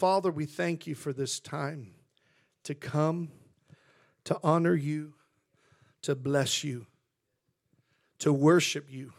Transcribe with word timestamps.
Father, 0.00 0.30
we 0.30 0.46
thank 0.46 0.86
you 0.86 0.94
for 0.94 1.12
this 1.12 1.38
time 1.38 1.90
to 2.64 2.74
come, 2.74 3.28
to 4.24 4.40
honor 4.42 4.74
you, 4.74 5.12
to 6.00 6.14
bless 6.14 6.64
you, 6.64 6.86
to 8.18 8.32
worship 8.32 8.90
you, 8.90 9.12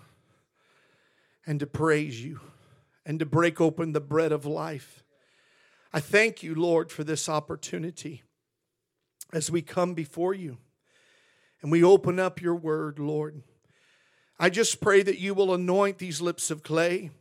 and 1.45 1.59
to 1.59 1.67
praise 1.67 2.25
you, 2.25 2.39
and 3.05 3.19
to 3.19 3.27
break 3.27 3.61
open 3.61 3.91
the 3.91 4.01
bread 4.01 4.31
of 4.31 4.43
life. 4.47 5.03
I 5.93 5.99
thank 5.99 6.41
you, 6.41 6.55
Lord, 6.55 6.91
for 6.91 7.03
this 7.03 7.29
opportunity 7.29 8.23
as 9.31 9.51
we 9.51 9.61
come 9.61 9.93
before 9.93 10.33
you 10.33 10.57
and 11.61 11.71
we 11.71 11.83
open 11.83 12.17
up 12.19 12.41
your 12.41 12.55
word, 12.55 12.97
Lord. 12.97 13.43
I 14.39 14.49
just 14.49 14.81
pray 14.81 15.03
that 15.03 15.19
you 15.19 15.35
will 15.35 15.53
anoint 15.53 15.99
these 15.99 16.21
lips 16.21 16.49
of 16.49 16.63
clay, 16.63 17.11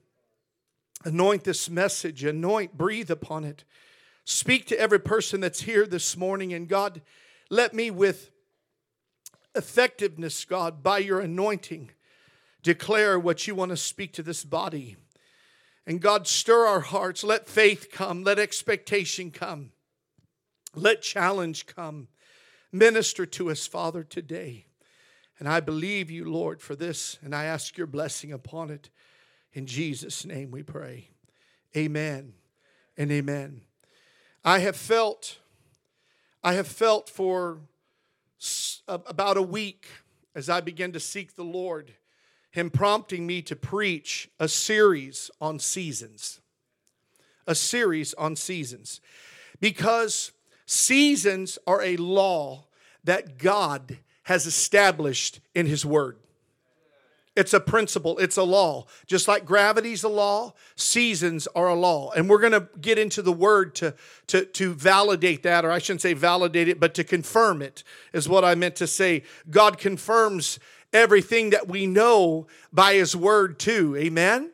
anoint 1.05 1.45
this 1.45 1.71
message, 1.71 2.25
anoint, 2.25 2.77
breathe 2.77 3.11
upon 3.11 3.45
it. 3.45 3.65
Speak 4.25 4.67
to 4.67 4.79
every 4.79 5.01
person 5.01 5.41
that's 5.41 5.63
here 5.63 5.87
this 5.87 6.17
morning, 6.17 6.53
and 6.53 6.69
God, 6.69 7.03
let 7.49 7.75
me 7.75 7.91
with 7.91 8.31
effectiveness, 9.55 10.45
God, 10.45 10.83
by 10.83 10.99
your 10.99 11.21
anointing, 11.21 11.91
declare 12.63 13.19
what 13.19 13.47
you 13.47 13.55
want 13.55 13.71
to 13.71 13.77
speak 13.77 14.13
to 14.15 14.23
this 14.23 14.45
body. 14.45 14.97
And 15.87 16.01
God, 16.01 16.27
stir 16.27 16.67
our 16.67 16.81
hearts. 16.81 17.25
Let 17.25 17.49
faith 17.49 17.89
come. 17.91 18.23
Let 18.23 18.39
expectation 18.39 19.31
come. 19.31 19.73
Let 20.75 21.03
challenge 21.03 21.67
come. 21.67 22.09
Minister 22.71 23.27
to 23.27 23.51
us, 23.51 23.67
Father, 23.67 24.05
today. 24.05 24.67
And 25.39 25.49
I 25.49 25.61
believe 25.61 26.11
you, 26.11 26.31
Lord, 26.31 26.61
for 26.61 26.77
this, 26.77 27.19
and 27.23 27.35
I 27.35 27.45
ask 27.45 27.77
your 27.77 27.87
blessing 27.87 28.31
upon 28.31 28.71
it. 28.71 28.91
In 29.53 29.67
Jesus' 29.67 30.25
name 30.25 30.51
we 30.51 30.63
pray. 30.63 31.11
Amen 31.77 32.35
and 32.97 33.11
amen. 33.11 33.63
I 34.45 34.61
have 34.61 34.77
felt, 34.77 35.39
I 36.43 36.55
have 36.55 36.69
felt 36.69 37.09
for 37.09 37.61
about 38.89 39.37
a 39.37 39.43
week 39.43 39.87
as 40.35 40.49
I 40.49 40.61
began 40.61 40.93
to 40.93 41.01
seek 41.01 41.35
the 41.35 41.45
Lord, 41.45 41.93
Him 42.51 42.71
prompting 42.71 43.27
me 43.27 43.43
to 43.43 43.57
preach 43.57 44.31
a 44.39 44.49
series 44.49 45.31
on 45.41 45.59
seasons. 45.59 46.41
A 47.47 47.55
series 47.55 48.15
on 48.15 48.37
seasons. 48.37 49.01
Because 49.61 50.33
Seasons 50.73 51.59
are 51.67 51.83
a 51.83 51.97
law 51.97 52.69
that 53.03 53.39
God 53.39 53.99
has 54.23 54.47
established 54.47 55.41
in 55.53 55.67
His 55.67 55.85
Word. 55.85 56.17
It's 57.41 57.55
a 57.55 57.61
principle, 57.61 58.19
it's 58.19 58.37
a 58.37 58.43
law. 58.43 58.85
Just 59.07 59.27
like 59.27 59.47
gravity's 59.47 60.05
a 60.05 60.11
law, 60.11 60.53
seasons 60.77 61.49
are 61.57 61.69
a 61.69 61.75
law. 61.75 62.11
And 62.11 62.29
we're 62.29 62.39
going 62.39 62.53
to 62.53 62.69
get 62.83 62.99
into 62.99 63.23
the 63.23 63.33
word 63.33 63.75
to, 63.77 63.95
to, 64.27 64.45
to 64.45 64.75
validate 64.75 65.43
that, 65.45 65.65
or 65.65 65.71
I 65.71 65.79
shouldn't 65.79 66.03
say 66.03 66.13
validate 66.13 66.69
it, 66.69 66.79
but 66.79 66.93
to 66.95 67.03
confirm 67.03 67.63
it, 67.63 67.83
is 68.13 68.29
what 68.29 68.45
I 68.45 68.55
meant 68.55 68.77
to 68.77 68.87
say. 68.87 69.23
God 69.49 69.79
confirms 69.79 70.59
everything 70.93 71.49
that 71.49 71.67
we 71.67 71.87
know 71.87 72.47
by 72.75 72.93
His 72.95 73.17
word, 73.17 73.59
too. 73.59 73.97
Amen? 73.97 74.51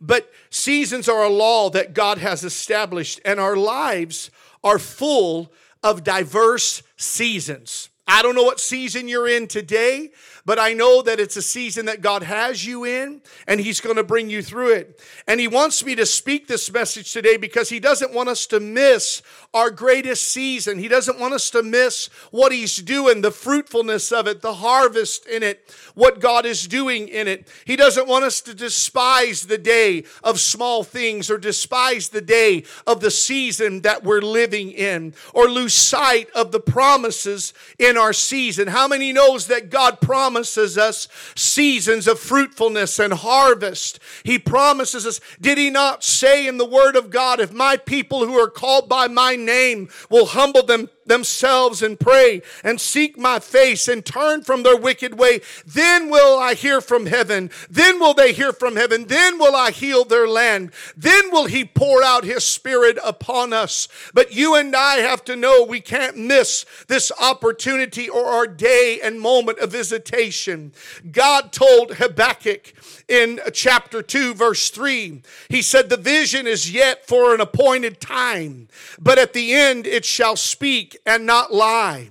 But 0.00 0.30
seasons 0.48 1.08
are 1.08 1.24
a 1.24 1.28
law 1.28 1.70
that 1.70 1.92
God 1.92 2.18
has 2.18 2.44
established, 2.44 3.20
and 3.24 3.40
our 3.40 3.56
lives 3.56 4.30
are 4.62 4.78
full 4.78 5.52
of 5.82 6.04
diverse 6.04 6.84
seasons. 6.96 7.88
I 8.06 8.20
don't 8.20 8.34
know 8.34 8.42
what 8.42 8.58
season 8.58 9.06
you're 9.06 9.28
in 9.28 9.46
today, 9.46 10.10
but 10.44 10.58
I 10.58 10.72
know 10.72 11.02
that 11.02 11.20
it's 11.20 11.36
a 11.36 11.42
season 11.42 11.86
that 11.86 12.00
God 12.00 12.24
has 12.24 12.66
you 12.66 12.84
in 12.84 13.22
and 13.46 13.60
He's 13.60 13.80
going 13.80 13.94
to 13.94 14.02
bring 14.02 14.28
you 14.28 14.42
through 14.42 14.72
it. 14.72 15.00
And 15.28 15.38
He 15.38 15.46
wants 15.46 15.84
me 15.84 15.94
to 15.94 16.04
speak 16.04 16.48
this 16.48 16.72
message 16.72 17.12
today 17.12 17.36
because 17.36 17.68
He 17.68 17.78
doesn't 17.78 18.12
want 18.12 18.28
us 18.28 18.46
to 18.48 18.58
miss 18.58 19.22
our 19.54 19.70
greatest 19.70 20.24
season. 20.24 20.80
He 20.80 20.88
doesn't 20.88 21.20
want 21.20 21.34
us 21.34 21.48
to 21.50 21.62
miss 21.62 22.08
what 22.32 22.50
He's 22.50 22.76
doing, 22.76 23.20
the 23.20 23.30
fruitfulness 23.30 24.10
of 24.10 24.26
it, 24.26 24.42
the 24.42 24.54
harvest 24.54 25.26
in 25.26 25.44
it, 25.44 25.72
what 25.94 26.18
God 26.18 26.44
is 26.44 26.66
doing 26.66 27.06
in 27.06 27.28
it. 27.28 27.46
He 27.64 27.76
doesn't 27.76 28.08
want 28.08 28.24
us 28.24 28.40
to 28.42 28.54
despise 28.54 29.46
the 29.46 29.58
day 29.58 30.04
of 30.24 30.40
small 30.40 30.82
things 30.82 31.30
or 31.30 31.38
despise 31.38 32.08
the 32.08 32.20
day 32.20 32.64
of 32.84 33.00
the 33.00 33.12
season 33.12 33.82
that 33.82 34.02
we're 34.02 34.22
living 34.22 34.72
in 34.72 35.14
or 35.32 35.46
lose 35.46 35.74
sight 35.74 36.28
of 36.30 36.50
the 36.50 36.60
promises 36.60 37.54
in 37.78 37.96
our 38.02 38.12
season. 38.12 38.68
How 38.68 38.88
many 38.88 39.12
knows 39.12 39.46
that 39.46 39.70
God 39.70 40.00
promises 40.00 40.76
us 40.76 41.06
seasons 41.36 42.08
of 42.08 42.18
fruitfulness 42.18 42.98
and 42.98 43.12
harvest? 43.12 44.00
He 44.24 44.38
promises 44.38 45.06
us. 45.06 45.20
Did 45.40 45.56
he 45.56 45.70
not 45.70 46.02
say 46.02 46.48
in 46.48 46.58
the 46.58 46.66
word 46.66 46.96
of 46.96 47.10
God, 47.10 47.38
if 47.38 47.52
my 47.52 47.76
people 47.76 48.26
who 48.26 48.38
are 48.38 48.50
called 48.50 48.88
by 48.88 49.06
my 49.06 49.36
name 49.36 49.88
will 50.10 50.26
humble 50.26 50.64
them 50.64 50.90
themselves 51.06 51.82
and 51.82 51.98
pray 51.98 52.42
and 52.62 52.80
seek 52.80 53.18
my 53.18 53.38
face 53.38 53.88
and 53.88 54.04
turn 54.04 54.42
from 54.42 54.62
their 54.62 54.76
wicked 54.76 55.18
way, 55.18 55.40
then 55.66 56.10
will 56.10 56.38
I 56.38 56.54
hear 56.54 56.80
from 56.80 57.06
heaven. 57.06 57.50
Then 57.68 57.98
will 57.98 58.14
they 58.14 58.32
hear 58.32 58.52
from 58.52 58.76
heaven. 58.76 59.06
Then 59.06 59.38
will 59.38 59.54
I 59.54 59.70
heal 59.70 60.04
their 60.04 60.28
land. 60.28 60.72
Then 60.96 61.30
will 61.30 61.46
he 61.46 61.64
pour 61.64 62.02
out 62.02 62.24
his 62.24 62.44
spirit 62.44 62.98
upon 63.04 63.52
us. 63.52 63.88
But 64.14 64.32
you 64.32 64.54
and 64.54 64.74
I 64.74 64.96
have 64.96 65.24
to 65.24 65.36
know 65.36 65.64
we 65.64 65.80
can't 65.80 66.16
miss 66.16 66.64
this 66.88 67.12
opportunity 67.20 68.08
or 68.08 68.26
our 68.26 68.46
day 68.46 69.00
and 69.02 69.20
moment 69.20 69.58
of 69.58 69.72
visitation. 69.72 70.72
God 71.10 71.52
told 71.52 71.96
Habakkuk 71.96 72.72
in 73.08 73.40
chapter 73.52 74.02
2, 74.02 74.34
verse 74.34 74.70
3, 74.70 75.22
he 75.48 75.62
said, 75.62 75.88
The 75.88 75.96
vision 75.96 76.46
is 76.46 76.72
yet 76.72 77.06
for 77.06 77.34
an 77.34 77.40
appointed 77.40 78.00
time, 78.00 78.68
but 79.00 79.18
at 79.18 79.32
the 79.32 79.52
end 79.52 79.86
it 79.86 80.04
shall 80.04 80.36
speak 80.36 80.91
and 81.06 81.26
not 81.26 81.52
lie. 81.52 82.10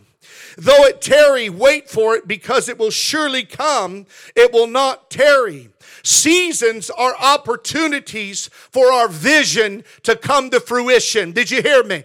Though 0.57 0.83
it 0.83 1.01
tarry, 1.01 1.49
wait 1.49 1.89
for 1.89 2.15
it 2.15 2.27
because 2.27 2.67
it 2.67 2.77
will 2.77 2.91
surely 2.91 3.43
come. 3.43 4.05
It 4.35 4.51
will 4.51 4.67
not 4.67 5.09
tarry. 5.09 5.69
Seasons 6.03 6.89
are 6.89 7.15
opportunities 7.17 8.49
for 8.71 8.91
our 8.91 9.07
vision 9.07 9.83
to 10.03 10.15
come 10.15 10.49
to 10.49 10.59
fruition. 10.59 11.31
Did 11.31 11.51
you 11.51 11.61
hear 11.61 11.83
me? 11.83 12.03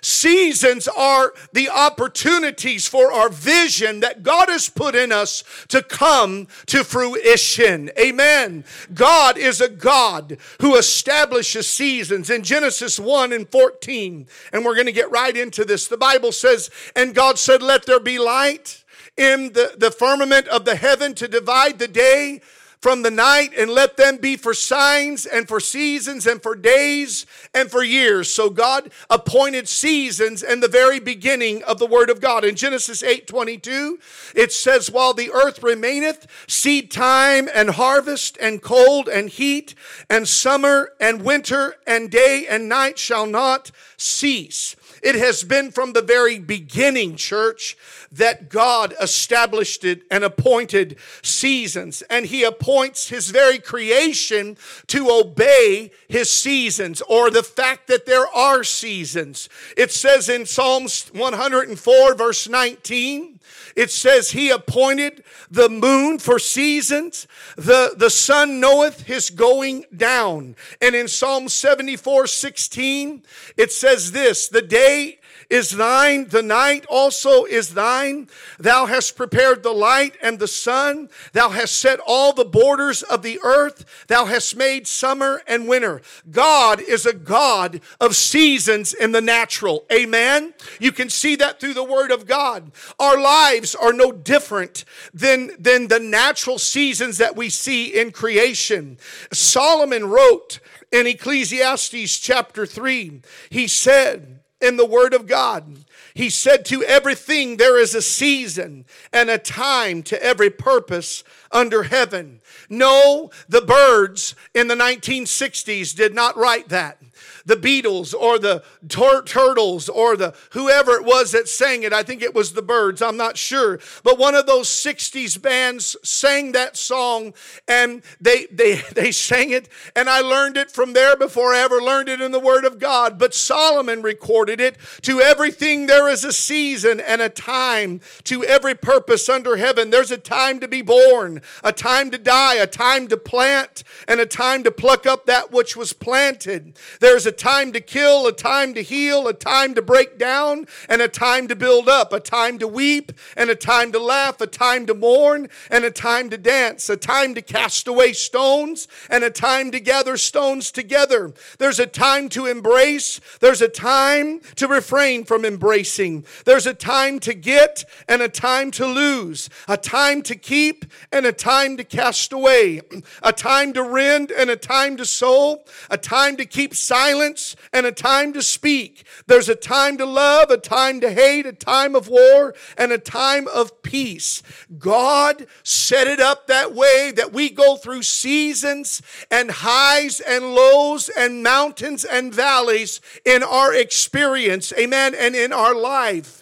Seasons 0.00 0.88
are 0.88 1.32
the 1.52 1.68
opportunities 1.68 2.86
for 2.86 3.12
our 3.12 3.28
vision 3.28 4.00
that 4.00 4.22
God 4.22 4.48
has 4.48 4.68
put 4.68 4.94
in 4.94 5.12
us 5.12 5.44
to 5.68 5.82
come 5.82 6.46
to 6.66 6.84
fruition. 6.84 7.90
Amen. 7.98 8.64
God 8.94 9.36
is 9.36 9.60
a 9.60 9.68
God 9.68 10.38
who 10.60 10.76
establishes 10.76 11.68
seasons. 11.68 12.30
In 12.30 12.42
Genesis 12.42 12.98
1 12.98 13.32
and 13.32 13.48
14, 13.48 14.26
and 14.52 14.64
we're 14.64 14.74
going 14.74 14.86
to 14.86 14.92
get 14.92 15.10
right 15.10 15.36
into 15.36 15.64
this, 15.64 15.86
the 15.86 15.96
Bible 15.96 16.32
says, 16.32 16.70
And 16.94 17.14
God 17.14 17.38
said, 17.38 17.62
Let 17.62 17.86
there 17.86 18.00
be 18.00 18.18
light 18.18 18.84
in 19.16 19.52
the, 19.52 19.74
the 19.76 19.90
firmament 19.90 20.48
of 20.48 20.64
the 20.64 20.76
heaven 20.76 21.14
to 21.14 21.28
divide 21.28 21.78
the 21.78 21.88
day 21.88 22.40
from 22.80 23.02
the 23.02 23.10
night 23.10 23.52
and 23.56 23.70
let 23.70 23.96
them 23.96 24.16
be 24.16 24.36
for 24.36 24.54
signs 24.54 25.26
and 25.26 25.46
for 25.46 25.60
seasons 25.60 26.26
and 26.26 26.42
for 26.42 26.54
days 26.56 27.26
and 27.54 27.70
for 27.70 27.82
years. 27.82 28.32
So 28.32 28.48
God 28.48 28.90
appointed 29.10 29.68
seasons 29.68 30.42
in 30.42 30.60
the 30.60 30.68
very 30.68 30.98
beginning 30.98 31.62
of 31.64 31.78
the 31.78 31.86
word 31.86 32.08
of 32.08 32.20
God. 32.20 32.44
In 32.44 32.56
Genesis 32.56 33.02
8 33.02 33.26
22, 33.26 33.98
it 34.34 34.52
says, 34.52 34.90
While 34.90 35.12
the 35.12 35.30
earth 35.30 35.62
remaineth, 35.62 36.26
seed 36.48 36.90
time 36.90 37.48
and 37.54 37.70
harvest 37.70 38.38
and 38.40 38.62
cold 38.62 39.08
and 39.08 39.28
heat 39.28 39.74
and 40.08 40.26
summer 40.26 40.92
and 40.98 41.22
winter 41.22 41.74
and 41.86 42.10
day 42.10 42.46
and 42.48 42.68
night 42.68 42.98
shall 42.98 43.26
not 43.26 43.70
cease. 43.98 44.74
It 45.02 45.14
has 45.14 45.42
been 45.42 45.70
from 45.70 45.92
the 45.92 46.02
very 46.02 46.38
beginning, 46.38 47.16
church, 47.16 47.76
that 48.12 48.48
God 48.48 48.94
established 49.00 49.84
it 49.84 50.02
and 50.10 50.22
appointed 50.24 50.96
seasons. 51.22 52.02
And 52.10 52.26
He 52.26 52.44
appoints 52.44 53.08
His 53.08 53.30
very 53.30 53.58
creation 53.58 54.56
to 54.88 55.10
obey 55.10 55.90
His 56.08 56.30
seasons 56.30 57.02
or 57.08 57.30
the 57.30 57.42
fact 57.42 57.88
that 57.88 58.06
there 58.06 58.28
are 58.28 58.62
seasons. 58.62 59.48
It 59.76 59.90
says 59.90 60.28
in 60.28 60.46
Psalms 60.46 61.10
104, 61.12 62.14
verse 62.14 62.48
19, 62.48 63.39
it 63.76 63.90
says 63.90 64.30
he 64.30 64.50
appointed 64.50 65.22
the 65.50 65.68
moon 65.68 66.18
for 66.18 66.38
seasons. 66.38 67.26
The, 67.56 67.94
the 67.96 68.10
sun 68.10 68.60
knoweth 68.60 69.02
his 69.02 69.30
going 69.30 69.84
down. 69.96 70.56
And 70.80 70.94
in 70.94 71.08
Psalm 71.08 71.48
74, 71.48 72.26
16, 72.26 73.22
it 73.56 73.72
says 73.72 74.12
this, 74.12 74.48
the 74.48 74.62
day 74.62 75.19
is 75.50 75.72
thine, 75.72 76.28
the 76.28 76.42
night 76.42 76.86
also 76.86 77.44
is 77.44 77.74
thine. 77.74 78.28
Thou 78.58 78.86
hast 78.86 79.16
prepared 79.16 79.62
the 79.62 79.72
light 79.72 80.16
and 80.22 80.38
the 80.38 80.48
sun. 80.48 81.10
Thou 81.32 81.48
hast 81.50 81.76
set 81.76 81.98
all 82.06 82.32
the 82.32 82.44
borders 82.44 83.02
of 83.02 83.22
the 83.22 83.40
earth. 83.42 83.84
Thou 84.06 84.26
hast 84.26 84.56
made 84.56 84.86
summer 84.86 85.42
and 85.48 85.68
winter. 85.68 86.02
God 86.30 86.80
is 86.80 87.04
a 87.04 87.12
God 87.12 87.80
of 88.00 88.14
seasons 88.14 88.94
in 88.94 89.10
the 89.10 89.20
natural. 89.20 89.84
Amen. 89.92 90.54
You 90.78 90.92
can 90.92 91.10
see 91.10 91.34
that 91.36 91.58
through 91.58 91.74
the 91.74 91.84
word 91.84 92.12
of 92.12 92.28
God. 92.28 92.70
Our 93.00 93.20
lives 93.20 93.74
are 93.74 93.92
no 93.92 94.12
different 94.12 94.84
than, 95.12 95.50
than 95.58 95.88
the 95.88 96.00
natural 96.00 96.58
seasons 96.58 97.18
that 97.18 97.34
we 97.34 97.50
see 97.50 97.86
in 97.86 98.12
creation. 98.12 98.98
Solomon 99.32 100.06
wrote 100.06 100.60
in 100.92 101.06
Ecclesiastes 101.06 102.18
chapter 102.18 102.66
3, 102.66 103.22
he 103.48 103.66
said 103.66 104.39
in 104.60 104.76
the 104.76 104.86
Word 104.86 105.14
of 105.14 105.26
God, 105.26 105.84
he 106.14 106.30
said, 106.30 106.64
To 106.66 106.82
everything 106.84 107.56
there 107.56 107.78
is 107.78 107.94
a 107.94 108.02
season 108.02 108.84
and 109.12 109.30
a 109.30 109.38
time 109.38 110.02
to 110.04 110.22
every 110.22 110.50
purpose 110.50 111.24
under 111.50 111.84
heaven. 111.84 112.40
No, 112.68 113.30
the 113.48 113.62
Byrds 113.62 114.34
in 114.54 114.68
the 114.68 114.74
1960s 114.74 115.94
did 115.94 116.14
not 116.14 116.36
write 116.36 116.68
that 116.68 116.99
the 117.44 117.56
Beatles 117.56 118.14
or 118.14 118.38
the 118.38 118.62
tur- 118.88 119.22
Turtles 119.22 119.88
or 119.88 120.16
the 120.16 120.34
whoever 120.52 120.92
it 120.92 121.04
was 121.04 121.32
that 121.32 121.48
sang 121.48 121.82
it. 121.82 121.92
I 121.92 122.02
think 122.02 122.22
it 122.22 122.34
was 122.34 122.52
the 122.52 122.62
Byrds, 122.62 123.02
I'm 123.02 123.16
not 123.16 123.36
sure. 123.36 123.78
But 124.02 124.18
one 124.18 124.34
of 124.34 124.46
those 124.46 124.68
60s 124.68 125.40
bands 125.40 125.96
sang 126.02 126.52
that 126.52 126.76
song 126.76 127.34
and 127.68 128.02
they, 128.20 128.46
they, 128.46 128.76
they 128.94 129.12
sang 129.12 129.50
it, 129.50 129.68
and 129.96 130.08
I 130.08 130.20
learned 130.20 130.56
it 130.56 130.70
from 130.70 130.92
there 130.92 131.16
before 131.16 131.54
I 131.54 131.60
ever 131.60 131.80
learned 131.80 132.08
it 132.08 132.20
in 132.20 132.32
the 132.32 132.40
Word 132.40 132.64
of 132.64 132.78
God. 132.78 133.18
But 133.18 133.34
Solomon 133.34 134.02
recorded 134.02 134.60
it 134.60 134.76
to 135.02 135.20
everything 135.20 135.86
there 135.86 136.08
is 136.08 136.24
a 136.24 136.32
season 136.32 137.00
and 137.00 137.20
a 137.22 137.28
time 137.28 138.00
to 138.24 138.44
every 138.44 138.74
purpose 138.74 139.28
under 139.28 139.56
heaven. 139.56 139.90
There's 139.90 140.10
a 140.10 140.18
time 140.18 140.60
to 140.60 140.68
be 140.68 140.82
born, 140.82 141.42
a 141.62 141.72
time 141.72 142.10
to 142.10 142.18
die, 142.18 142.56
a 142.56 142.66
time 142.66 143.08
to 143.08 143.16
plant, 143.16 143.84
and 144.06 144.20
a 144.20 144.26
time 144.26 144.64
to 144.64 144.70
pluck 144.70 145.06
up 145.06 145.26
that 145.26 145.52
which 145.52 145.76
was 145.76 145.92
planted. 145.92 146.76
There's 147.00 147.26
a 147.26 147.29
time 147.32 147.72
to 147.72 147.80
kill, 147.80 148.26
a 148.26 148.32
time 148.32 148.74
to 148.74 148.82
heal, 148.82 149.28
a 149.28 149.34
time 149.34 149.74
to 149.74 149.82
break 149.82 150.18
down, 150.18 150.66
and 150.88 151.02
a 151.02 151.08
time 151.08 151.48
to 151.48 151.56
build 151.56 151.88
up, 151.88 152.12
a 152.12 152.20
time 152.20 152.58
to 152.58 152.68
weep, 152.68 153.12
and 153.36 153.50
a 153.50 153.54
time 153.54 153.92
to 153.92 153.98
laugh, 153.98 154.40
a 154.40 154.46
time 154.46 154.86
to 154.86 154.94
mourn, 154.94 155.48
and 155.70 155.84
a 155.84 155.90
time 155.90 156.30
to 156.30 156.38
dance, 156.38 156.88
a 156.88 156.96
time 156.96 157.34
to 157.34 157.42
cast 157.42 157.86
away 157.88 158.12
stones, 158.12 158.88
and 159.08 159.24
a 159.24 159.30
time 159.30 159.70
to 159.70 159.80
gather 159.80 160.16
stones 160.16 160.70
together. 160.70 161.32
There's 161.58 161.78
a 161.78 161.86
time 161.86 162.28
to 162.30 162.46
embrace, 162.46 163.20
there's 163.40 163.62
a 163.62 163.68
time 163.68 164.40
to 164.56 164.68
refrain 164.68 165.24
from 165.24 165.44
embracing. 165.44 166.24
There's 166.44 166.66
a 166.66 166.74
time 166.74 167.18
to 167.20 167.34
get 167.34 167.84
and 168.08 168.22
a 168.22 168.28
time 168.28 168.70
to 168.72 168.86
lose, 168.86 169.48
a 169.68 169.76
time 169.76 170.22
to 170.22 170.34
keep 170.34 170.84
and 171.12 171.26
a 171.26 171.32
time 171.32 171.76
to 171.76 171.84
cast 171.84 172.32
away, 172.32 172.80
a 173.22 173.32
time 173.32 173.72
to 173.74 173.82
rend 173.82 174.30
and 174.30 174.50
a 174.50 174.56
time 174.56 174.96
to 174.96 175.04
sow, 175.04 175.62
a 175.90 175.98
time 175.98 176.36
to 176.36 176.44
keep 176.44 176.74
silent 176.74 177.19
silence 177.20 177.56
and 177.72 177.86
a 177.86 177.92
time 177.92 178.32
to 178.32 178.42
speak. 178.42 179.04
There's 179.26 179.48
a 179.48 179.54
time 179.54 179.98
to 179.98 180.06
love, 180.06 180.50
a 180.50 180.56
time 180.56 181.00
to 181.00 181.12
hate, 181.12 181.46
a 181.46 181.52
time 181.52 181.94
of 181.94 182.08
war, 182.08 182.54
and 182.78 182.92
a 182.92 182.98
time 182.98 183.46
of 183.48 183.82
peace. 183.82 184.42
God 184.78 185.46
set 185.62 186.06
it 186.06 186.20
up 186.20 186.46
that 186.46 186.74
way 186.74 187.12
that 187.14 187.32
we 187.32 187.50
go 187.50 187.76
through 187.76 188.02
seasons 188.02 189.02
and 189.30 189.50
highs 189.50 190.20
and 190.20 190.54
lows 190.54 191.10
and 191.10 191.42
mountains 191.42 192.04
and 192.04 192.34
valleys 192.34 193.00
in 193.24 193.42
our 193.42 193.74
experience. 193.74 194.72
Amen. 194.78 195.14
And 195.14 195.34
in 195.34 195.52
our 195.52 195.74
life. 195.74 196.39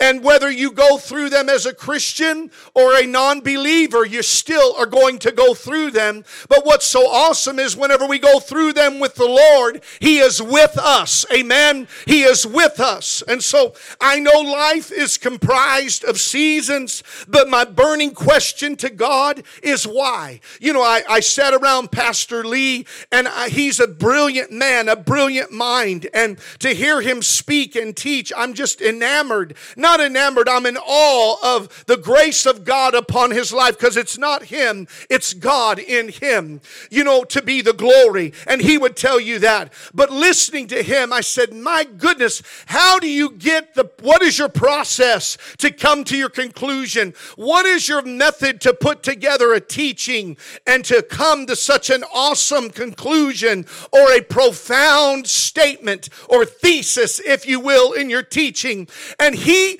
And 0.00 0.24
whether 0.24 0.50
you 0.50 0.72
go 0.72 0.96
through 0.96 1.28
them 1.28 1.50
as 1.50 1.66
a 1.66 1.74
Christian 1.74 2.50
or 2.74 2.96
a 2.96 3.06
non 3.06 3.40
believer, 3.40 4.04
you 4.06 4.22
still 4.22 4.74
are 4.76 4.86
going 4.86 5.18
to 5.20 5.30
go 5.30 5.52
through 5.52 5.90
them. 5.90 6.24
But 6.48 6.64
what's 6.64 6.86
so 6.86 7.06
awesome 7.06 7.58
is 7.58 7.76
whenever 7.76 8.06
we 8.06 8.18
go 8.18 8.40
through 8.40 8.72
them 8.72 8.98
with 8.98 9.16
the 9.16 9.26
Lord, 9.26 9.82
He 10.00 10.18
is 10.18 10.40
with 10.40 10.78
us. 10.78 11.26
Amen. 11.32 11.86
He 12.06 12.22
is 12.22 12.46
with 12.46 12.80
us. 12.80 13.22
And 13.28 13.42
so 13.42 13.74
I 14.00 14.18
know 14.20 14.40
life 14.40 14.90
is 14.90 15.18
comprised 15.18 16.04
of 16.04 16.18
seasons, 16.18 17.02
but 17.28 17.48
my 17.48 17.64
burning 17.64 18.12
question 18.14 18.76
to 18.76 18.88
God 18.88 19.42
is 19.62 19.84
why? 19.84 20.40
You 20.60 20.72
know, 20.72 20.82
I, 20.82 21.02
I 21.08 21.20
sat 21.20 21.52
around 21.52 21.92
Pastor 21.92 22.44
Lee, 22.44 22.86
and 23.12 23.28
I, 23.28 23.48
he's 23.48 23.80
a 23.80 23.86
brilliant 23.86 24.50
man, 24.50 24.88
a 24.88 24.96
brilliant 24.96 25.52
mind. 25.52 26.08
And 26.14 26.38
to 26.60 26.70
hear 26.70 27.00
him 27.02 27.20
speak 27.20 27.76
and 27.76 27.96
teach, 27.96 28.32
I'm 28.34 28.54
just 28.54 28.80
enamored. 28.80 29.56
Not 29.76 29.89
not 29.90 30.00
enamored, 30.00 30.48
I'm 30.48 30.66
in 30.66 30.76
awe 30.76 31.56
of 31.56 31.84
the 31.86 31.96
grace 31.96 32.46
of 32.46 32.64
God 32.64 32.94
upon 32.94 33.32
his 33.32 33.52
life 33.52 33.76
because 33.76 33.96
it's 33.96 34.16
not 34.16 34.44
him, 34.44 34.86
it's 35.08 35.34
God 35.34 35.80
in 35.80 36.10
him, 36.10 36.60
you 36.90 37.02
know, 37.02 37.24
to 37.24 37.42
be 37.42 37.60
the 37.60 37.72
glory. 37.72 38.32
And 38.46 38.60
he 38.60 38.78
would 38.78 38.96
tell 38.96 39.18
you 39.18 39.40
that. 39.40 39.72
But 39.92 40.12
listening 40.12 40.68
to 40.68 40.84
him, 40.84 41.12
I 41.12 41.22
said, 41.22 41.52
My 41.52 41.82
goodness, 41.82 42.40
how 42.66 43.00
do 43.00 43.10
you 43.10 43.30
get 43.30 43.74
the, 43.74 43.90
what 44.00 44.22
is 44.22 44.38
your 44.38 44.48
process 44.48 45.36
to 45.58 45.72
come 45.72 46.04
to 46.04 46.16
your 46.16 46.28
conclusion? 46.28 47.12
What 47.34 47.66
is 47.66 47.88
your 47.88 48.02
method 48.02 48.60
to 48.60 48.72
put 48.72 49.02
together 49.02 49.52
a 49.52 49.60
teaching 49.60 50.36
and 50.68 50.84
to 50.84 51.02
come 51.02 51.46
to 51.46 51.56
such 51.56 51.90
an 51.90 52.04
awesome 52.14 52.70
conclusion 52.70 53.66
or 53.92 54.12
a 54.12 54.22
profound 54.22 55.26
statement 55.26 56.10
or 56.28 56.44
thesis, 56.44 57.18
if 57.18 57.44
you 57.44 57.58
will, 57.58 57.92
in 57.92 58.08
your 58.08 58.22
teaching? 58.22 58.86
And 59.18 59.34
he 59.34 59.79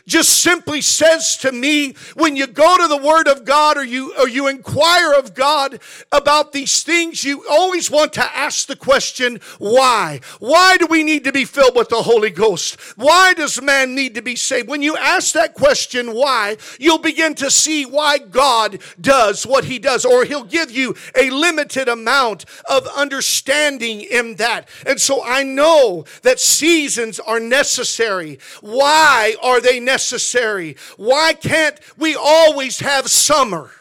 just 0.11 0.41
simply 0.41 0.81
says 0.81 1.37
to 1.37 1.53
me 1.53 1.93
when 2.15 2.35
you 2.35 2.45
go 2.45 2.77
to 2.77 2.87
the 2.87 2.97
Word 2.97 3.29
of 3.29 3.45
God 3.45 3.77
or 3.77 3.83
you, 3.83 4.13
or 4.19 4.27
you 4.27 4.49
inquire 4.49 5.13
of 5.13 5.33
God 5.33 5.79
about 6.11 6.51
these 6.51 6.83
things, 6.83 7.23
you 7.23 7.45
always 7.49 7.89
want 7.89 8.11
to 8.13 8.37
ask 8.37 8.67
the 8.67 8.75
question, 8.75 9.39
why? 9.57 10.19
Why 10.39 10.75
do 10.75 10.85
we 10.87 11.03
need 11.03 11.23
to 11.23 11.31
be 11.31 11.45
filled 11.45 11.77
with 11.77 11.87
the 11.87 12.03
Holy 12.03 12.29
Ghost? 12.29 12.77
Why 12.97 13.33
does 13.33 13.61
man 13.61 13.95
need 13.95 14.15
to 14.15 14.21
be 14.21 14.35
saved? 14.35 14.67
When 14.67 14.81
you 14.81 14.97
ask 14.97 15.31
that 15.33 15.53
question, 15.53 16.13
why, 16.13 16.57
you'll 16.77 16.97
begin 16.97 17.33
to 17.35 17.49
see 17.49 17.85
why 17.85 18.17
God 18.17 18.81
does 18.99 19.47
what 19.47 19.63
He 19.63 19.79
does, 19.79 20.03
or 20.03 20.25
He'll 20.25 20.43
give 20.43 20.71
you 20.71 20.93
a 21.15 21.29
limited 21.29 21.87
amount 21.87 22.43
of 22.69 22.85
understanding 22.87 24.01
in 24.01 24.35
that. 24.35 24.67
And 24.85 24.99
so 24.99 25.23
I 25.23 25.43
know 25.43 26.03
that 26.23 26.41
seasons 26.41 27.21
are 27.21 27.39
necessary. 27.39 28.39
Why 28.59 29.35
are 29.41 29.61
they 29.61 29.79
necessary? 29.79 30.00
Why 30.97 31.33
can't 31.33 31.79
we 31.97 32.15
always 32.15 32.79
have 32.79 33.07
summer 33.09 33.71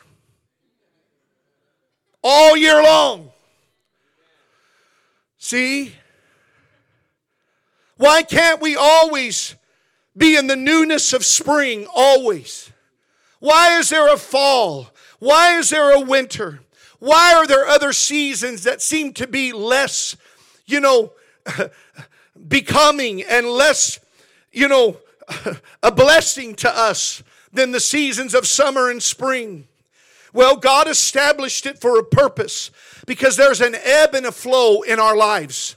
all 2.23 2.57
year 2.57 2.83
long? 2.83 3.31
See? 5.39 5.95
Why 7.97 8.23
can't 8.23 8.61
we 8.61 8.77
always 8.77 9.57
be 10.17 10.37
in 10.37 10.47
the 10.47 10.57
newness 10.57 11.13
of 11.13 11.25
spring 11.25 11.87
always? 11.95 12.71
Why 13.41 13.79
is 13.79 13.89
there 13.89 14.13
a 14.13 14.17
fall? 14.17 14.91
Why 15.19 15.59
is 15.59 15.71
there 15.71 15.93
a 15.93 16.01
winter? 16.01 16.61
Why 16.99 17.35
are 17.35 17.47
there 17.47 17.67
other 17.67 17.93
seasons 17.93 18.65
that 18.65 18.83
seem 18.83 19.13
to 19.15 19.27
be 19.27 19.53
less, 19.53 20.17
you 20.67 20.81
know, 20.81 21.13
becoming 22.49 23.23
and 23.23 23.47
less, 23.47 23.99
you 24.53 24.69
know, 24.69 24.99
a 25.83 25.93
blessing 25.93 26.55
to 26.57 26.71
us 26.71 27.23
than 27.53 27.73
the 27.73 27.81
seasons 27.81 28.35
of 28.35 28.47
summer 28.47 28.91
and 28.91 29.03
spring. 29.03 29.67
Well, 30.33 30.57
God 30.57 30.89
established 30.89 31.67
it 31.67 31.81
for 31.81 31.99
a 31.99 32.05
purpose 32.05 32.71
because 33.07 33.37
there's 33.37 33.61
an 33.61 33.75
ebb 33.75 34.15
and 34.15 34.27
a 34.27 34.33
flow 34.33 34.83
in 34.83 35.01
our 35.01 35.17
lives. 35.17 35.77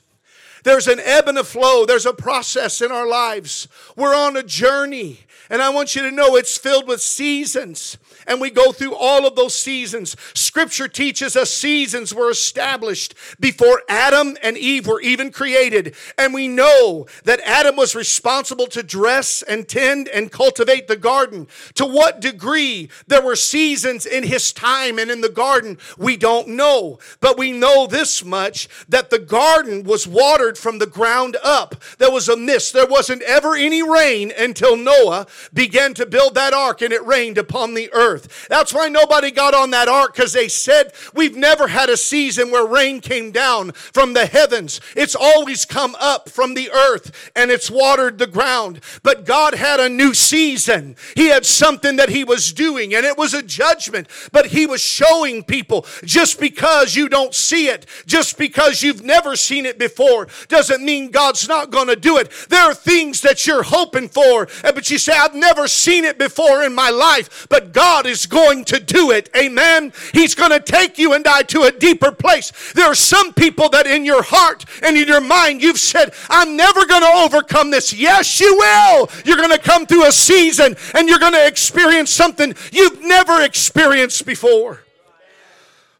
There's 0.63 0.87
an 0.87 0.99
ebb 0.99 1.27
and 1.27 1.37
a 1.37 1.43
flow. 1.43 1.85
There's 1.85 2.05
a 2.05 2.13
process 2.13 2.81
in 2.81 2.91
our 2.91 3.07
lives. 3.07 3.67
We're 3.97 4.15
on 4.15 4.37
a 4.37 4.43
journey. 4.43 5.19
And 5.49 5.61
I 5.61 5.69
want 5.69 5.95
you 5.95 6.03
to 6.03 6.11
know 6.11 6.35
it's 6.35 6.57
filled 6.57 6.87
with 6.87 7.01
seasons 7.01 7.97
and 8.27 8.39
we 8.39 8.49
go 8.49 8.71
through 8.71 8.95
all 8.95 9.25
of 9.25 9.35
those 9.35 9.55
seasons. 9.55 10.15
Scripture 10.33 10.87
teaches 10.87 11.35
us 11.35 11.51
seasons 11.51 12.13
were 12.13 12.29
established 12.29 13.15
before 13.39 13.81
Adam 13.89 14.37
and 14.41 14.57
Eve 14.57 14.87
were 14.87 15.01
even 15.01 15.31
created. 15.31 15.95
And 16.17 16.33
we 16.33 16.47
know 16.47 17.07
that 17.23 17.41
Adam 17.45 17.75
was 17.75 17.95
responsible 17.95 18.67
to 18.67 18.83
dress 18.83 19.41
and 19.43 19.67
tend 19.67 20.07
and 20.07 20.31
cultivate 20.31 20.87
the 20.87 20.95
garden. 20.95 21.47
To 21.75 21.85
what 21.85 22.21
degree 22.21 22.89
there 23.07 23.21
were 23.21 23.35
seasons 23.35 24.05
in 24.05 24.23
his 24.23 24.53
time 24.53 24.99
and 24.99 25.09
in 25.09 25.21
the 25.21 25.29
garden, 25.29 25.77
we 25.97 26.17
don't 26.17 26.49
know. 26.49 26.99
But 27.19 27.37
we 27.37 27.51
know 27.51 27.87
this 27.87 28.23
much 28.23 28.67
that 28.89 29.09
the 29.09 29.19
garden 29.19 29.83
was 29.83 30.07
watered 30.07 30.57
from 30.57 30.79
the 30.79 30.87
ground 30.87 31.37
up. 31.43 31.75
There 31.97 32.11
was 32.11 32.29
a 32.29 32.37
mist. 32.37 32.73
There 32.73 32.87
wasn't 32.87 33.21
ever 33.23 33.55
any 33.55 33.81
rain 33.81 34.31
until 34.37 34.77
Noah 34.77 35.27
began 35.53 35.93
to 35.95 36.05
build 36.05 36.35
that 36.35 36.53
ark 36.53 36.81
and 36.81 36.93
it 36.93 37.05
rained 37.05 37.37
upon 37.37 37.73
the 37.73 37.91
earth 37.93 38.12
earth. 38.13 38.47
That's 38.49 38.73
why 38.73 38.89
nobody 38.89 39.31
got 39.31 39.53
on 39.53 39.71
that 39.71 39.87
ark 39.87 40.15
because 40.15 40.33
they 40.33 40.47
said, 40.47 40.93
We've 41.13 41.35
never 41.35 41.67
had 41.67 41.89
a 41.89 41.97
season 41.97 42.51
where 42.51 42.65
rain 42.65 43.01
came 43.01 43.31
down 43.31 43.71
from 43.71 44.13
the 44.13 44.25
heavens. 44.25 44.79
It's 44.95 45.15
always 45.15 45.65
come 45.65 45.95
up 45.99 46.29
from 46.29 46.53
the 46.53 46.71
earth 46.71 47.31
and 47.35 47.51
it's 47.51 47.71
watered 47.71 48.17
the 48.17 48.27
ground. 48.27 48.81
But 49.01 49.25
God 49.25 49.55
had 49.55 49.79
a 49.79 49.89
new 49.89 50.13
season. 50.13 50.95
He 51.15 51.27
had 51.27 51.45
something 51.45 51.95
that 51.97 52.09
He 52.09 52.23
was 52.23 52.53
doing, 52.53 52.93
and 52.93 53.05
it 53.05 53.17
was 53.17 53.33
a 53.33 53.43
judgment. 53.43 54.07
But 54.31 54.47
He 54.47 54.65
was 54.65 54.81
showing 54.81 55.43
people 55.43 55.85
just 56.03 56.39
because 56.39 56.95
you 56.95 57.09
don't 57.09 57.33
see 57.33 57.67
it, 57.67 57.85
just 58.05 58.37
because 58.37 58.83
you've 58.83 59.03
never 59.03 59.35
seen 59.35 59.65
it 59.65 59.79
before, 59.79 60.27
doesn't 60.47 60.83
mean 60.83 61.11
God's 61.11 61.47
not 61.47 61.71
going 61.71 61.87
to 61.87 61.95
do 61.95 62.17
it. 62.17 62.31
There 62.49 62.63
are 62.63 62.73
things 62.73 63.21
that 63.21 63.45
you're 63.47 63.63
hoping 63.63 64.09
for, 64.09 64.47
but 64.61 64.89
you 64.89 64.97
say, 64.97 65.13
I've 65.13 65.35
never 65.35 65.67
seen 65.67 66.03
it 66.05 66.17
before 66.17 66.63
in 66.63 66.73
my 66.75 66.89
life, 66.89 67.47
but 67.49 67.73
God 67.73 68.02
is 68.05 68.25
going 68.25 68.65
to 68.65 68.79
do 68.79 69.11
it. 69.11 69.29
Amen. 69.35 69.93
He's 70.13 70.35
going 70.35 70.51
to 70.51 70.59
take 70.59 70.97
you 70.97 71.13
and 71.13 71.25
I 71.27 71.43
to 71.43 71.63
a 71.63 71.71
deeper 71.71 72.11
place. 72.11 72.51
There 72.73 72.85
are 72.85 72.95
some 72.95 73.33
people 73.33 73.69
that 73.69 73.87
in 73.87 74.05
your 74.05 74.23
heart 74.23 74.65
and 74.81 74.97
in 74.97 75.07
your 75.07 75.21
mind 75.21 75.61
you've 75.61 75.79
said, 75.79 76.13
I'm 76.29 76.55
never 76.55 76.85
going 76.85 77.01
to 77.01 77.17
overcome 77.17 77.71
this. 77.71 77.93
Yes, 77.93 78.39
you 78.39 78.55
will. 78.55 79.09
You're 79.25 79.37
going 79.37 79.51
to 79.51 79.59
come 79.59 79.85
through 79.85 80.07
a 80.07 80.11
season 80.11 80.75
and 80.93 81.07
you're 81.07 81.19
going 81.19 81.33
to 81.33 81.47
experience 81.47 82.11
something 82.11 82.53
you've 82.71 83.01
never 83.01 83.41
experienced 83.41 84.25
before. 84.25 84.83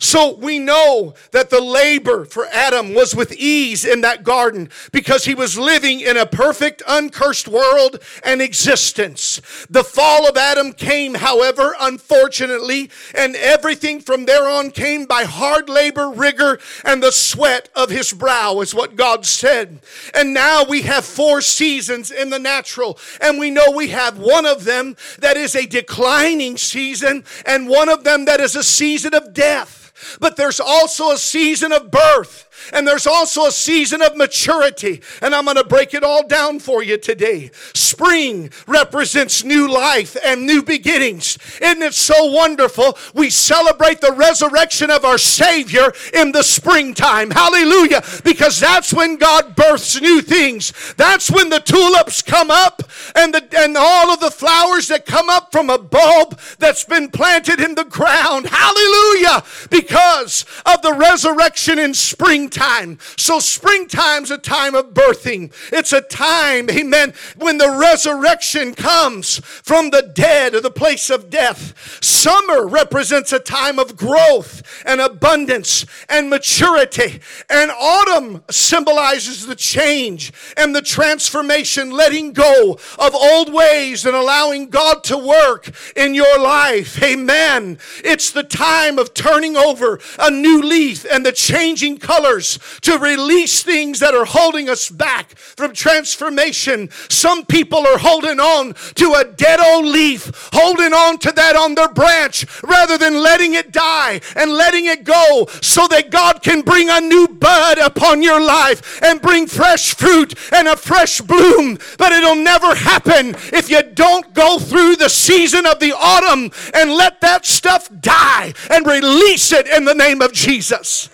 So 0.03 0.36
we 0.36 0.60
know 0.60 1.13
that 1.31 1.50
the 1.50 1.62
labor 1.62 2.25
for 2.25 2.45
Adam 2.48 2.93
was 2.93 3.15
with 3.15 3.31
ease 3.31 3.86
in 3.86 4.01
that 4.01 4.25
garden 4.25 4.69
because 4.91 5.24
he 5.24 5.33
was 5.33 5.57
living 5.57 6.01
in 6.01 6.17
a 6.17 6.25
perfect, 6.25 6.83
uncursed 6.86 7.48
world 7.48 8.03
and 8.22 8.41
existence. 8.41 9.39
The 9.69 9.86
fall 9.86 10.27
of 10.27 10.36
Adam 10.36 10.74
came, 10.74 11.15
however, 11.15 11.74
unfortunately, 11.79 12.91
and 13.15 13.38
everything 13.38 14.01
from 14.01 14.25
there 14.25 14.45
on 14.45 14.72
came 14.72 15.05
by 15.05 15.24
hard 15.24 15.69
labor, 15.69 16.10
rigor, 16.10 16.60
and 16.83 17.01
the 17.01 17.13
sweat 17.13 17.69
of 17.74 17.89
his 17.89 18.12
brow, 18.12 18.60
is 18.60 18.75
what 18.75 18.98
God 18.98 19.25
said. 19.25 19.79
And 20.13 20.33
now 20.33 20.65
we 20.65 20.81
have 20.81 21.05
four 21.05 21.39
seasons 21.39 22.12
in 22.12 22.29
the 22.29 22.39
natural, 22.39 23.00
and 23.22 23.39
we 23.39 23.50
know 23.50 23.72
we 23.72 23.88
have 23.88 24.19
one 24.19 24.45
of 24.45 24.65
them 24.65 24.98
that 25.19 25.38
is 25.38 25.55
a 25.55 25.65
declining 25.65 26.57
season, 26.57 27.24
and 27.45 27.69
one 27.69 27.88
of 27.88 28.03
them 28.03 28.25
that 28.25 28.41
is 28.41 28.57
a 28.57 28.63
season 28.63 29.13
of 29.13 29.33
death. 29.33 29.79
But 30.19 30.36
there's 30.36 30.60
also 30.60 31.12
a 31.12 31.17
season 31.17 31.72
of 31.72 31.91
birth 31.91 32.48
and 32.72 32.88
there's 32.88 33.07
also 33.07 33.45
a 33.45 33.51
season 33.51 34.01
of 34.01 34.15
maturity. 34.15 35.01
And 35.22 35.36
I'm 35.36 35.45
going 35.45 35.57
to 35.57 35.63
break 35.63 35.93
it 35.93 36.03
all 36.03 36.25
down 36.25 36.60
for 36.60 36.83
you 36.83 36.98
today. 36.98 37.51
Spring 37.74 38.51
represents 38.67 39.43
new 39.43 39.72
life 39.72 40.15
and 40.24 40.45
new 40.45 40.63
beginnings. 40.63 41.38
Isn't 41.62 41.81
it 41.81 41.93
so 41.93 42.31
wonderful? 42.31 42.98
We 43.13 43.29
celebrate 43.29 44.01
the 44.01 44.13
resurrection 44.13 44.89
of 44.89 45.05
our 45.05 45.17
Savior 45.17 45.93
in 46.13 46.31
the 46.31 46.43
springtime. 46.43 47.31
Hallelujah. 47.31 48.03
Because 48.24 48.60
that's 48.60 48.93
when 48.93 49.17
God 49.17 49.55
births 49.55 50.00
new 50.00 50.22
things. 50.22 50.74
That's 50.95 51.29
when 51.29 51.50
the 51.50 51.60
tulips 51.60 52.22
come 52.22 52.50
up 52.50 52.83
and, 53.15 53.33
the, 53.33 53.48
and 53.57 53.75
all 53.77 54.12
of 54.12 54.19
the 54.19 54.31
flowers 54.31 54.88
that 54.88 55.05
come 55.05 55.29
up 55.29 55.51
from 55.51 55.69
a 55.69 55.77
bulb 55.77 56.39
that's 56.60 56.83
been 56.83 57.10
planted 57.10 57.60
in 57.60 57.75
the 57.75 57.86
ground. 57.86 58.48
Hallelujah. 58.48 59.43
Because 59.69 60.45
of 60.65 60.81
the 60.81 60.93
resurrection 60.93 61.79
in 61.79 61.93
springtime 61.93 62.52
springtime. 62.53 63.00
So 63.17 63.39
springtime's 63.39 64.31
a 64.31 64.38
time 64.38 64.75
of 64.75 64.93
birthing. 64.93 65.53
It's 65.72 65.93
a 65.93 66.01
time, 66.01 66.69
amen, 66.69 67.13
when 67.38 67.57
the 67.57 67.69
resurrection 67.69 68.74
comes 68.74 69.38
from 69.38 69.89
the 69.89 70.12
dead 70.13 70.53
or 70.53 70.62
the 70.62 70.72
place 70.72 71.10
of 71.10 71.29
death. 71.29 72.03
Summer 72.03 72.67
represents 72.67 73.33
a 73.33 73.39
time 73.39 73.79
of 73.79 73.98
growth 73.98 74.62
and 74.86 75.01
abundance 75.01 75.86
and 76.10 76.29
maturity. 76.29 77.22
And 77.50 77.72
autumn 77.72 78.43
symbolizes 78.50 79.45
the 79.45 79.55
change 79.55 80.31
and 80.57 80.75
the 80.75 80.81
transformation, 80.81 81.91
letting 81.91 82.33
go 82.33 82.77
of 83.00 83.15
old 83.15 83.51
ways 83.51 84.05
and 84.05 84.15
allowing 84.15 84.69
God 84.69 85.03
to 85.05 85.17
work 85.17 85.72
in 85.95 86.13
your 86.13 86.39
life. 86.39 87.01
Amen. 87.01 87.79
It's 88.03 88.31
the 88.31 88.43
time 88.43 89.00
of 89.00 89.13
turning 89.13 89.57
over 89.57 90.00
a 90.19 90.29
new 90.29 90.62
leaf 90.62 91.05
and 91.12 91.25
the 91.25 91.31
changing 91.31 91.98
to 92.41 92.97
release 92.97 93.63
things 93.63 93.99
that 93.99 94.13
are 94.13 94.25
holding 94.25 94.69
us 94.69 94.89
back 94.89 95.35
from 95.37 95.73
transformation. 95.73 96.89
Some 97.09 97.45
people 97.45 97.85
are 97.87 97.97
holding 97.97 98.39
on 98.39 98.73
to 98.95 99.13
a 99.13 99.25
dead 99.25 99.59
old 99.59 99.85
leaf, 99.85 100.49
holding 100.53 100.93
on 100.93 101.17
to 101.19 101.31
that 101.31 101.55
on 101.55 101.75
their 101.75 101.89
branch 101.89 102.45
rather 102.63 102.97
than 102.97 103.21
letting 103.21 103.53
it 103.53 103.71
die 103.71 104.21
and 104.35 104.51
letting 104.51 104.85
it 104.85 105.03
go 105.03 105.47
so 105.61 105.87
that 105.87 106.11
God 106.11 106.41
can 106.41 106.61
bring 106.61 106.89
a 106.89 107.01
new 107.01 107.27
bud 107.27 107.77
upon 107.77 108.21
your 108.21 108.41
life 108.41 109.01
and 109.03 109.21
bring 109.21 109.47
fresh 109.47 109.93
fruit 109.93 110.33
and 110.51 110.67
a 110.67 110.75
fresh 110.75 111.21
bloom. 111.21 111.77
But 111.97 112.11
it'll 112.11 112.35
never 112.35 112.75
happen 112.75 113.35
if 113.53 113.69
you 113.69 113.83
don't 113.83 114.33
go 114.33 114.59
through 114.59 114.95
the 114.95 115.09
season 115.09 115.65
of 115.65 115.79
the 115.79 115.93
autumn 115.93 116.51
and 116.73 116.91
let 116.91 117.21
that 117.21 117.45
stuff 117.45 117.89
die 118.01 118.53
and 118.69 118.85
release 118.85 119.51
it 119.51 119.67
in 119.67 119.85
the 119.85 119.95
name 119.95 120.21
of 120.21 120.33
Jesus. 120.33 121.09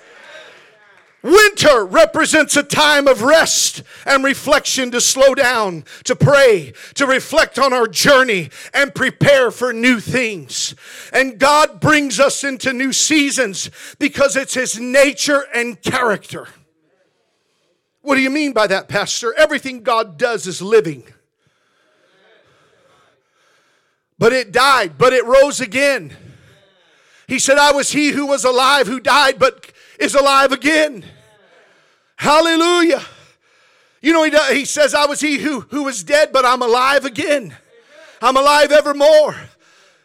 Winter 1.22 1.86
represents 1.86 2.56
a 2.56 2.64
time 2.64 3.08
of 3.08 3.22
rest 3.22 3.84
and 4.06 4.24
reflection 4.24 4.90
to 4.92 5.02
slow 5.02 5.36
down, 5.36 5.84
to 6.06 6.16
pray, 6.16 6.72
to 6.94 7.06
reflect 7.06 7.60
on 7.60 7.74
our 7.74 7.88
journey 7.88 8.50
and 8.74 8.96
prepare 8.96 9.52
for 9.52 9.74
new 9.74 10.00
things. 10.00 10.76
And 11.12 11.38
God 11.38 11.82
brings 11.82 12.22
us 12.22 12.46
into 12.46 12.72
new 12.72 12.94
seasons 12.94 13.70
because 14.00 14.38
it's 14.38 14.54
His 14.54 14.80
nature 14.80 15.46
and 15.54 15.82
character. 15.82 16.48
What 18.02 18.16
do 18.16 18.22
you 18.22 18.30
mean 18.30 18.54
by 18.54 18.68
that, 18.68 18.88
Pastor? 18.88 19.34
Everything 19.38 19.84
God 19.84 20.18
does 20.18 20.48
is 20.48 20.62
living. 20.62 21.04
But 24.18 24.32
it 24.32 24.54
died, 24.54 24.98
but 24.98 25.12
it 25.12 25.26
rose 25.26 25.60
again. 25.60 26.16
He 27.28 27.40
said, 27.40 27.58
I 27.58 27.74
was 27.74 27.92
he 27.92 28.10
who 28.10 28.26
was 28.26 28.44
alive, 28.44 28.88
who 28.88 29.00
died, 29.00 29.38
but 29.38 29.72
is 30.00 30.16
alive 30.16 30.52
again. 30.52 31.04
Hallelujah. 32.16 33.02
You 34.02 34.14
know, 34.14 34.24
he, 34.24 34.30
does, 34.30 34.52
he 34.52 34.66
says, 34.66 34.94
I 34.94 35.06
was 35.06 35.20
he 35.20 35.38
who, 35.38 35.62
who 35.62 35.84
was 35.84 36.04
dead, 36.04 36.32
but 36.32 36.46
I'm 36.46 36.62
alive 36.62 37.06
again. 37.06 37.56
I'm 38.22 38.38
alive 38.38 38.72
evermore. 38.72 39.36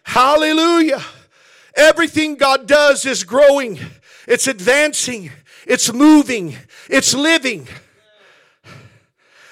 Hallelujah. 0.02 1.02
Everything 1.76 2.36
God 2.36 2.66
does 2.66 3.04
is 3.04 3.24
growing, 3.24 3.78
it's 4.28 4.46
advancing, 4.46 5.30
it's 5.66 5.92
moving, 5.92 6.56
it's 6.88 7.14
living. 7.14 7.66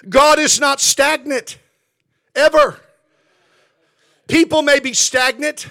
God 0.08 0.38
is 0.38 0.60
not 0.60 0.80
stagnant, 0.80 1.58
ever. 2.34 2.80
People 4.28 4.62
may 4.62 4.80
be 4.80 4.94
stagnant. 4.94 5.66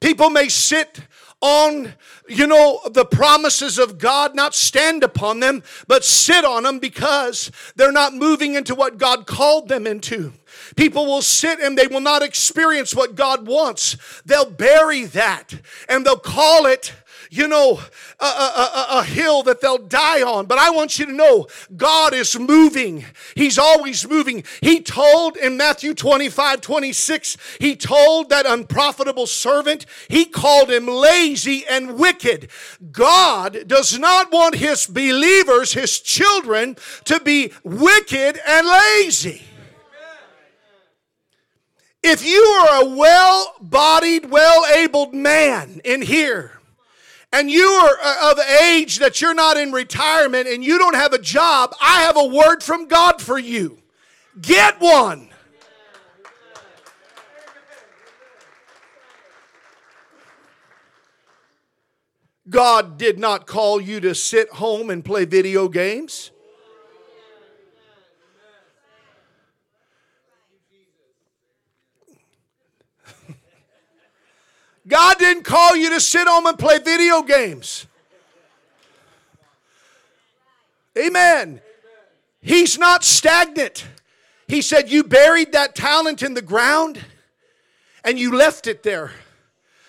People 0.00 0.30
may 0.30 0.48
sit 0.48 1.00
on, 1.42 1.92
you 2.28 2.46
know, 2.46 2.80
the 2.90 3.04
promises 3.04 3.78
of 3.78 3.98
God, 3.98 4.34
not 4.34 4.54
stand 4.54 5.02
upon 5.02 5.40
them, 5.40 5.62
but 5.88 6.04
sit 6.04 6.44
on 6.44 6.62
them 6.62 6.78
because 6.78 7.50
they're 7.76 7.92
not 7.92 8.14
moving 8.14 8.54
into 8.54 8.74
what 8.74 8.96
God 8.96 9.26
called 9.26 9.68
them 9.68 9.86
into. 9.86 10.32
People 10.76 11.04
will 11.06 11.22
sit 11.22 11.58
and 11.60 11.76
they 11.76 11.88
will 11.88 12.00
not 12.00 12.22
experience 12.22 12.94
what 12.94 13.16
God 13.16 13.46
wants. 13.46 13.96
They'll 14.24 14.50
bury 14.50 15.04
that 15.06 15.54
and 15.88 16.06
they'll 16.06 16.16
call 16.16 16.66
it 16.66 16.94
you 17.32 17.48
know, 17.48 17.80
a, 18.20 18.24
a, 18.24 18.86
a, 18.90 19.04
hill 19.04 19.42
that 19.44 19.62
they'll 19.62 19.78
die 19.78 20.20
on. 20.20 20.44
But 20.44 20.58
I 20.58 20.68
want 20.68 20.98
you 20.98 21.06
to 21.06 21.12
know 21.12 21.46
God 21.74 22.12
is 22.12 22.38
moving. 22.38 23.06
He's 23.34 23.56
always 23.56 24.06
moving. 24.06 24.44
He 24.60 24.82
told 24.82 25.38
in 25.38 25.56
Matthew 25.56 25.94
25, 25.94 26.60
26, 26.60 27.38
he 27.58 27.74
told 27.74 28.28
that 28.28 28.44
unprofitable 28.44 29.26
servant, 29.26 29.86
he 30.08 30.26
called 30.26 30.70
him 30.70 30.86
lazy 30.86 31.64
and 31.66 31.98
wicked. 31.98 32.50
God 32.90 33.66
does 33.66 33.98
not 33.98 34.30
want 34.30 34.56
his 34.56 34.86
believers, 34.86 35.72
his 35.72 36.00
children, 36.00 36.76
to 37.04 37.18
be 37.18 37.50
wicked 37.64 38.38
and 38.46 38.66
lazy. 38.66 39.40
If 42.02 42.26
you 42.26 42.42
are 42.42 42.82
a 42.82 42.94
well 42.94 43.54
bodied, 43.58 44.30
well 44.30 44.66
abled 44.66 45.14
man 45.14 45.80
in 45.82 46.02
here, 46.02 46.60
and 47.32 47.50
you 47.50 47.66
are 47.66 47.98
uh, 48.02 48.32
of 48.32 48.38
age 48.38 48.98
that 48.98 49.20
you're 49.20 49.34
not 49.34 49.56
in 49.56 49.72
retirement 49.72 50.46
and 50.46 50.62
you 50.62 50.78
don't 50.78 50.94
have 50.94 51.12
a 51.12 51.18
job, 51.18 51.74
I 51.80 52.02
have 52.02 52.16
a 52.16 52.26
word 52.26 52.62
from 52.62 52.86
God 52.86 53.20
for 53.20 53.38
you. 53.38 53.78
Get 54.40 54.80
one. 54.80 55.30
God 62.48 62.98
did 62.98 63.18
not 63.18 63.46
call 63.46 63.80
you 63.80 63.98
to 64.00 64.14
sit 64.14 64.50
home 64.50 64.90
and 64.90 65.04
play 65.04 65.24
video 65.24 65.68
games. 65.68 66.32
God 74.86 75.18
didn't 75.18 75.44
call 75.44 75.76
you 75.76 75.90
to 75.90 76.00
sit 76.00 76.26
home 76.26 76.46
and 76.46 76.58
play 76.58 76.78
video 76.78 77.22
games. 77.22 77.86
Amen. 80.98 81.60
He's 82.40 82.78
not 82.78 83.04
stagnant. 83.04 83.86
He 84.48 84.60
said, 84.60 84.90
You 84.90 85.04
buried 85.04 85.52
that 85.52 85.74
talent 85.74 86.22
in 86.22 86.34
the 86.34 86.42
ground 86.42 86.98
and 88.04 88.18
you 88.18 88.36
left 88.36 88.66
it 88.66 88.82
there. 88.82 89.12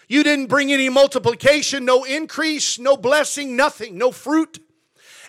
You 0.07 0.23
didn't 0.23 0.47
bring 0.47 0.71
any 0.71 0.89
multiplication, 0.89 1.85
no 1.85 2.03
increase, 2.03 2.77
no 2.77 2.95
blessing, 2.95 3.55
nothing, 3.55 3.97
no 3.97 4.11
fruit. 4.11 4.59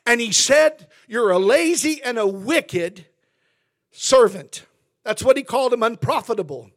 And 0.06 0.20
he 0.20 0.32
said, 0.32 0.88
You're 1.08 1.30
a 1.30 1.38
lazy 1.38 2.02
and 2.02 2.18
a 2.18 2.26
wicked 2.26 3.06
servant. 3.90 4.66
That's 5.02 5.22
what 5.22 5.36
he 5.36 5.42
called 5.42 5.72
him 5.72 5.82
unprofitable. 5.82 6.70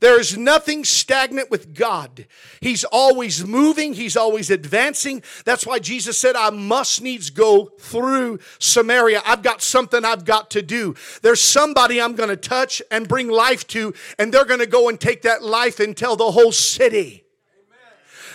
There 0.00 0.18
is 0.20 0.36
nothing 0.36 0.84
stagnant 0.84 1.50
with 1.50 1.74
God. 1.74 2.26
He's 2.60 2.84
always 2.84 3.46
moving, 3.46 3.94
He's 3.94 4.16
always 4.16 4.50
advancing. 4.50 5.22
That's 5.44 5.66
why 5.66 5.78
Jesus 5.78 6.18
said, 6.18 6.36
I 6.36 6.50
must 6.50 7.02
needs 7.02 7.30
go 7.30 7.66
through 7.78 8.38
Samaria. 8.58 9.22
I've 9.24 9.42
got 9.42 9.62
something 9.62 10.04
I've 10.04 10.24
got 10.24 10.50
to 10.52 10.62
do. 10.62 10.94
There's 11.22 11.40
somebody 11.40 12.00
I'm 12.00 12.14
going 12.14 12.30
to 12.30 12.36
touch 12.36 12.82
and 12.90 13.08
bring 13.08 13.28
life 13.28 13.66
to, 13.68 13.94
and 14.18 14.32
they're 14.32 14.44
going 14.44 14.60
to 14.60 14.66
go 14.66 14.88
and 14.88 15.00
take 15.00 15.22
that 15.22 15.42
life 15.42 15.80
and 15.80 15.96
tell 15.96 16.16
the 16.16 16.30
whole 16.30 16.52
city. 16.52 17.25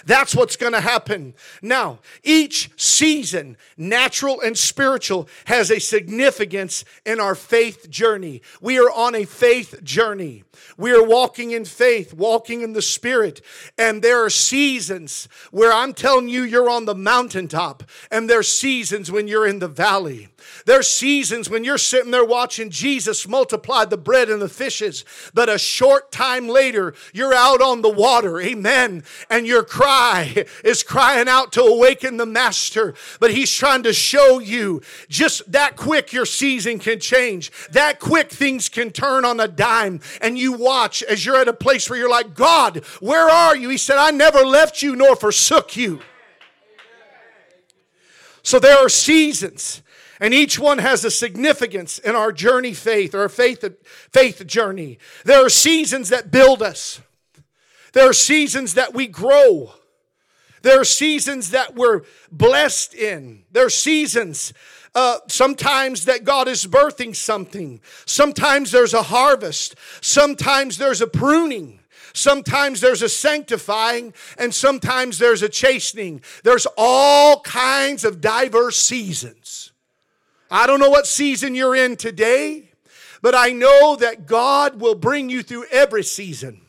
That's 0.06 0.36
what's 0.36 0.56
going 0.56 0.74
to 0.74 0.82
happen. 0.82 1.34
Now, 1.62 2.00
each 2.24 2.72
season, 2.76 3.58
natural 3.78 4.42
and 4.42 4.58
spiritual, 4.58 5.28
has 5.46 5.72
a 5.72 5.80
significance 5.80 6.84
in 7.06 7.20
our 7.20 7.36
faith 7.36 7.90
journey. 7.90 8.42
We 8.62 8.80
are 8.80 8.92
on 8.92 9.16
a 9.16 9.26
faith 9.26 9.84
journey. 9.84 10.44
We 10.78 10.92
are 10.92 11.04
walking 11.04 11.52
in 11.52 11.66
faith, 11.66 12.14
walking 12.14 12.62
in 12.62 12.74
the 12.74 12.82
Spirit. 12.82 13.42
And 13.78 14.02
there 14.02 14.24
are 14.24 14.30
seasons 14.30 15.28
where 15.52 15.72
I'm 15.72 15.94
telling 15.94 16.30
you, 16.30 16.44
you're 16.44 16.70
on 16.70 16.86
the 16.86 16.96
mountaintop, 16.96 17.84
and 18.10 18.30
there 18.30 18.40
are 18.40 18.44
seasons 18.44 19.12
when 19.12 19.28
you're 19.28 19.48
in 19.48 19.60
the 19.60 19.68
valley. 19.68 20.30
There's 20.66 20.88
seasons 20.88 21.50
when 21.50 21.64
you're 21.64 21.78
sitting 21.78 22.12
there 22.12 22.26
watching 22.26 22.70
Jesus 22.70 23.28
multiply 23.28 23.86
the 23.86 23.98
bread 23.98 24.30
and 24.30 24.42
the 24.42 24.50
fishes, 24.50 25.06
but 25.34 25.50
a 25.50 25.58
short 25.58 26.12
time 26.12 26.48
later, 26.48 26.94
you're 27.14 27.34
out 27.34 27.62
on 27.62 27.82
the 27.82 27.90
water. 27.90 28.40
Amen. 28.40 29.04
And 29.30 29.48
your 29.48 29.64
cry 29.64 30.46
is 30.64 30.84
crying 30.84 31.28
out 31.28 31.52
to 31.54 31.62
awaken 31.62 32.18
the 32.18 32.26
master, 32.26 32.94
but 33.20 33.32
he's 33.32 33.52
trying 33.52 33.84
to 33.84 33.94
show 33.94 34.40
you 34.40 34.82
just 35.10 35.52
that 35.52 35.76
quick 35.76 36.14
your 36.14 36.26
season 36.26 36.80
can 36.80 37.00
change. 37.00 37.52
That 37.72 38.00
quick 38.00 38.30
things 38.32 38.70
can 38.70 38.92
turn 38.92 39.26
on 39.26 39.40
a 39.40 39.48
dime. 39.48 40.02
And 40.22 40.38
you 40.38 40.54
watch 40.54 41.04
as 41.04 41.26
you're 41.26 41.38
at 41.38 41.48
a 41.48 41.54
place 41.54 41.90
where 41.90 42.00
you're 42.00 42.10
like, 42.10 42.34
God, 42.34 42.84
where 43.00 43.30
are 43.30 43.56
you? 43.56 43.70
He 43.70 43.78
said, 43.78 43.98
I 43.98 44.12
never 44.12 44.46
left 44.46 44.82
you 44.82 44.96
nor 44.96 45.16
forsook 45.16 45.76
you. 45.76 46.02
So 48.44 48.60
there 48.60 48.78
are 48.78 48.90
seasons. 48.90 49.82
And 50.20 50.34
each 50.34 50.60
one 50.60 50.78
has 50.78 51.04
a 51.04 51.12
significance 51.12 51.98
in 51.98 52.16
our 52.16 52.32
journey 52.32 52.74
faith 52.74 53.16
or 53.16 53.28
faith, 53.28 53.66
faith 54.12 54.46
journey. 54.46 55.00
There 55.26 55.44
are 55.44 55.50
seasons 55.50 56.10
that 56.10 56.32
build 56.32 56.62
us. 56.62 57.02
There 57.94 58.10
are 58.10 58.14
seasons 58.14 58.76
that 58.76 58.94
we 58.94 59.08
grow. 59.08 59.74
There 60.62 60.80
are 60.80 60.86
seasons 60.86 61.52
that 61.52 61.76
we're 61.76 62.02
blessed 62.32 62.94
in. 62.94 63.44
There 63.52 63.66
are 63.66 63.70
seasons 63.70 64.54
uh, 64.94 65.18
sometimes 65.28 66.06
that 66.06 66.24
God 66.24 66.48
is 66.48 66.66
birthing 66.68 67.16
something. 67.16 67.82
Sometimes 68.06 68.72
there's 68.72 68.94
a 68.94 69.04
harvest. 69.04 69.76
Sometimes 70.02 70.78
there's 70.78 71.02
a 71.02 71.08
pruning. 71.08 71.80
Sometimes 72.14 72.82
there's 72.82 73.02
a 73.02 73.10
sanctifying 73.10 74.14
and 74.38 74.54
sometimes 74.54 75.18
there's 75.18 75.42
a 75.42 75.50
chastening. 75.50 76.22
There's 76.44 76.68
all 76.78 77.42
kinds 77.42 78.04
of 78.04 78.22
diverse 78.22 78.78
seasons. 78.78 79.72
I 80.50 80.68
don't 80.68 80.82
know 80.82 80.90
what 80.90 81.08
season 81.08 81.56
you're 81.56 81.76
in 81.76 81.96
today, 81.96 82.72
but 83.22 83.34
I 83.34 83.52
know 83.52 83.96
that 83.96 84.26
God 84.26 84.82
will 84.82 84.96
bring 84.96 85.30
you 85.30 85.44
through 85.44 85.66
every 85.72 86.04
season, 86.04 86.62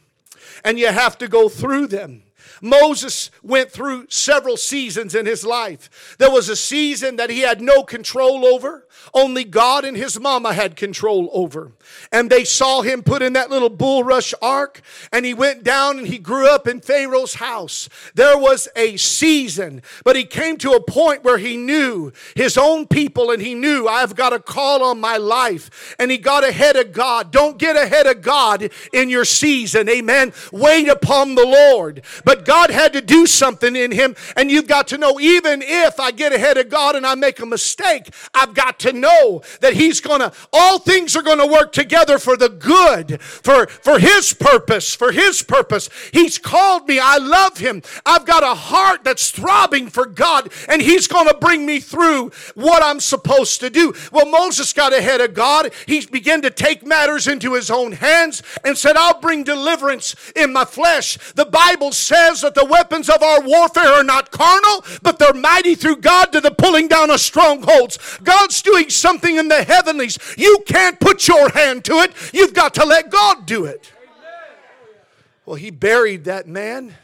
and 0.65 0.79
you 0.79 0.87
have 0.87 1.19
to 1.19 1.27
go 1.27 1.49
through 1.49 1.89
them. 1.89 2.23
Moses 2.63 3.31
went 3.43 3.71
through 3.71 4.07
several 4.09 4.57
seasons 4.57 5.15
in 5.15 5.27
his 5.27 5.45
life. 5.45 6.17
There 6.19 6.31
was 6.31 6.49
a 6.49 6.57
season 6.57 7.17
that 7.17 7.29
he 7.29 7.41
had 7.41 7.61
no 7.61 7.83
control 7.83 8.47
over. 8.47 8.87
Only 9.13 9.43
God 9.45 9.85
and 9.85 9.97
his 9.97 10.19
mama 10.19 10.53
had 10.55 10.77
control 10.77 11.29
over. 11.33 11.73
And 12.13 12.31
they 12.31 12.45
saw 12.45 12.83
him 12.83 13.03
put 13.03 13.21
in 13.21 13.33
that 13.33 13.51
little 13.51 13.69
bulrush 13.69 14.33
ark, 14.41 14.81
and 15.13 15.27
he 15.27 15.35
went 15.35 15.65
down 15.65 15.99
and 15.99 16.07
he 16.07 16.19
grew 16.19 16.49
up 16.49 16.69
in 16.69 16.81
Pharaoh's 16.81 17.35
house. 17.35 17.89
There 18.15 18.39
was 18.39 18.69
a 18.77 18.97
season, 18.97 19.83
but 20.05 20.15
he 20.15 20.25
came 20.25 20.57
to 20.59 20.73
a 20.73 20.83
point 20.83 21.25
where 21.25 21.39
he 21.39 21.57
knew 21.57 22.13
his 22.37 22.57
own 22.57 22.87
people 22.87 23.31
and 23.33 23.43
he 23.43 23.55
knew, 23.55 23.89
I've 23.89 24.15
got 24.15 24.33
a 24.33 24.39
call 24.39 24.85
on 24.85 25.01
my 25.01 25.17
life. 25.17 25.97
And 25.99 26.11
he 26.11 26.19
got 26.19 26.49
ahead 26.49 26.77
of 26.77 26.93
God. 26.93 27.33
Don't 27.33 27.59
get 27.59 27.75
ahead 27.75 28.07
of 28.07 28.23
God 28.23 28.71
in 28.93 29.11
your 29.11 29.25
season. 29.25 29.89
Amen. 29.89 30.33
Wait 30.53 30.89
upon 30.89 31.35
the 31.35 31.47
Lord. 31.47 32.03
But 32.25 32.45
God 32.45 32.52
had 32.71 32.93
to 32.93 33.01
do 33.01 33.27
something 33.27 33.75
in 33.77 33.91
him, 33.91 34.15
and 34.37 34.51
you've 34.51 34.67
got 34.67 34.89
to 34.89 34.99
know, 34.99 35.21
even 35.21 35.63
if 35.63 35.99
I 35.99 36.11
get 36.11 36.33
ahead 36.33 36.57
of 36.57 36.69
God 36.69 36.97
and 36.97 37.07
I 37.07 37.15
make 37.15 37.41
a 37.41 37.47
mistake, 37.47 38.13
I've 38.35 38.55
got 38.55 38.79
to 38.81 38.93
know 38.93 39.43
that 39.61 39.75
He's 39.75 40.01
gonna, 40.01 40.33
all 40.53 40.79
things 40.79 41.17
are 41.17 41.23
gonna 41.23 41.47
work 41.47 41.73
together 41.73 42.19
for 42.19 42.37
the 42.37 42.49
good, 42.49 43.21
for, 43.21 43.67
for 43.67 43.99
His 43.99 44.35
purpose, 44.35 44.95
for 44.95 45.13
His 45.13 45.43
purpose. 45.43 45.89
He's 46.13 46.39
called 46.39 46.89
me. 46.89 46.99
I 46.99 47.19
love 47.19 47.59
Him. 47.59 47.83
I've 48.07 48.27
got 48.27 48.43
a 48.43 48.55
heart 48.55 49.05
that's 49.05 49.31
throbbing 49.31 49.89
for 49.89 50.07
God, 50.07 50.53
and 50.69 50.83
He's 50.83 51.07
gonna 51.07 51.35
bring 51.35 51.67
me 51.67 51.81
through 51.81 52.31
what 52.55 52.83
I'm 52.83 53.01
supposed 53.01 53.61
to 53.61 53.71
do. 53.71 53.95
Well, 54.11 54.27
Moses 54.27 54.73
got 54.73 54.93
ahead 54.93 55.21
of 55.21 55.35
God. 55.35 55.73
He 55.87 56.05
began 56.07 56.43
to 56.43 56.51
take 56.51 56.85
matters 56.85 57.27
into 57.27 57.55
his 57.55 57.71
own 57.71 57.93
hands 57.93 58.43
and 58.65 58.77
said, 58.77 58.97
I'll 58.97 59.21
bring 59.21 59.45
deliverance 59.45 60.15
in 60.37 60.53
my 60.53 60.65
flesh. 60.65 61.19
The 61.35 61.47
Bible 61.47 61.93
says 61.93 62.42
that 62.43 62.55
the 62.55 62.65
weapons 62.65 63.09
of 63.09 63.23
our 63.23 63.41
warfare 63.41 63.89
are 63.89 64.05
not 64.05 64.31
carnal, 64.31 64.85
but 65.03 65.19
they're 65.19 65.35
mighty 65.35 65.75
through 65.75 65.97
God 65.97 66.33
to 66.33 66.41
the 66.41 66.51
pulling 66.51 66.89
down 66.89 67.11
of 67.11 67.21
strongholds. 67.21 67.99
God's 68.23 68.61
doing 68.63 68.91
something 68.91 69.37
in 69.37 69.49
the 69.49 69.65
heavenlies. 69.65 70.19
You 70.37 70.63
can't 70.67 71.01
put 71.01 71.27
your 71.27 71.51
hand 71.51 71.85
to 71.87 71.95
it, 72.01 72.13
you've 72.33 72.55
got 72.55 72.75
to 72.75 72.85
let 72.85 73.11
God 73.11 73.47
do 73.47 73.65
it. 73.65 73.93
Well, 75.45 75.57
he 75.57 75.71
buried 75.71 76.25
that 76.25 76.47
man. 76.47 76.95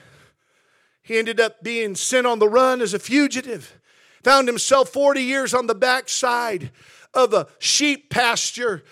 He 1.02 1.18
ended 1.18 1.40
up 1.40 1.62
being 1.62 1.94
sent 1.96 2.26
on 2.26 2.38
the 2.38 2.48
run 2.48 2.80
as 2.80 2.94
a 2.94 2.98
fugitive. 2.98 3.80
Found 4.24 4.46
himself 4.46 4.90
40 4.90 5.22
years 5.22 5.54
on 5.54 5.66
the 5.66 5.74
backside 5.74 6.70
of 7.14 7.32
a 7.32 7.48
sheep 7.58 8.10
pasture, 8.10 8.84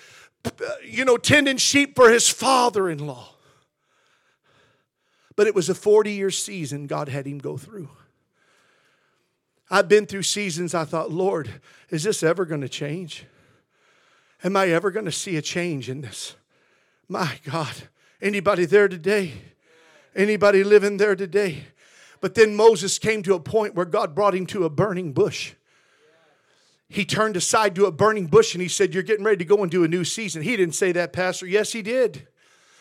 you 0.83 1.05
know, 1.05 1.17
tending 1.17 1.59
sheep 1.59 1.95
for 1.95 2.11
his 2.11 2.29
father 2.29 2.89
in 2.89 3.07
law. 3.07 3.36
But 5.37 5.47
it 5.47 5.55
was 5.55 5.69
a 5.69 5.75
40 5.75 6.13
year 6.13 6.31
season 6.31 6.87
God 6.87 7.09
had 7.09 7.27
him 7.27 7.39
go 7.39 7.57
through. 7.57 7.91
I've 9.71 9.89
been 9.89 10.07
through 10.07 10.23
seasons 10.23 10.75
I 10.75 10.85
thought, 10.85 11.11
Lord, 11.11 11.61
is 11.91 12.05
this 12.05 12.23
ever 12.23 12.45
going 12.45 12.61
to 12.61 12.69
change? 12.69 13.27
Am 14.45 14.57
I 14.57 14.69
ever 14.69 14.91
going 14.91 15.07
to 15.07 15.13
see 15.13 15.37
a 15.37 15.43
change 15.43 15.89
in 15.89 16.01
this? 16.01 16.37
My 17.09 17.39
God, 17.45 17.75
anybody 18.21 18.65
there 18.65 18.89
today? 18.89 19.33
Anybody 20.15 20.65
living 20.65 20.97
there 20.97 21.17
today? 21.17 21.65
But 22.21 22.35
then 22.35 22.55
Moses 22.57 22.99
came 22.99 23.23
to 23.25 23.35
a 23.35 23.41
point 23.41 23.75
where 23.75 23.85
God 23.85 24.15
brought 24.15 24.35
him 24.35 24.47
to 24.47 24.65
a 24.65 24.71
burning 24.71 25.13
bush. 25.13 25.55
He 26.89 27.05
turned 27.05 27.37
aside 27.37 27.75
to 27.75 27.87
a 27.87 27.93
burning 27.93 28.27
bush 28.27 28.55
and 28.55 28.63
he 28.63 28.69
said, 28.69 28.95
You're 28.95 29.03
getting 29.03 29.25
ready 29.25 29.39
to 29.39 29.45
go 29.45 29.63
into 29.65 29.85
a 29.85 29.89
new 29.89 30.05
season. 30.05 30.43
He 30.43 30.57
didn't 30.57 30.75
say 30.75 30.93
that, 30.93 31.13
Pastor. 31.13 31.47
Yes, 31.47 31.73
he 31.73 31.83
did. 31.83 32.29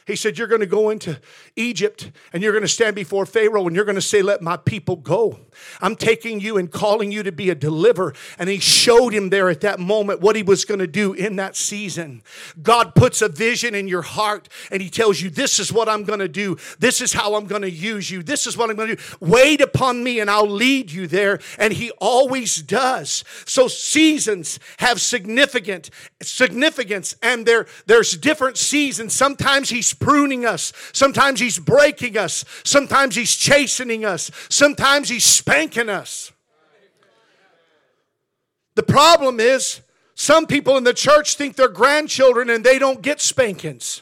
He 0.06 0.16
said, 0.16 0.38
You're 0.38 0.48
going 0.48 0.62
to 0.62 0.68
go 0.68 0.90
into 0.90 1.20
Egypt 1.56 2.12
and 2.32 2.44
you're 2.44 2.52
going 2.52 2.64
to 2.64 2.68
stand 2.68 2.96
before 2.96 3.26
Pharaoh 3.26 3.68
and 3.68 3.76
you're 3.76 3.86
going 3.86 3.96
to 3.96 4.02
say, 4.02 4.22
Let 4.22 4.42
my 4.42 4.58
people 4.58 4.96
go. 4.96 5.40
I'm 5.82 5.96
taking 5.96 6.40
you 6.40 6.58
and 6.58 6.72
calling 6.72 7.12
you 7.12 7.24
to 7.24 7.32
be 7.32 7.50
a 7.50 7.56
deliverer. 7.56 8.14
And 8.38 8.50
he 8.50 8.60
showed 8.60 9.14
him 9.14 9.30
there 9.30 9.50
at 9.50 9.62
that 9.62 9.80
moment 9.80 10.22
what 10.22 10.36
he 10.36 10.44
was 10.44 10.66
going 10.66 10.80
to 10.80 10.88
do 10.88 11.14
in 11.14 11.36
that 11.38 11.56
season. 11.56 12.22
God 12.62 12.96
puts 12.96 13.22
a 13.22 13.30
vision 13.30 13.76
in 13.76 13.88
your 13.88 14.02
heart 14.02 14.50
and 14.72 14.82
he 14.82 14.90
tells 14.90 15.22
you, 15.22 15.30
This 15.30 15.60
is 15.60 15.72
what 15.72 15.90
I'm 15.90 16.04
going 16.04 16.20
to 16.20 16.28
do. 16.28 16.58
This 16.80 17.02
is 17.02 17.14
how 17.14 17.36
I'm 17.36 17.48
going 17.48 17.64
to 17.64 17.72
use 17.72 18.10
you. 18.10 18.24
This 18.24 18.48
is 18.48 18.58
what 18.58 18.70
I'm 18.70 18.76
going 18.76 18.90
to 18.90 18.96
do. 18.96 19.02
Wait 19.20 19.62
upon 19.62 20.04
me 20.04 20.20
and 20.20 20.30
I'll 20.30 20.50
lead 20.50 20.92
you 20.92 21.08
there. 21.08 21.40
And 21.58 21.74
he 21.74 21.92
always 22.00 22.62
does. 22.62 23.24
So 23.46 23.68
seasons 23.68 24.60
have 24.78 25.02
significant 25.02 25.90
significance 26.22 27.16
and 27.22 27.46
there, 27.46 27.68
there's 27.86 28.18
different 28.18 28.58
seasons. 28.58 29.14
Sometimes 29.14 29.70
he's 29.70 29.94
pruning 29.94 30.46
us. 30.46 30.74
Sometimes 30.94 31.40
He's 31.40 31.60
breaking 31.60 32.18
us. 32.18 32.46
Sometimes 32.64 33.16
He's 33.16 33.36
chastening 33.36 34.06
us. 34.06 34.32
Sometimes 34.50 35.10
He's 35.10 35.26
spanking 35.46 35.90
us. 35.90 36.32
The 38.74 38.82
problem 38.82 39.40
is, 39.40 39.82
some 40.16 40.48
people 40.48 40.76
in 40.76 40.84
the 40.84 40.94
church 40.94 41.36
think 41.36 41.56
they're 41.56 41.68
grandchildren 41.68 42.50
and 42.50 42.64
they 42.64 42.80
don't 42.80 43.00
get 43.00 43.22
spankings. 43.22 44.02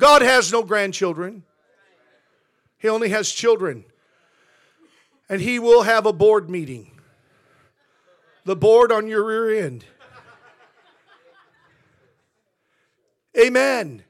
God 0.00 0.20
has 0.22 0.52
no 0.52 0.64
grandchildren, 0.64 1.44
He 2.78 2.88
only 2.88 3.10
has 3.10 3.30
children. 3.30 3.84
And 5.28 5.40
He 5.40 5.58
will 5.58 5.82
have 5.82 6.06
a 6.06 6.12
board 6.12 6.50
meeting. 6.50 6.90
The 8.44 8.56
board 8.56 8.90
on 8.90 9.06
your 9.08 9.24
rear 9.24 9.64
end. 9.64 9.84
Amen. 13.38 14.05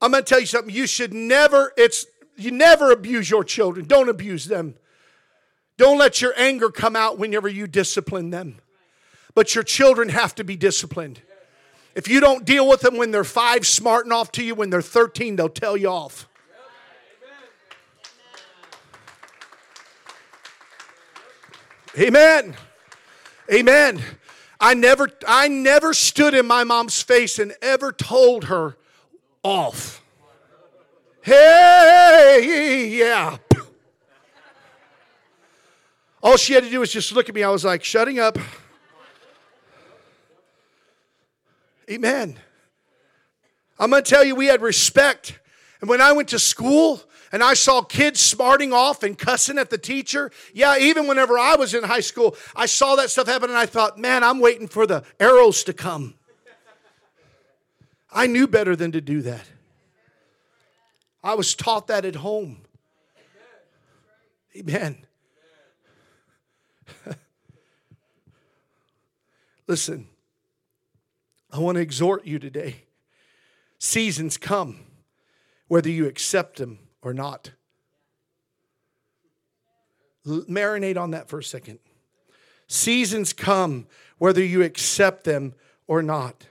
I'm 0.00 0.10
going 0.12 0.24
to 0.24 0.28
tell 0.28 0.40
you 0.40 0.46
something. 0.46 0.74
You 0.74 0.86
should 0.86 1.12
never, 1.12 1.72
it's, 1.76 2.06
you 2.36 2.50
never 2.50 2.90
abuse 2.90 3.28
your 3.30 3.44
children. 3.44 3.86
Don't 3.86 4.08
abuse 4.08 4.46
them. 4.46 4.74
Don't 5.76 5.98
let 5.98 6.20
your 6.20 6.32
anger 6.36 6.70
come 6.70 6.96
out 6.96 7.18
whenever 7.18 7.48
you 7.48 7.66
discipline 7.66 8.30
them. 8.30 8.60
But 9.34 9.54
your 9.54 9.64
children 9.64 10.08
have 10.10 10.34
to 10.36 10.44
be 10.44 10.56
disciplined. 10.56 11.22
If 11.94 12.08
you 12.08 12.20
don't 12.20 12.44
deal 12.44 12.68
with 12.68 12.80
them 12.80 12.96
when 12.96 13.10
they're 13.10 13.24
five, 13.24 13.66
smarting 13.66 14.12
off 14.12 14.32
to 14.32 14.44
you, 14.44 14.54
when 14.54 14.70
they're 14.70 14.82
13, 14.82 15.36
they'll 15.36 15.48
tell 15.48 15.76
you 15.76 15.88
off. 15.88 16.28
Amen. 21.98 22.56
Amen. 23.52 24.00
I 24.60 24.74
never 24.74 25.10
I 25.26 25.48
never 25.48 25.92
stood 25.92 26.34
in 26.34 26.46
my 26.46 26.62
mom's 26.62 27.02
face 27.02 27.38
and 27.38 27.52
ever 27.60 27.90
told 27.90 28.44
her 28.44 28.76
off. 29.42 30.02
Hey, 31.22 32.88
yeah. 32.98 33.36
All 36.22 36.36
she 36.36 36.52
had 36.52 36.64
to 36.64 36.70
do 36.70 36.80
was 36.80 36.92
just 36.92 37.12
look 37.12 37.28
at 37.28 37.34
me. 37.34 37.42
I 37.42 37.50
was 37.50 37.64
like, 37.64 37.82
shutting 37.84 38.18
up. 38.18 38.38
Amen. 41.90 42.38
I'm 43.78 43.90
going 43.90 44.02
to 44.02 44.08
tell 44.08 44.24
you, 44.24 44.34
we 44.34 44.46
had 44.46 44.60
respect. 44.60 45.38
And 45.80 45.88
when 45.88 46.00
I 46.00 46.12
went 46.12 46.28
to 46.28 46.38
school, 46.38 47.02
and 47.32 47.42
I 47.42 47.54
saw 47.54 47.82
kids 47.82 48.20
smarting 48.20 48.72
off 48.72 49.02
and 49.02 49.16
cussing 49.16 49.58
at 49.58 49.70
the 49.70 49.78
teacher. 49.78 50.30
Yeah, 50.52 50.76
even 50.78 51.06
whenever 51.06 51.38
I 51.38 51.54
was 51.54 51.74
in 51.74 51.84
high 51.84 52.00
school, 52.00 52.36
I 52.56 52.66
saw 52.66 52.96
that 52.96 53.10
stuff 53.10 53.28
happen 53.28 53.50
and 53.50 53.58
I 53.58 53.66
thought, 53.66 53.98
man, 53.98 54.24
I'm 54.24 54.40
waiting 54.40 54.66
for 54.66 54.86
the 54.86 55.04
arrows 55.18 55.62
to 55.64 55.72
come. 55.72 56.14
I 58.12 58.26
knew 58.26 58.46
better 58.46 58.74
than 58.74 58.92
to 58.92 59.00
do 59.00 59.22
that. 59.22 59.46
I 61.22 61.34
was 61.34 61.54
taught 61.54 61.86
that 61.88 62.04
at 62.04 62.16
home. 62.16 62.62
Amen. 64.56 65.06
Listen, 69.66 70.08
I 71.52 71.58
want 71.58 71.76
to 71.76 71.82
exhort 71.82 72.26
you 72.26 72.38
today. 72.38 72.84
Seasons 73.78 74.36
come, 74.36 74.80
whether 75.68 75.88
you 75.88 76.06
accept 76.06 76.58
them 76.58 76.80
or 77.02 77.14
not. 77.14 77.52
L- 80.26 80.44
marinate 80.48 80.98
on 80.98 81.12
that 81.12 81.28
for 81.28 81.38
a 81.38 81.44
second. 81.44 81.78
Seasons 82.66 83.32
come 83.32 83.86
whether 84.18 84.42
you 84.44 84.62
accept 84.62 85.24
them 85.24 85.54
or 85.86 86.02
not. 86.02 86.46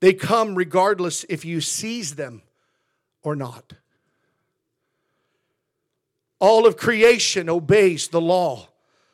They 0.00 0.12
come 0.12 0.54
regardless 0.54 1.24
if 1.28 1.44
you 1.44 1.60
seize 1.60 2.14
them 2.14 2.42
or 3.22 3.36
not. 3.36 3.74
All 6.38 6.66
of 6.66 6.76
creation 6.76 7.50
obeys 7.50 8.08
the 8.08 8.20
law 8.20 8.68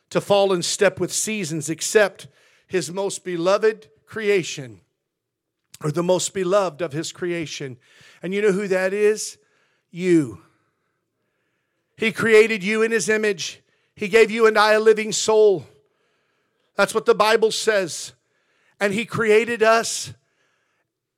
to 0.09 0.21
fall 0.21 0.53
in 0.53 0.63
step 0.63 0.99
with 0.99 1.11
seasons 1.11 1.69
except 1.69 2.27
his 2.67 2.91
most 2.91 3.25
beloved 3.25 3.89
creation 4.05 4.79
or 5.83 5.91
the 5.91 6.03
most 6.03 6.33
beloved 6.33 6.81
of 6.81 6.93
his 6.93 7.11
creation. 7.11 7.77
And 8.23 8.33
you 8.33 8.41
know 8.41 8.53
who 8.53 8.69
that 8.69 8.93
is? 8.93 9.37
you. 9.91 10.41
He 11.95 12.11
created 12.11 12.63
you 12.63 12.83
in 12.83 12.91
His 12.91 13.09
image, 13.09 13.61
He 13.95 14.07
gave 14.07 14.31
you 14.31 14.45
and 14.45 14.57
I 14.57 14.73
a 14.73 14.79
living 14.79 15.11
soul. 15.11 15.65
That's 16.75 16.93
what 16.93 17.05
the 17.05 17.15
Bible 17.15 17.51
says. 17.51 18.13
And 18.79 18.93
He 18.93 19.05
created 19.05 19.63
us. 19.63 20.13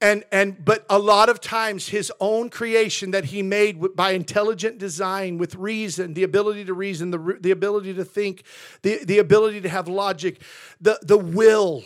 And, 0.02 0.24
and 0.32 0.64
but 0.64 0.86
a 0.90 0.98
lot 0.98 1.28
of 1.28 1.42
times 1.42 1.90
his 1.90 2.12
own 2.22 2.50
creation 2.50 3.12
that 3.12 3.26
he 3.26 3.42
made 3.44 3.96
by 3.98 4.12
intelligent 4.12 4.78
design 4.78 5.38
with 5.38 5.56
reason 5.56 6.14
the 6.14 6.24
ability 6.24 6.64
to 6.66 6.74
reason 6.74 7.12
the, 7.12 7.38
the 7.42 7.52
ability 7.52 7.94
to 7.96 8.06
think 8.06 8.44
the, 8.82 9.04
the 9.04 9.20
ability 9.20 9.60
to 9.60 9.68
have 9.68 9.90
logic 9.90 10.42
the, 10.80 10.98
the 11.02 11.18
will 11.18 11.84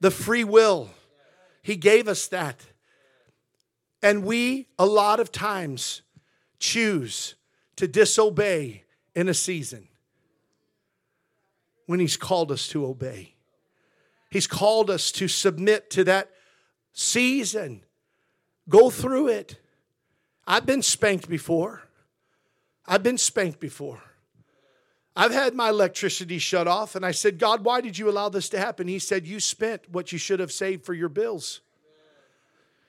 the 0.00 0.10
free 0.10 0.42
will 0.42 0.90
he 1.62 1.76
gave 1.76 2.08
us 2.08 2.26
that 2.26 2.66
and 4.02 4.24
we 4.24 4.66
a 4.78 4.86
lot 4.86 5.20
of 5.20 5.30
times 5.30 6.02
choose 6.58 7.34
to 7.76 7.86
disobey 7.86 8.84
in 9.14 9.28
a 9.28 9.34
season 9.34 9.88
when 11.86 12.00
He's 12.00 12.16
called 12.16 12.52
us 12.52 12.68
to 12.68 12.86
obey. 12.86 13.34
He's 14.30 14.46
called 14.46 14.90
us 14.90 15.10
to 15.12 15.28
submit 15.28 15.90
to 15.90 16.04
that 16.04 16.30
season. 16.96 17.82
Go 18.68 18.90
through 18.90 19.28
it. 19.28 19.60
I've 20.46 20.66
been 20.66 20.82
spanked 20.82 21.28
before. 21.28 21.82
I've 22.86 23.02
been 23.02 23.18
spanked 23.18 23.60
before. 23.60 24.02
I've 25.14 25.32
had 25.32 25.54
my 25.54 25.68
electricity 25.68 26.38
shut 26.38 26.66
off, 26.66 26.94
and 26.94 27.06
I 27.06 27.12
said, 27.12 27.38
God, 27.38 27.64
why 27.64 27.80
did 27.80 27.96
you 27.96 28.10
allow 28.10 28.28
this 28.28 28.48
to 28.50 28.58
happen? 28.58 28.88
He 28.88 28.98
said, 28.98 29.26
You 29.26 29.40
spent 29.40 29.82
what 29.90 30.12
you 30.12 30.18
should 30.18 30.40
have 30.40 30.52
saved 30.52 30.84
for 30.84 30.92
your 30.94 31.08
bills. 31.08 31.60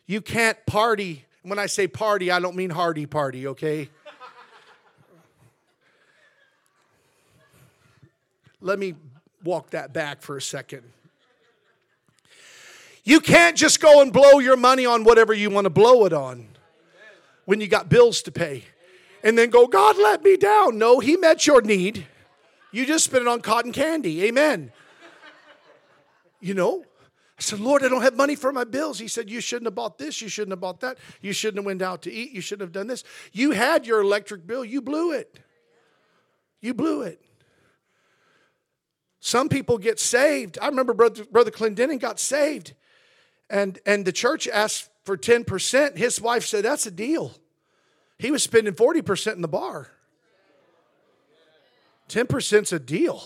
You 0.08 0.22
can't 0.22 0.58
party 0.66 1.26
when 1.48 1.60
I 1.60 1.68
say 1.68 1.88
party, 1.88 2.30
I 2.30 2.42
don't 2.42 2.58
mean 2.58 2.70
hardy 2.70 3.06
party, 3.06 3.48
okay? 3.48 3.90
Let 8.60 8.80
me 8.80 8.96
walk 9.46 9.70
that 9.70 9.94
back 9.94 10.22
for 10.22 10.36
a 10.36 10.42
second. 10.42 10.84
You 13.08 13.22
can't 13.22 13.56
just 13.56 13.80
go 13.80 14.02
and 14.02 14.12
blow 14.12 14.40
your 14.40 14.58
money 14.58 14.86
on 14.86 15.06
whatever 15.06 15.34
you 15.34 15.50
want 15.50 15.64
to 15.64 15.70
blow 15.70 16.04
it 16.04 16.12
on 16.12 16.46
when 17.46 17.62
you 17.62 17.68
got 17.70 17.88
bills 17.88 18.22
to 18.24 18.34
pay 18.34 18.66
and 19.24 19.38
then 19.38 19.50
go, 19.50 19.66
God, 19.66 19.96
let 19.98 20.24
me 20.24 20.36
down. 20.36 20.78
No, 20.78 21.00
He 21.00 21.16
met 21.16 21.48
your 21.48 21.62
need. 21.62 22.06
You 22.74 22.86
just 22.86 23.06
spent 23.06 23.22
it 23.22 23.28
on 23.30 23.40
cotton 23.40 23.72
candy. 23.72 24.26
Amen. 24.26 24.74
You 26.42 26.54
know? 26.54 26.84
I 27.40 27.42
said, 27.42 27.62
Lord, 27.62 27.82
I 27.82 27.88
don't 27.88 28.02
have 28.02 28.18
money 28.18 28.36
for 28.36 28.52
my 28.52 28.66
bills. 28.66 29.00
He 29.00 29.08
said, 29.08 29.30
You 29.30 29.40
shouldn't 29.40 29.68
have 29.68 29.76
bought 29.76 29.98
this. 29.98 30.22
You 30.22 30.28
shouldn't 30.28 30.52
have 30.52 30.60
bought 30.60 30.82
that. 30.82 30.98
You 31.22 31.32
shouldn't 31.32 31.60
have 31.60 31.66
went 31.66 31.82
out 31.82 32.02
to 32.02 32.12
eat. 32.12 32.34
You 32.34 32.42
shouldn't 32.42 32.68
have 32.68 32.74
done 32.74 32.88
this. 32.88 33.06
You 33.32 33.52
had 33.52 33.88
your 33.88 34.02
electric 34.02 34.46
bill. 34.46 34.66
You 34.66 34.82
blew 34.82 35.14
it. 35.14 35.40
You 36.60 36.74
blew 36.74 37.04
it. 37.04 37.22
Some 39.22 39.48
people 39.48 39.78
get 39.78 39.98
saved. 39.98 40.60
I 40.62 40.68
remember 40.68 40.94
Brother, 40.94 41.24
Brother 41.24 41.52
Clendenin 41.52 42.02
got 42.02 42.20
saved. 42.20 42.74
And, 43.50 43.80
and 43.86 44.06
the 44.06 44.12
church 44.12 44.48
asked 44.48 44.90
for 45.04 45.18
10%. 45.18 45.98
His 45.98 46.20
wife 46.20 46.46
said, 46.46 46.66
That's 46.66 46.86
a 46.86 46.92
deal. 46.92 47.34
He 48.20 48.32
was 48.32 48.44
spending 48.44 48.74
40% 48.74 49.36
in 49.36 49.42
the 49.42 49.48
bar. 49.48 49.90
10%'s 52.10 52.74
a 52.74 52.80
deal. 52.80 53.24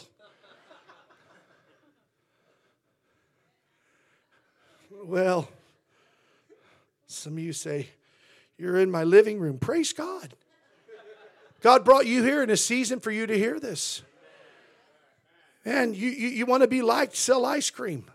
Well, 5.03 5.49
some 7.07 7.33
of 7.33 7.39
you 7.39 7.53
say, 7.53 7.87
You're 8.57 8.77
in 8.77 8.91
my 8.91 9.03
living 9.03 9.39
room. 9.39 9.57
Praise 9.57 9.93
God. 9.93 10.35
God 11.61 11.85
brought 11.85 12.05
you 12.07 12.23
here 12.23 12.41
in 12.41 12.49
a 12.49 12.57
season 12.57 12.99
for 12.99 13.11
you 13.11 13.27
to 13.27 13.37
hear 13.37 13.59
this. 13.59 14.01
And 15.63 15.95
you, 15.95 16.09
you, 16.09 16.29
you 16.29 16.45
want 16.47 16.61
to 16.61 16.67
be 16.67 16.81
liked, 16.81 17.15
sell 17.15 17.45
ice 17.45 17.69
cream. 17.69 18.05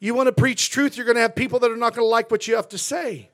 You 0.00 0.14
want 0.14 0.28
to 0.28 0.32
preach 0.32 0.70
truth, 0.70 0.96
you're 0.96 1.04
going 1.04 1.16
to 1.16 1.22
have 1.22 1.36
people 1.36 1.58
that 1.60 1.70
are 1.70 1.76
not 1.76 1.94
going 1.94 2.06
to 2.06 2.10
like 2.10 2.30
what 2.30 2.48
you 2.48 2.56
have 2.56 2.68
to 2.70 2.78
say. 2.78 3.28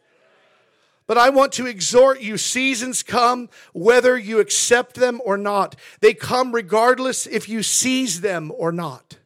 But 1.07 1.17
I 1.17 1.31
want 1.31 1.53
to 1.53 1.67
exhort 1.67 2.21
you 2.21 2.37
seasons 2.37 3.05
come 3.05 3.49
whether 3.73 4.19
you 4.19 4.41
accept 4.41 4.97
them 4.97 5.21
or 5.25 5.37
not. 5.37 5.77
They 6.01 6.13
come 6.13 6.53
regardless 6.53 7.29
if 7.29 7.49
you 7.49 7.63
seize 7.63 8.21
them 8.21 8.53
or 8.57 8.73
not. 8.73 9.19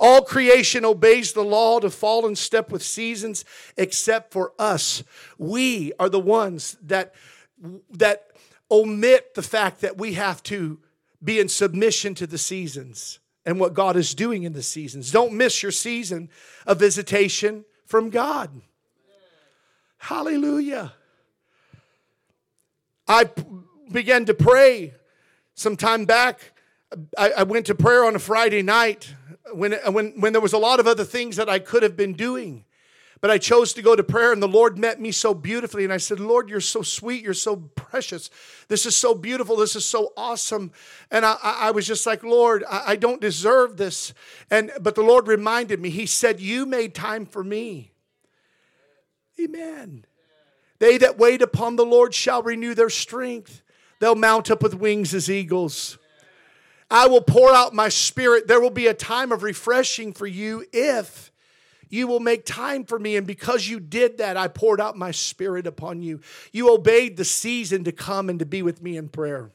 All 0.00 0.22
creation 0.22 0.84
obeys 0.84 1.32
the 1.32 1.44
law 1.44 1.78
to 1.78 1.90
fall 1.90 2.26
in 2.26 2.34
step 2.34 2.72
with 2.72 2.82
seasons 2.82 3.44
except 3.76 4.32
for 4.32 4.52
us. 4.58 5.04
We 5.38 5.92
are 6.00 6.08
the 6.08 6.18
ones 6.18 6.76
that, 6.82 7.14
that 7.90 8.30
omit 8.70 9.34
the 9.34 9.42
fact 9.42 9.82
that 9.82 9.98
we 9.98 10.14
have 10.14 10.42
to 10.44 10.80
be 11.22 11.38
in 11.38 11.48
submission 11.48 12.14
to 12.16 12.26
the 12.26 12.38
seasons 12.38 13.20
and 13.44 13.58
what 13.58 13.74
God 13.74 13.96
is 13.96 14.14
doing 14.14 14.42
in 14.42 14.52
the 14.52 14.62
seasons. 14.62 15.10
Don't 15.10 15.32
miss 15.32 15.62
your 15.62 15.72
season 15.72 16.28
of 16.66 16.78
visitation 16.78 17.64
from 17.86 18.10
God. 18.10 18.50
Hallelujah. 19.98 20.92
I 23.06 23.28
began 23.90 24.24
to 24.26 24.34
pray 24.34 24.94
some 25.54 25.76
time 25.76 26.04
back. 26.04 26.52
I, 27.16 27.42
went 27.44 27.66
to 27.66 27.74
prayer 27.74 28.04
on 28.04 28.16
a 28.16 28.18
Friday 28.18 28.62
night 28.62 29.14
when, 29.52 29.72
when, 29.92 30.20
when 30.20 30.32
there 30.32 30.40
was 30.40 30.52
a 30.52 30.58
lot 30.58 30.80
of 30.80 30.86
other 30.86 31.04
things 31.04 31.36
that 31.36 31.48
I 31.48 31.58
could 31.58 31.82
have 31.82 31.96
been 31.96 32.14
doing. 32.14 32.64
But 33.20 33.30
I 33.30 33.36
chose 33.36 33.74
to 33.74 33.82
go 33.82 33.94
to 33.94 34.02
prayer, 34.02 34.32
and 34.32 34.42
the 34.42 34.48
Lord 34.48 34.78
met 34.78 34.98
me 34.98 35.12
so 35.12 35.34
beautifully. 35.34 35.84
And 35.84 35.92
I 35.92 35.98
said, 35.98 36.20
Lord, 36.20 36.48
you're 36.48 36.60
so 36.60 36.80
sweet. 36.80 37.22
You're 37.22 37.34
so 37.34 37.56
precious. 37.56 38.30
This 38.68 38.86
is 38.86 38.96
so 38.96 39.14
beautiful. 39.14 39.56
This 39.56 39.76
is 39.76 39.84
so 39.84 40.12
awesome. 40.16 40.72
And 41.10 41.26
I, 41.26 41.36
I 41.42 41.70
was 41.70 41.86
just 41.86 42.06
like, 42.06 42.22
Lord, 42.22 42.64
I, 42.68 42.92
I 42.92 42.96
don't 42.96 43.20
deserve 43.20 43.76
this. 43.76 44.14
And 44.50 44.72
but 44.80 44.94
the 44.94 45.02
Lord 45.02 45.26
reminded 45.26 45.80
me, 45.80 45.90
He 45.90 46.06
said, 46.06 46.40
You 46.40 46.64
made 46.64 46.94
time 46.94 47.26
for 47.26 47.44
me. 47.44 47.92
Amen. 49.38 50.06
They 50.78 50.96
that 50.96 51.18
wait 51.18 51.42
upon 51.42 51.76
the 51.76 51.84
Lord 51.84 52.14
shall 52.14 52.42
renew 52.42 52.74
their 52.74 52.88
strength. 52.88 53.62
They'll 53.98 54.14
mount 54.14 54.50
up 54.50 54.62
with 54.62 54.74
wings 54.74 55.12
as 55.12 55.30
eagles. 55.30 55.98
I 56.90 57.06
will 57.06 57.20
pour 57.20 57.52
out 57.52 57.74
my 57.74 57.90
spirit. 57.90 58.48
There 58.48 58.60
will 58.60 58.70
be 58.70 58.86
a 58.86 58.94
time 58.94 59.30
of 59.30 59.42
refreshing 59.42 60.14
for 60.14 60.26
you 60.26 60.64
if 60.72 61.29
you 61.90 62.06
will 62.06 62.20
make 62.20 62.46
time 62.46 62.84
for 62.84 62.98
me. 62.98 63.16
And 63.16 63.26
because 63.26 63.68
you 63.68 63.80
did 63.80 64.18
that, 64.18 64.36
I 64.36 64.48
poured 64.48 64.80
out 64.80 64.96
my 64.96 65.10
spirit 65.10 65.66
upon 65.66 66.02
you. 66.02 66.20
You 66.52 66.72
obeyed 66.72 67.16
the 67.16 67.24
season 67.24 67.84
to 67.84 67.92
come 67.92 68.30
and 68.30 68.38
to 68.38 68.46
be 68.46 68.62
with 68.62 68.80
me 68.80 68.96
in 68.96 69.08
prayer. 69.08 69.50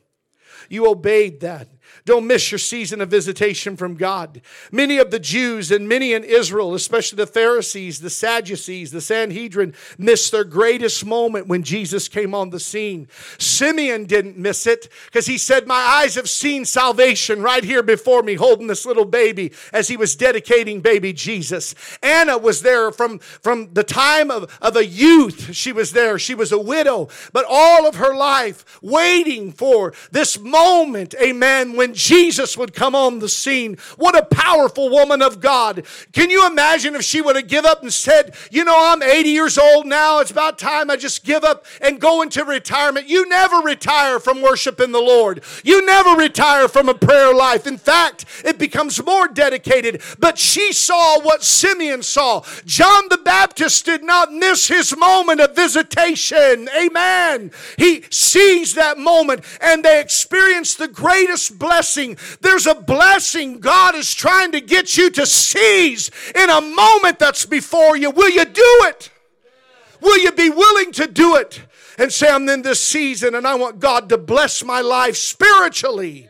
You 0.70 0.88
obeyed 0.88 1.40
that. 1.40 1.68
Don't 2.06 2.28
miss 2.28 2.52
your 2.52 2.60
season 2.60 3.02
of 3.02 3.10
visitation 3.10 3.76
from 3.76 3.96
God. 3.96 4.42
Many 4.72 4.98
of 4.98 5.12
the 5.12 5.20
Jews 5.20 5.72
and 5.72 5.90
many 5.90 6.14
in 6.14 6.24
Israel, 6.24 6.76
especially 6.76 7.18
the 7.18 7.28
Pharisees, 7.28 8.00
the 8.00 8.10
Sadducees, 8.10 8.92
the 8.92 9.02
Sanhedrin, 9.02 9.74
missed 9.98 10.32
their 10.32 10.44
greatest 10.44 11.06
moment 11.06 11.48
when 11.48 11.64
Jesus 11.64 12.08
came 12.08 12.36
on 12.36 12.52
the 12.52 12.60
scene. 12.60 13.08
Simeon 13.38 14.06
didn't 14.06 14.38
miss 14.38 14.68
it 14.68 14.90
because 15.06 15.26
he 15.26 15.38
said, 15.38 15.68
My 15.68 15.76
eyes 15.76 16.16
have 16.16 16.30
seen 16.30 16.66
salvation 16.66 17.42
right 17.42 17.64
here 17.64 17.84
before 17.84 18.22
me, 18.22 18.36
holding 18.36 18.68
this 18.68 18.86
little 18.86 19.06
baby 19.06 19.52
as 19.74 19.88
he 19.88 19.98
was 19.98 20.16
dedicating 20.16 20.82
baby 20.82 21.14
Jesus. 21.14 21.76
Anna 22.04 22.38
was 22.38 22.62
there 22.62 22.92
from, 22.92 23.20
from 23.20 23.74
the 23.74 23.84
time 23.84 24.30
of, 24.30 24.56
of 24.62 24.76
a 24.76 24.86
youth. 24.86 25.56
She 25.56 25.72
was 25.72 25.92
there. 25.92 26.20
She 26.20 26.36
was 26.36 26.52
a 26.52 26.60
widow, 26.60 27.10
but 27.34 27.46
all 27.50 27.88
of 27.88 27.96
her 27.96 28.16
life 28.16 28.80
waiting 28.82 29.52
for 29.52 29.94
this 30.12 30.40
moment, 30.40 31.16
amen, 31.22 31.75
when 31.76 31.94
Jesus 31.94 32.58
would 32.58 32.74
come 32.74 32.96
on 32.96 33.20
the 33.20 33.30
scene. 33.30 33.78
What 33.98 34.18
a 34.18 34.26
powerful 34.26 34.90
woman 34.90 35.22
of 35.22 35.40
God. 35.40 35.86
Can 36.14 36.30
you 36.30 36.48
imagine 36.48 36.96
if 36.96 37.04
she 37.04 37.22
would 37.22 37.36
have 37.36 37.48
give 37.48 37.66
up 37.66 37.82
and 37.82 37.92
said, 37.92 38.36
you 38.52 38.64
know, 38.64 38.76
I'm 38.78 39.04
80 39.04 39.30
years 39.30 39.58
old 39.58 39.86
now. 39.86 40.20
It's 40.20 40.32
about 40.32 40.60
time 40.60 40.90
I 40.90 40.96
just 40.96 41.24
give 41.24 41.44
up 41.44 41.66
and 41.82 42.00
go 42.00 42.22
into 42.22 42.44
retirement. 42.44 43.08
You 43.08 43.28
never 43.28 43.58
retire 43.58 44.20
from 44.20 44.42
worshiping 44.42 44.92
the 44.92 45.00
Lord. 45.00 45.44
You 45.64 45.86
never 45.86 46.12
retire 46.12 46.68
from 46.68 46.90
a 46.90 46.94
prayer 46.94 47.34
life. 47.34 47.68
In 47.68 47.78
fact, 47.78 48.26
it 48.44 48.58
becomes 48.58 49.04
more 49.04 49.28
dedicated. 49.28 50.02
But 50.20 50.38
she 50.38 50.74
saw 50.74 51.20
what 51.22 51.44
Simeon 51.44 52.04
saw. 52.04 52.44
John 52.66 53.10
the 53.10 53.18
Baptist 53.18 53.86
did 53.86 54.04
not 54.04 54.32
miss 54.32 54.68
his 54.68 54.96
moment 54.98 55.42
of 55.42 55.56
visitation. 55.56 56.70
Amen. 56.76 57.52
He 57.78 58.04
sees 58.10 58.76
that 58.76 58.98
moment 58.98 59.44
and 59.62 59.84
they 59.84 60.00
experience 60.00 60.76
the 60.76 60.88
greatest 60.88 61.58
blessing. 61.66 62.18
There's 62.42 62.68
a 62.68 62.76
blessing 62.76 63.60
God 63.60 63.96
is 63.96 64.14
trying 64.14 64.52
to 64.52 64.62
get 64.62 64.98
you 64.98 65.10
to 65.12 65.26
seize 65.26 66.12
in 66.36 66.50
a 66.50 66.62
moment 66.62 67.18
that's 67.18 67.46
before 67.46 67.98
you. 67.98 68.12
Will 68.12 68.30
you 68.30 68.46
do 68.46 68.82
it? 68.84 69.10
Will 70.00 70.20
you 70.20 70.32
be 70.32 70.50
willing 70.50 70.92
to 70.94 71.08
do 71.08 71.36
it? 71.36 71.62
And 71.98 72.12
say, 72.12 72.30
I'm 72.30 72.48
in 72.50 72.62
this 72.62 72.86
season 72.86 73.36
and 73.36 73.48
I 73.48 73.56
want 73.56 73.80
God 73.80 74.10
to 74.10 74.18
bless 74.18 74.64
my 74.64 74.82
life 74.82 75.16
spiritually. 75.16 76.30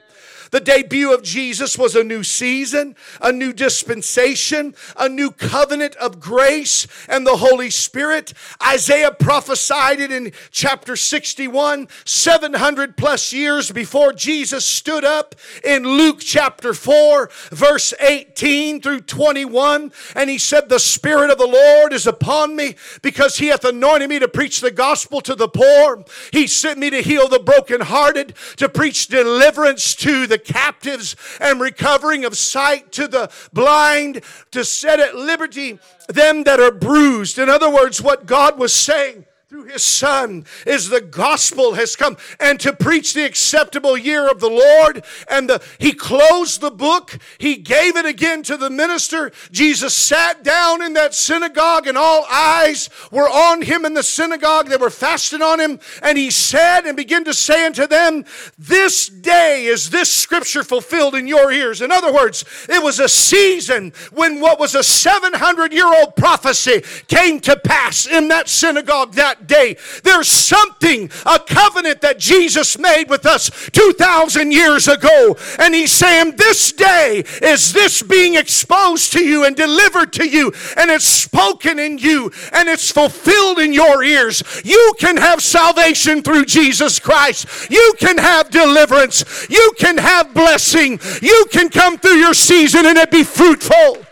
The 0.56 0.62
debut 0.62 1.14
of 1.14 1.22
Jesus 1.22 1.78
was 1.78 1.98
a 1.98 2.04
new 2.06 2.24
season, 2.24 2.96
a 3.20 3.34
new 3.34 3.52
dispensation, 3.52 4.74
a 4.96 5.10
new 5.10 5.32
covenant 5.32 5.98
of 5.98 6.22
grace 6.22 6.88
and 7.10 7.28
the 7.28 7.36
Holy 7.36 7.70
Spirit. 7.70 8.32
Isaiah 8.66 9.12
prophesied 9.12 10.00
it 10.00 10.14
in 10.14 10.32
chapter 10.52 10.96
61, 10.96 11.90
700 12.06 12.96
plus 12.96 13.34
years 13.34 13.70
before 13.70 14.14
Jesus 14.14 14.66
stood 14.66 15.04
up 15.04 15.36
in 15.62 15.84
Luke 15.84 16.20
chapter 16.22 16.74
4, 16.74 17.30
verse 17.52 17.94
18 18.00 18.80
through 18.80 19.02
21. 19.02 19.92
And 20.16 20.30
he 20.30 20.38
said, 20.38 20.70
The 20.70 20.80
Spirit 20.80 21.32
of 21.32 21.38
the 21.38 21.48
Lord 21.48 21.92
is 21.92 22.08
upon 22.08 22.56
me 22.56 22.76
because 23.02 23.40
he 23.40 23.48
hath 23.48 23.66
anointed 23.66 24.08
me 24.08 24.20
to 24.20 24.30
preach 24.30 24.62
the 24.62 24.72
gospel 24.72 25.20
to 25.20 25.36
the 25.36 25.50
poor. 25.50 26.06
He 26.32 26.48
sent 26.48 26.80
me 26.80 26.90
to 26.92 27.02
heal 27.02 27.28
the 27.28 27.40
brokenhearted, 27.40 28.36
to 28.56 28.70
preach 28.70 29.08
deliverance 29.08 29.94
to 29.96 30.26
the 30.28 30.45
captives 30.46 31.16
and 31.40 31.60
recovering 31.60 32.24
of 32.24 32.38
sight 32.38 32.92
to 32.94 33.08
the 33.08 33.32
blind, 33.52 34.22
to 34.52 34.64
set 34.64 35.00
at 35.00 35.16
liberty 35.16 35.80
them 36.08 36.44
that 36.44 36.60
are 36.60 36.72
bruised. 36.72 37.38
In 37.38 37.50
other 37.50 37.70
words, 37.70 38.02
what 38.02 38.26
God 38.26 38.58
was 38.58 38.74
saying 38.74 39.26
through 39.48 39.66
his 39.66 39.84
son 39.84 40.44
is 40.66 40.90
the 40.90 41.00
gospel 41.00 41.76
has 41.76 41.96
come 41.96 42.18
and 42.40 42.60
to 42.60 42.74
preach 42.74 43.14
the 43.14 43.24
acceptable 43.24 43.96
year 43.96 44.28
of 44.28 44.40
the 44.40 44.50
lord. 44.50 45.06
And 45.30 45.48
the, 45.48 45.64
he 45.78 45.94
closed 45.94 46.62
the 46.62 46.72
book. 46.72 47.20
He 47.38 47.58
gave 47.58 47.96
it 47.96 48.08
again 48.08 48.42
to 48.42 48.58
the 48.58 48.72
minister. 48.72 49.32
Jesus 49.52 49.96
sat 49.96 50.44
down 50.44 50.82
in 50.82 50.94
that 50.94 51.14
synagogue 51.14 51.86
and 51.86 51.96
all 51.96 52.26
eyes 52.28 52.90
were 53.12 53.30
on 53.30 53.62
him 53.62 53.86
in 53.86 53.94
the 53.94 54.02
synagogue. 54.02 54.68
They 54.68 54.78
were 54.78 54.90
fasting 54.90 55.44
on 55.44 55.60
him. 55.60 55.80
And 56.02 56.18
he 56.18 56.32
said 56.32 56.88
and 56.88 56.98
began 56.98 57.24
to 57.26 57.34
say 57.34 57.68
unto 57.68 57.86
them 57.86 58.26
this 58.58 59.08
day 59.08 59.66
is 59.66 59.92
this 59.92 60.12
scripture 60.12 60.64
fulfilled 60.64 61.14
in 61.14 61.28
your 61.28 61.52
ears. 61.52 61.84
In 61.84 61.92
other 61.92 62.12
words 62.12 62.46
it 62.68 62.82
was 62.82 63.00
a 63.00 63.08
season 63.08 63.94
when 64.12 64.40
what 64.40 64.60
was 64.60 64.74
a 64.74 64.84
700 64.84 65.72
year 65.72 65.94
old 65.94 66.16
prophecy 66.16 66.82
came 67.08 67.40
to 67.42 67.56
pass 67.56 68.08
in 68.08 68.30
that 68.30 68.50
synagogue 68.50 69.14
that 69.14 69.36
day. 69.48 69.78
There's 70.04 70.28
something, 70.28 71.10
a 71.26 71.40
covenant 71.40 72.02
that 72.02 72.20
Jesus 72.20 72.78
made 72.78 73.06
with 73.10 73.26
us 73.26 73.50
2,000 73.72 74.52
years 74.52 74.88
ago. 74.88 75.38
And 75.60 75.74
He's 75.74 75.92
saying, 75.92 76.36
This 76.36 76.72
day 76.72 77.24
is 77.42 77.74
this 77.74 78.02
being 78.02 78.36
exposed 78.36 79.14
to 79.14 79.24
you 79.24 79.46
and 79.46 79.56
delivered 79.56 80.14
to 80.14 80.28
you, 80.28 80.54
and 80.78 80.90
it's 80.92 81.06
spoken 81.06 81.80
in 81.80 81.98
you, 81.98 82.32
and 82.54 82.70
it's 82.70 82.92
fulfilled 82.92 83.60
in 83.60 83.74
your 83.74 84.04
ears. 84.04 84.44
You 84.64 84.94
can 85.00 85.18
have 85.18 85.42
salvation 85.42 86.22
through 86.22 86.46
Jesus 86.46 87.00
Christ. 87.00 87.70
You 87.70 87.94
can 87.98 88.18
have 88.18 88.50
deliverance. 88.50 89.48
You 89.50 89.72
can 89.78 89.98
have 89.98 90.34
blessing. 90.34 91.00
You 91.22 91.46
can 91.52 91.70
come 91.70 91.98
through 91.98 92.18
your 92.18 92.34
season 92.34 92.86
and 92.86 92.98
it 92.98 93.12
be 93.12 93.24
fruitful. 93.24 94.05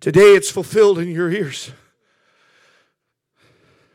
Today 0.00 0.34
it's 0.34 0.50
fulfilled 0.50 0.98
in 0.98 1.10
your 1.10 1.30
ears. 1.30 1.72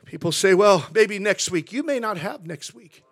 People 0.06 0.32
say, 0.32 0.54
well, 0.54 0.86
maybe 0.94 1.18
next 1.18 1.50
week. 1.50 1.74
You 1.74 1.82
may 1.82 2.00
not 2.00 2.20
have 2.20 2.46
next 2.46 2.76
week. 2.76 3.04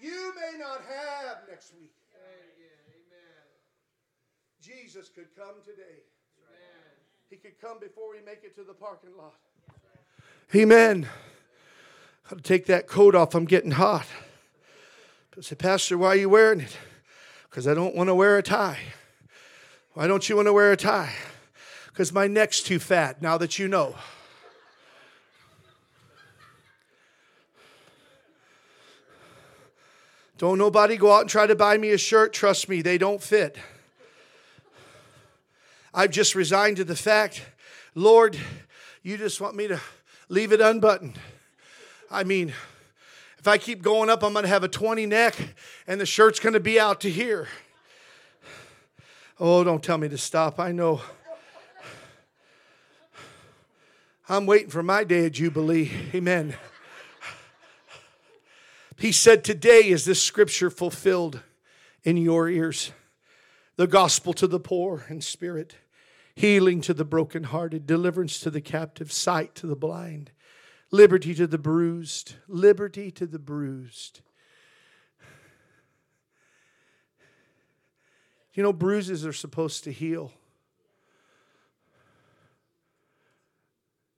You 0.00 0.34
may 0.34 0.58
not 0.58 0.80
have 0.80 1.38
next 1.48 1.72
week. 1.80 1.92
Jesus 4.60 5.08
could 5.08 5.28
come 5.36 5.54
today. 5.64 6.02
He 7.30 7.36
could 7.36 7.60
come 7.60 7.78
before 7.78 8.10
we 8.10 8.20
make 8.26 8.42
it 8.42 8.56
to 8.56 8.64
the 8.64 8.74
parking 8.74 9.16
lot. 9.16 9.34
Amen. 10.54 11.08
I 12.26 12.30
got 12.30 12.36
to 12.38 12.42
take 12.42 12.66
that 12.66 12.88
coat 12.88 13.14
off. 13.14 13.36
I'm 13.36 13.44
getting 13.44 13.70
hot. 13.70 14.06
I 15.38 15.40
say, 15.40 15.54
Pastor, 15.54 15.96
why 15.96 16.08
are 16.08 16.16
you 16.16 16.28
wearing 16.28 16.60
it? 16.60 16.76
Because 17.48 17.68
I 17.68 17.74
don't 17.74 17.94
want 17.94 18.08
to 18.08 18.14
wear 18.14 18.36
a 18.38 18.42
tie. 18.42 18.78
Why 19.94 20.06
don't 20.06 20.26
you 20.26 20.36
want 20.36 20.48
to 20.48 20.52
wear 20.54 20.72
a 20.72 20.76
tie? 20.76 21.14
Because 21.88 22.12
my 22.12 22.26
neck's 22.26 22.62
too 22.62 22.78
fat, 22.78 23.20
now 23.20 23.36
that 23.36 23.58
you 23.58 23.68
know. 23.68 23.94
Don't 30.38 30.58
nobody 30.58 30.96
go 30.96 31.12
out 31.12 31.20
and 31.20 31.30
try 31.30 31.46
to 31.46 31.54
buy 31.54 31.76
me 31.76 31.90
a 31.90 31.98
shirt. 31.98 32.32
Trust 32.32 32.68
me, 32.68 32.80
they 32.80 32.96
don't 32.96 33.22
fit. 33.22 33.56
I've 35.94 36.10
just 36.10 36.34
resigned 36.34 36.78
to 36.78 36.84
the 36.84 36.96
fact, 36.96 37.42
Lord, 37.94 38.36
you 39.02 39.18
just 39.18 39.42
want 39.42 39.54
me 39.54 39.68
to 39.68 39.78
leave 40.30 40.52
it 40.52 40.60
unbuttoned. 40.62 41.18
I 42.10 42.24
mean, 42.24 42.54
if 43.38 43.46
I 43.46 43.58
keep 43.58 43.82
going 43.82 44.08
up, 44.08 44.24
I'm 44.24 44.32
going 44.32 44.44
to 44.44 44.48
have 44.48 44.64
a 44.64 44.68
20 44.68 45.04
neck 45.04 45.36
and 45.86 46.00
the 46.00 46.06
shirt's 46.06 46.40
going 46.40 46.54
to 46.54 46.60
be 46.60 46.80
out 46.80 47.02
to 47.02 47.10
here. 47.10 47.46
Oh, 49.44 49.64
don't 49.64 49.82
tell 49.82 49.98
me 49.98 50.08
to 50.08 50.18
stop. 50.18 50.60
I 50.60 50.70
know. 50.70 51.00
I'm 54.28 54.46
waiting 54.46 54.70
for 54.70 54.84
my 54.84 55.02
day 55.02 55.26
of 55.26 55.32
Jubilee. 55.32 55.90
Amen. 56.14 56.54
He 58.98 59.10
said, 59.10 59.42
Today 59.42 59.88
is 59.88 60.04
this 60.04 60.22
scripture 60.22 60.70
fulfilled 60.70 61.40
in 62.04 62.16
your 62.16 62.48
ears. 62.48 62.92
The 63.74 63.88
gospel 63.88 64.32
to 64.34 64.46
the 64.46 64.60
poor 64.60 65.06
in 65.08 65.20
spirit, 65.20 65.74
healing 66.36 66.80
to 66.82 66.94
the 66.94 67.04
brokenhearted, 67.04 67.84
deliverance 67.84 68.38
to 68.38 68.50
the 68.50 68.60
captive, 68.60 69.10
sight 69.10 69.56
to 69.56 69.66
the 69.66 69.74
blind, 69.74 70.30
liberty 70.92 71.34
to 71.34 71.48
the 71.48 71.58
bruised, 71.58 72.34
liberty 72.46 73.10
to 73.10 73.26
the 73.26 73.40
bruised. 73.40 74.20
You 78.54 78.62
know, 78.62 78.72
bruises 78.72 79.24
are 79.24 79.32
supposed 79.32 79.84
to 79.84 79.92
heal. 79.92 80.32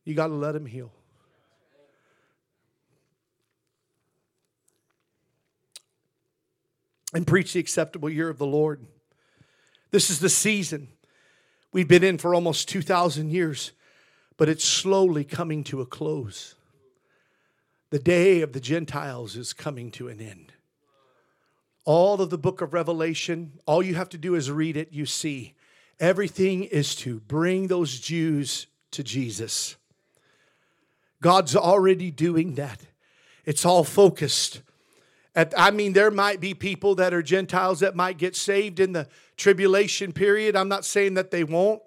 You 0.05 0.14
got 0.14 0.27
to 0.29 0.35
let 0.35 0.53
them 0.53 0.66
heal. 0.66 0.92
And 7.12 7.27
preach 7.27 7.53
the 7.53 7.61
acceptable 7.61 8.11
year 8.11 8.29
of 8.29 8.38
the 8.38 8.47
Lord. 8.47 8.85
This 9.92 10.11
is 10.11 10.18
the 10.18 10.29
season 10.29 10.88
we've 11.73 11.87
been 11.87 12.03
in 12.03 12.18
for 12.18 12.35
almost 12.35 12.68
2,000 12.68 13.31
years. 13.31 13.70
but 14.37 14.49
it's 14.49 14.64
slowly 14.64 15.25
coming 15.25 15.62
to 15.64 15.81
a 15.81 15.87
close. 15.87 16.55
The 17.90 17.99
day 17.99 18.40
of 18.40 18.53
the 18.53 18.61
Gentiles 18.61 19.37
is 19.37 19.53
coming 19.53 19.90
to 19.92 20.09
an 20.09 20.20
end. 20.20 20.54
All 21.85 22.20
of 22.20 22.31
the 22.31 22.38
book 22.38 22.61
of 22.61 22.73
Revelation, 22.73 23.53
all 23.66 23.83
you 23.83 23.94
have 23.94 24.09
to 24.11 24.18
do 24.18 24.35
is 24.35 24.51
read 24.51 24.77
it, 24.77 24.92
you 24.92 25.07
see. 25.07 25.55
Everything 26.01 26.64
is 26.64 26.94
to 26.97 27.20
bring 27.20 27.68
those 27.68 28.01
Jews 28.01 28.66
to 28.92 29.03
Jesus. 29.03 29.77
God's 31.20 31.55
already 31.55 32.11
doing 32.11 32.55
that. 32.55 32.81
It's 33.44 33.64
all 33.64 33.85
focused. 33.85 34.62
At, 35.35 35.53
I 35.57 35.70
mean, 35.70 35.92
there 35.92 36.11
might 36.11 36.40
be 36.40 36.55
people 36.55 36.94
that 36.97 37.12
are 37.12 37.23
Gentiles 37.23 37.81
that 37.81 37.97
might 37.97 38.18
get 38.18 38.37
saved 38.37 38.81
in 38.81 38.92
the 38.92 39.09
tribulation 39.37 40.12
period. 40.12 40.57
I'm 40.57 40.68
not 40.68 40.85
saying 40.85 41.14
that 41.14 41.31
they 41.31 41.44
won't. 41.44 41.83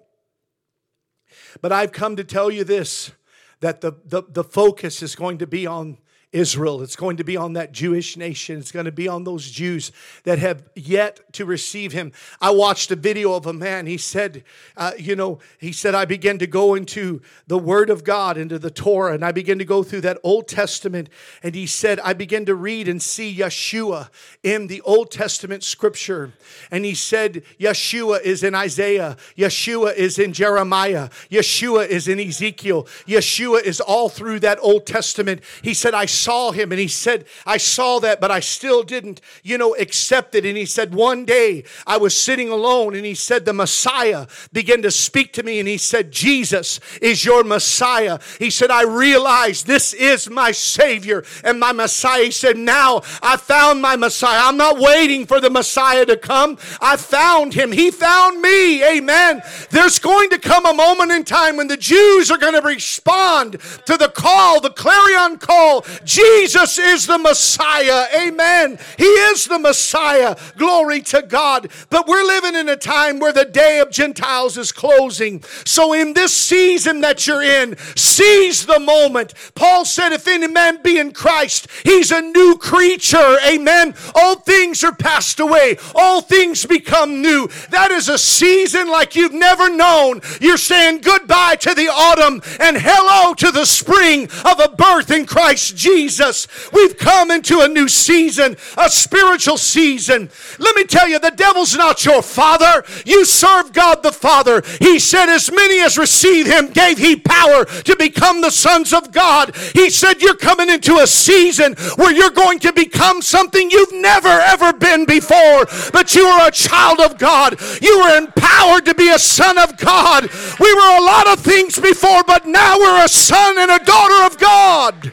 But 1.60 1.72
I've 1.72 1.92
come 1.92 2.16
to 2.16 2.24
tell 2.24 2.50
you 2.50 2.64
this 2.64 3.12
that 3.60 3.80
the, 3.80 3.92
the, 4.04 4.22
the 4.28 4.44
focus 4.44 5.02
is 5.02 5.16
going 5.16 5.38
to 5.38 5.46
be 5.46 5.66
on 5.66 5.98
Israel. 6.32 6.82
It's 6.82 6.96
going 6.96 7.16
to 7.16 7.24
be 7.24 7.36
on 7.36 7.54
that 7.54 7.72
Jewish 7.72 8.16
nation. 8.16 8.58
It's 8.58 8.70
going 8.70 8.84
to 8.84 8.92
be 8.92 9.08
on 9.08 9.24
those 9.24 9.50
Jews 9.50 9.92
that 10.24 10.38
have 10.38 10.62
yet 10.74 11.20
to 11.32 11.46
receive 11.46 11.92
him. 11.92 12.12
I 12.40 12.50
watched 12.50 12.90
a 12.90 12.96
video 12.96 13.32
of 13.32 13.46
a 13.46 13.52
man. 13.54 13.86
He 13.86 13.96
said, 13.96 14.44
uh, 14.76 14.92
you 14.98 15.16
know, 15.16 15.38
he 15.58 15.72
said, 15.72 15.94
I 15.94 16.04
began 16.04 16.38
to 16.38 16.46
go 16.46 16.74
into 16.74 17.22
the 17.46 17.56
Word 17.56 17.88
of 17.88 18.04
God, 18.04 18.36
into 18.36 18.58
the 18.58 18.70
Torah, 18.70 19.14
and 19.14 19.24
I 19.24 19.32
began 19.32 19.58
to 19.58 19.64
go 19.64 19.82
through 19.82 20.02
that 20.02 20.18
Old 20.22 20.48
Testament. 20.48 21.08
And 21.42 21.54
he 21.54 21.66
said, 21.66 21.98
I 22.00 22.12
began 22.12 22.44
to 22.44 22.54
read 22.54 22.88
and 22.88 23.00
see 23.00 23.34
Yeshua 23.34 24.10
in 24.42 24.66
the 24.66 24.82
Old 24.82 25.10
Testament 25.10 25.64
scripture. 25.64 26.34
And 26.70 26.84
he 26.84 26.94
said, 26.94 27.42
Yeshua 27.58 28.20
is 28.20 28.42
in 28.42 28.54
Isaiah, 28.54 29.16
Yeshua 29.36 29.94
is 29.94 30.18
in 30.18 30.34
Jeremiah, 30.34 31.08
Yeshua 31.30 31.88
is 31.88 32.06
in 32.06 32.20
Ezekiel, 32.20 32.84
Yeshua 33.06 33.62
is 33.62 33.80
all 33.80 34.10
through 34.10 34.40
that 34.40 34.58
Old 34.60 34.86
Testament. 34.86 35.40
He 35.62 35.72
said, 35.72 35.94
I 35.94 36.04
saw 36.18 36.50
him 36.50 36.72
and 36.72 36.80
he 36.80 36.88
said, 36.88 37.26
I 37.46 37.56
saw 37.56 37.98
that, 38.00 38.20
but 38.20 38.30
I 38.30 38.40
still 38.40 38.82
didn't, 38.82 39.20
you 39.42 39.58
know, 39.58 39.74
accept 39.76 40.34
it. 40.34 40.44
And 40.44 40.56
he 40.56 40.66
said, 40.66 40.94
One 40.94 41.24
day 41.24 41.64
I 41.86 41.96
was 41.96 42.16
sitting 42.16 42.48
alone 42.48 42.94
and 42.94 43.04
he 43.04 43.14
said, 43.14 43.44
The 43.44 43.52
Messiah 43.52 44.26
began 44.52 44.82
to 44.82 44.90
speak 44.90 45.32
to 45.34 45.42
me 45.42 45.58
and 45.58 45.68
he 45.68 45.78
said, 45.78 46.10
Jesus 46.10 46.80
is 47.00 47.24
your 47.24 47.44
Messiah. 47.44 48.18
He 48.38 48.50
said, 48.50 48.70
I 48.70 48.82
realize 48.82 49.62
this 49.62 49.94
is 49.94 50.28
my 50.28 50.50
Savior 50.50 51.24
and 51.44 51.60
my 51.60 51.72
Messiah. 51.72 52.24
He 52.24 52.30
said, 52.30 52.56
Now 52.56 53.02
I 53.22 53.36
found 53.36 53.80
my 53.80 53.96
Messiah. 53.96 54.40
I'm 54.42 54.56
not 54.56 54.78
waiting 54.78 55.26
for 55.26 55.40
the 55.40 55.50
Messiah 55.50 56.06
to 56.06 56.16
come. 56.16 56.58
I 56.80 56.96
found 56.96 57.54
him. 57.54 57.72
He 57.72 57.90
found 57.90 58.40
me. 58.40 58.82
Amen. 58.84 59.42
There's 59.70 59.98
going 59.98 60.30
to 60.30 60.38
come 60.38 60.66
a 60.66 60.74
moment 60.74 61.12
in 61.12 61.24
time 61.24 61.56
when 61.56 61.68
the 61.68 61.76
Jews 61.76 62.30
are 62.30 62.38
going 62.38 62.54
to 62.54 62.66
respond 62.66 63.56
to 63.86 63.96
the 63.96 64.08
call, 64.08 64.60
the 64.60 64.70
clarion 64.70 65.38
call 65.38 65.82
Jesus 66.08 66.78
is 66.78 67.06
the 67.06 67.18
Messiah. 67.18 68.06
Amen. 68.16 68.78
He 68.96 69.04
is 69.04 69.44
the 69.44 69.58
Messiah. 69.58 70.36
Glory 70.56 71.02
to 71.02 71.20
God. 71.20 71.70
But 71.90 72.08
we're 72.08 72.24
living 72.24 72.54
in 72.54 72.70
a 72.70 72.76
time 72.76 73.18
where 73.18 73.32
the 73.32 73.44
day 73.44 73.78
of 73.78 73.90
Gentiles 73.90 74.56
is 74.56 74.72
closing. 74.72 75.42
So, 75.66 75.92
in 75.92 76.14
this 76.14 76.34
season 76.34 77.02
that 77.02 77.26
you're 77.26 77.42
in, 77.42 77.76
seize 77.94 78.64
the 78.64 78.80
moment. 78.80 79.34
Paul 79.54 79.84
said, 79.84 80.12
If 80.12 80.26
any 80.26 80.48
man 80.48 80.80
be 80.82 80.98
in 80.98 81.12
Christ, 81.12 81.68
he's 81.84 82.10
a 82.10 82.22
new 82.22 82.56
creature. 82.56 83.36
Amen. 83.46 83.94
All 84.14 84.36
things 84.36 84.82
are 84.84 84.94
passed 84.94 85.40
away, 85.40 85.76
all 85.94 86.22
things 86.22 86.64
become 86.64 87.20
new. 87.20 87.50
That 87.68 87.90
is 87.90 88.08
a 88.08 88.16
season 88.16 88.88
like 88.88 89.14
you've 89.14 89.34
never 89.34 89.68
known. 89.68 90.22
You're 90.40 90.56
saying 90.56 91.02
goodbye 91.02 91.56
to 91.56 91.74
the 91.74 91.88
autumn 91.88 92.40
and 92.60 92.78
hello 92.80 93.34
to 93.34 93.50
the 93.50 93.66
spring 93.66 94.24
of 94.46 94.58
a 94.58 94.74
birth 94.74 95.10
in 95.10 95.26
Christ 95.26 95.76
Jesus. 95.76 95.97
Jesus. 95.98 96.46
We've 96.72 96.96
come 96.96 97.32
into 97.32 97.58
a 97.60 97.68
new 97.68 97.88
season, 97.88 98.56
a 98.76 98.88
spiritual 98.88 99.56
season. 99.56 100.30
Let 100.60 100.76
me 100.76 100.84
tell 100.84 101.08
you, 101.08 101.18
the 101.18 101.32
devil's 101.32 101.76
not 101.76 102.04
your 102.04 102.22
father. 102.22 102.84
You 103.04 103.24
serve 103.24 103.72
God 103.72 104.04
the 104.04 104.12
Father. 104.12 104.62
He 104.78 105.00
said, 105.00 105.28
As 105.28 105.50
many 105.50 105.80
as 105.80 105.98
receive 105.98 106.46
him 106.46 106.68
gave 106.68 106.98
he 106.98 107.16
power 107.16 107.64
to 107.64 107.96
become 107.96 108.40
the 108.40 108.50
sons 108.50 108.92
of 108.92 109.10
God. 109.10 109.56
He 109.74 109.90
said, 109.90 110.22
You're 110.22 110.36
coming 110.36 110.68
into 110.68 110.98
a 110.98 111.06
season 111.08 111.74
where 111.96 112.12
you're 112.12 112.30
going 112.30 112.60
to 112.60 112.72
become 112.72 113.20
something 113.20 113.68
you've 113.68 113.92
never 113.92 114.28
ever 114.28 114.72
been 114.72 115.04
before. 115.04 115.66
But 115.92 116.14
you 116.14 116.26
are 116.26 116.46
a 116.46 116.52
child 116.52 117.00
of 117.00 117.18
God. 117.18 117.60
You 117.82 117.94
are 118.02 118.18
empowered 118.18 118.84
to 118.84 118.94
be 118.94 119.10
a 119.10 119.18
son 119.18 119.58
of 119.58 119.76
God. 119.78 120.30
We 120.60 120.72
were 120.72 120.98
a 120.98 121.04
lot 121.04 121.26
of 121.26 121.40
things 121.40 121.76
before, 121.76 122.22
but 122.22 122.46
now 122.46 122.78
we're 122.78 123.04
a 123.04 123.08
son 123.08 123.58
and 123.58 123.72
a 123.72 123.84
daughter 123.84 124.26
of 124.26 124.38
God. 124.38 125.12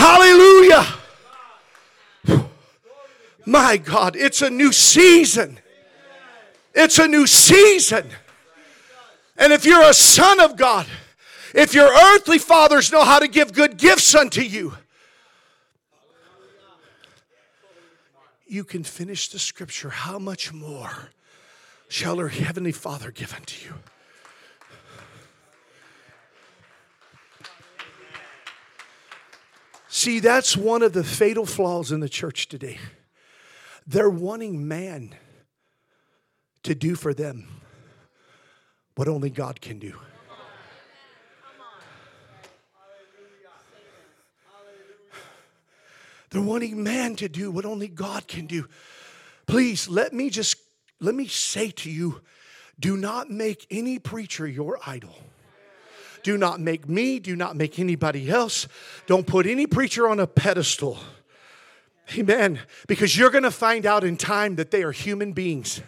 Hallelujah. 0.00 0.86
My 3.44 3.76
God, 3.76 4.16
it's 4.16 4.40
a 4.40 4.48
new 4.48 4.72
season. 4.72 5.58
It's 6.74 6.98
a 6.98 7.06
new 7.06 7.26
season. 7.26 8.06
And 9.36 9.52
if 9.52 9.66
you're 9.66 9.82
a 9.82 9.92
son 9.92 10.40
of 10.40 10.56
God, 10.56 10.86
if 11.54 11.74
your 11.74 11.92
earthly 11.92 12.38
fathers 12.38 12.90
know 12.90 13.04
how 13.04 13.18
to 13.18 13.28
give 13.28 13.52
good 13.52 13.76
gifts 13.76 14.14
unto 14.14 14.40
you, 14.40 14.72
you 18.46 18.64
can 18.64 18.84
finish 18.84 19.28
the 19.28 19.38
scripture. 19.38 19.90
How 19.90 20.18
much 20.18 20.50
more 20.50 21.10
shall 21.88 22.18
our 22.20 22.28
heavenly 22.28 22.72
Father 22.72 23.10
give 23.10 23.34
unto 23.34 23.66
you? 23.66 23.74
See, 29.92 30.20
that's 30.20 30.56
one 30.56 30.82
of 30.82 30.92
the 30.92 31.02
fatal 31.02 31.44
flaws 31.44 31.90
in 31.90 31.98
the 31.98 32.08
church 32.08 32.46
today. 32.46 32.78
They're 33.88 34.08
wanting 34.08 34.68
man 34.68 35.16
to 36.62 36.76
do 36.76 36.94
for 36.94 37.12
them 37.12 37.48
what 38.94 39.08
only 39.08 39.30
God 39.30 39.60
can 39.60 39.80
do. 39.80 39.98
They're 46.30 46.40
wanting 46.40 46.84
man 46.84 47.16
to 47.16 47.28
do 47.28 47.50
what 47.50 47.64
only 47.64 47.88
God 47.88 48.28
can 48.28 48.46
do. 48.46 48.68
Please 49.46 49.88
let 49.88 50.12
me 50.12 50.30
just 50.30 50.56
let 51.00 51.16
me 51.16 51.26
say 51.26 51.72
to 51.72 51.90
you 51.90 52.20
do 52.78 52.96
not 52.96 53.28
make 53.28 53.66
any 53.72 53.98
preacher 53.98 54.46
your 54.46 54.78
idol. 54.86 55.16
Do 56.22 56.36
not 56.36 56.60
make 56.60 56.88
me, 56.88 57.18
do 57.18 57.36
not 57.36 57.56
make 57.56 57.78
anybody 57.78 58.30
else. 58.30 58.68
Don't 59.06 59.26
put 59.26 59.46
any 59.46 59.66
preacher 59.66 60.08
on 60.08 60.20
a 60.20 60.26
pedestal. 60.26 60.98
Amen. 62.18 62.60
Because 62.88 63.16
you're 63.16 63.30
going 63.30 63.44
to 63.44 63.50
find 63.50 63.86
out 63.86 64.02
in 64.02 64.16
time 64.16 64.56
that 64.56 64.70
they 64.70 64.82
are 64.82 64.90
human 64.90 65.32
beings. 65.32 65.80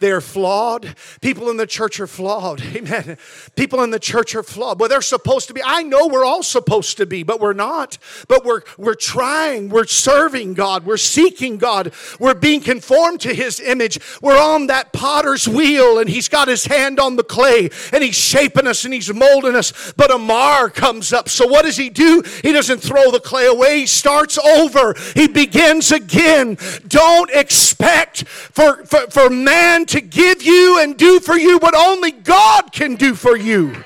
They 0.00 0.10
are 0.10 0.20
flawed. 0.20 0.94
People 1.20 1.48
in 1.48 1.56
the 1.56 1.66
church 1.66 2.00
are 2.00 2.06
flawed. 2.06 2.60
Amen. 2.76 3.16
People 3.56 3.82
in 3.82 3.90
the 3.90 3.98
church 3.98 4.34
are 4.34 4.42
flawed. 4.42 4.78
Well, 4.78 4.88
they're 4.88 5.00
supposed 5.00 5.48
to 5.48 5.54
be. 5.54 5.62
I 5.64 5.82
know 5.82 6.06
we're 6.06 6.24
all 6.24 6.42
supposed 6.42 6.98
to 6.98 7.06
be, 7.06 7.22
but 7.22 7.40
we're 7.40 7.54
not. 7.54 7.96
But 8.28 8.44
we're 8.44 8.62
we're 8.76 8.94
trying. 8.94 9.70
We're 9.70 9.86
serving 9.86 10.54
God. 10.54 10.84
We're 10.84 10.96
seeking 10.96 11.56
God. 11.56 11.92
We're 12.18 12.34
being 12.34 12.60
conformed 12.60 13.20
to 13.22 13.34
His 13.34 13.58
image. 13.60 13.98
We're 14.20 14.40
on 14.40 14.66
that 14.66 14.92
potter's 14.92 15.48
wheel, 15.48 15.98
and 15.98 16.10
He's 16.10 16.28
got 16.28 16.48
His 16.48 16.66
hand 16.66 17.00
on 17.00 17.16
the 17.16 17.24
clay, 17.24 17.70
and 17.92 18.04
He's 18.04 18.16
shaping 18.16 18.66
us 18.66 18.84
and 18.84 18.92
He's 18.92 19.12
molding 19.12 19.56
us. 19.56 19.92
But 19.96 20.10
a 20.10 20.18
mar 20.18 20.68
comes 20.68 21.12
up. 21.12 21.28
So 21.28 21.46
what 21.46 21.64
does 21.64 21.76
He 21.76 21.88
do? 21.88 22.22
He 22.42 22.52
doesn't 22.52 22.80
throw 22.80 23.10
the 23.10 23.20
clay 23.20 23.46
away. 23.46 23.80
He 23.80 23.86
starts 23.86 24.36
over. 24.38 24.94
He 25.14 25.26
begins 25.26 25.69
again. 25.78 26.58
Don't 26.86 27.30
expect 27.30 28.26
for, 28.26 28.84
for, 28.84 29.10
for 29.10 29.30
man 29.30 29.86
to 29.86 30.00
give 30.00 30.42
you 30.42 30.80
and 30.80 30.96
do 30.96 31.20
for 31.20 31.36
you 31.36 31.58
what 31.58 31.74
only 31.74 32.10
God 32.10 32.72
can 32.72 32.96
do 32.96 33.14
for 33.14 33.36
you. 33.36 33.84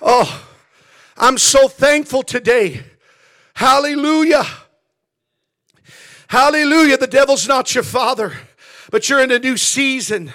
Oh, 0.00 0.46
I'm 1.16 1.38
so 1.38 1.68
thankful 1.68 2.22
today. 2.22 2.82
Hallelujah. 3.54 4.44
Hallelujah. 6.28 6.98
The 6.98 7.06
devil's 7.06 7.46
not 7.46 7.74
your 7.74 7.84
father, 7.84 8.32
but 8.90 9.08
you're 9.08 9.22
in 9.22 9.30
a 9.30 9.38
new 9.38 9.56
season. 9.56 10.32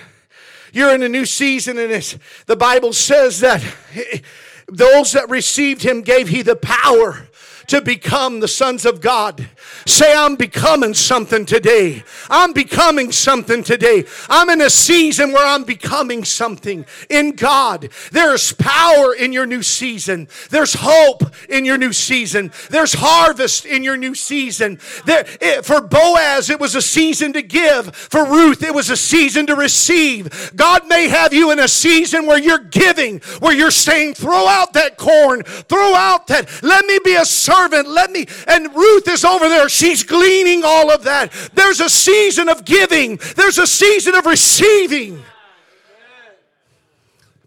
You're 0.74 0.96
in 0.96 1.04
a 1.04 1.10
new 1.10 1.26
season, 1.26 1.78
and 1.78 1.92
it's, 1.92 2.18
the 2.46 2.56
Bible 2.56 2.94
says 2.94 3.42
that 3.42 3.62
those 4.68 5.12
that 5.12 5.30
received 5.30 5.84
him 5.84 6.02
gave 6.02 6.30
he 6.30 6.42
the 6.42 6.56
power 6.56 7.28
to 7.68 7.82
become 7.82 8.40
the 8.40 8.48
sons 8.48 8.86
of 8.86 9.02
God. 9.02 9.48
Say, 9.86 10.14
I'm 10.14 10.36
becoming 10.36 10.94
something 10.94 11.46
today. 11.46 12.04
I'm 12.30 12.54
becoming 12.54 13.12
something 13.12 13.64
today. 13.64 14.06
I'm 14.30 14.50
in 14.50 14.62
a 14.62 14.70
season 14.70 15.32
where 15.32 15.46
I'm 15.46 15.64
becoming 15.64 16.24
something 16.24 16.86
in 17.10 17.32
God. 17.32 17.90
There's 18.12 18.54
power 18.54 19.14
in 19.14 19.34
your 19.34 19.46
new 19.46 19.64
season. 19.64 20.28
There's 20.50 20.74
hope 20.74 21.24
in 21.50 21.66
your 21.66 21.78
new 21.78 21.94
season. 21.94 22.52
There's 22.70 22.94
harvest 22.94 23.66
in 23.66 23.84
your 23.84 23.98
new 23.98 24.16
season. 24.16 24.80
There, 25.06 25.26
it, 25.40 25.66
for 25.66 25.82
Boaz, 25.82 26.50
it 26.50 26.60
was 26.60 26.76
a 26.76 26.82
season 26.82 27.34
to 27.34 27.42
give. 27.42 27.96
For 27.96 28.26
Ruth, 28.26 28.64
it 28.64 28.74
was 28.74 28.90
a 28.90 28.98
season 28.98 29.48
to 29.48 29.56
receive. 29.56 30.52
God 30.56 30.88
may 30.88 31.08
have 31.08 31.34
you 31.34 31.52
in 31.52 31.60
a 31.60 31.68
season 31.68 32.26
where 32.26 32.40
you're 32.40 32.60
giving, 32.60 33.20
where 33.40 33.54
you're 33.54 33.72
saying, 33.72 34.16
throw 34.16 34.48
out 34.48 34.74
that 34.74 34.98
corn, 34.98 35.44
throw 35.44 35.96
out 35.96 36.28
that, 36.28 36.50
let 36.64 36.86
me 36.86 37.00
be 37.04 37.16
a 37.16 37.26
servant, 37.26 37.51
let 37.52 38.12
me. 38.12 38.26
And 38.48 38.76
Ruth 38.76 39.08
is 39.08 39.24
over 39.24 39.48
there, 39.48 39.70
she's 39.70 40.04
gleaning 40.04 40.64
all 40.64 40.92
of 40.92 41.04
that. 41.04 41.32
There's 41.54 41.80
a 41.80 41.90
season 41.90 42.50
of 42.50 42.66
giving, 42.66 43.20
there's 43.36 43.58
a 43.58 43.68
season 43.68 44.16
of 44.16 44.26
receiving. 44.26 45.24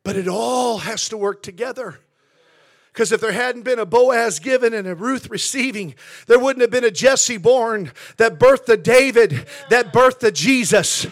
But 0.03 0.17
it 0.17 0.29
all 0.29 0.79
has 0.79 1.09
to 1.09 1.17
work 1.17 1.43
together. 1.43 1.99
Because 2.93 3.11
if 3.11 3.21
there 3.21 3.33
hadn't 3.33 3.63
been 3.63 3.81
a 3.81 3.87
Boaz 3.87 4.39
given 4.39 4.73
and 4.73 4.87
a 4.87 4.95
Ruth 4.95 5.29
receiving, 5.29 5.97
there 6.29 6.39
wouldn't 6.39 6.61
have 6.61 6.71
been 6.71 6.85
a 6.85 6.93
Jesse 6.93 7.39
born 7.39 7.91
that 8.19 8.39
birthed 8.39 8.69
a 8.69 8.77
David, 8.77 9.49
that 9.69 9.93
birthed 9.93 10.23
a 10.23 10.31
Jesus. 10.31 11.05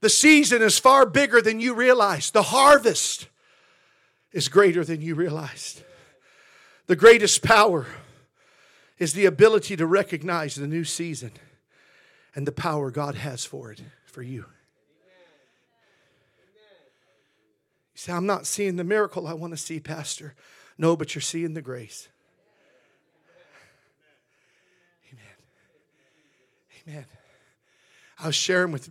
The 0.00 0.08
season 0.08 0.62
is 0.62 0.78
far 0.78 1.04
bigger 1.04 1.42
than 1.42 1.60
you 1.60 1.74
realize. 1.74 2.30
The 2.30 2.44
harvest 2.44 3.28
is 4.32 4.48
greater 4.48 4.84
than 4.84 5.02
you 5.02 5.14
realized. 5.14 5.83
The 6.86 6.96
greatest 6.96 7.42
power 7.42 7.86
is 8.98 9.14
the 9.14 9.24
ability 9.26 9.76
to 9.76 9.86
recognize 9.86 10.54
the 10.54 10.66
new 10.66 10.84
season 10.84 11.32
and 12.34 12.46
the 12.46 12.52
power 12.52 12.90
God 12.90 13.14
has 13.14 13.44
for 13.44 13.72
it, 13.72 13.80
for 14.06 14.22
you. 14.22 14.44
You 17.94 17.98
say, 17.98 18.12
I'm 18.12 18.26
not 18.26 18.46
seeing 18.46 18.76
the 18.76 18.84
miracle 18.84 19.26
I 19.26 19.34
want 19.34 19.52
to 19.52 19.56
see, 19.56 19.80
Pastor. 19.80 20.34
No, 20.76 20.96
but 20.96 21.14
you're 21.14 21.22
seeing 21.22 21.54
the 21.54 21.62
grace. 21.62 22.08
Amen. 25.12 25.24
Amen. 26.88 27.04
I 28.18 28.26
was 28.26 28.34
sharing 28.34 28.72
with 28.72 28.90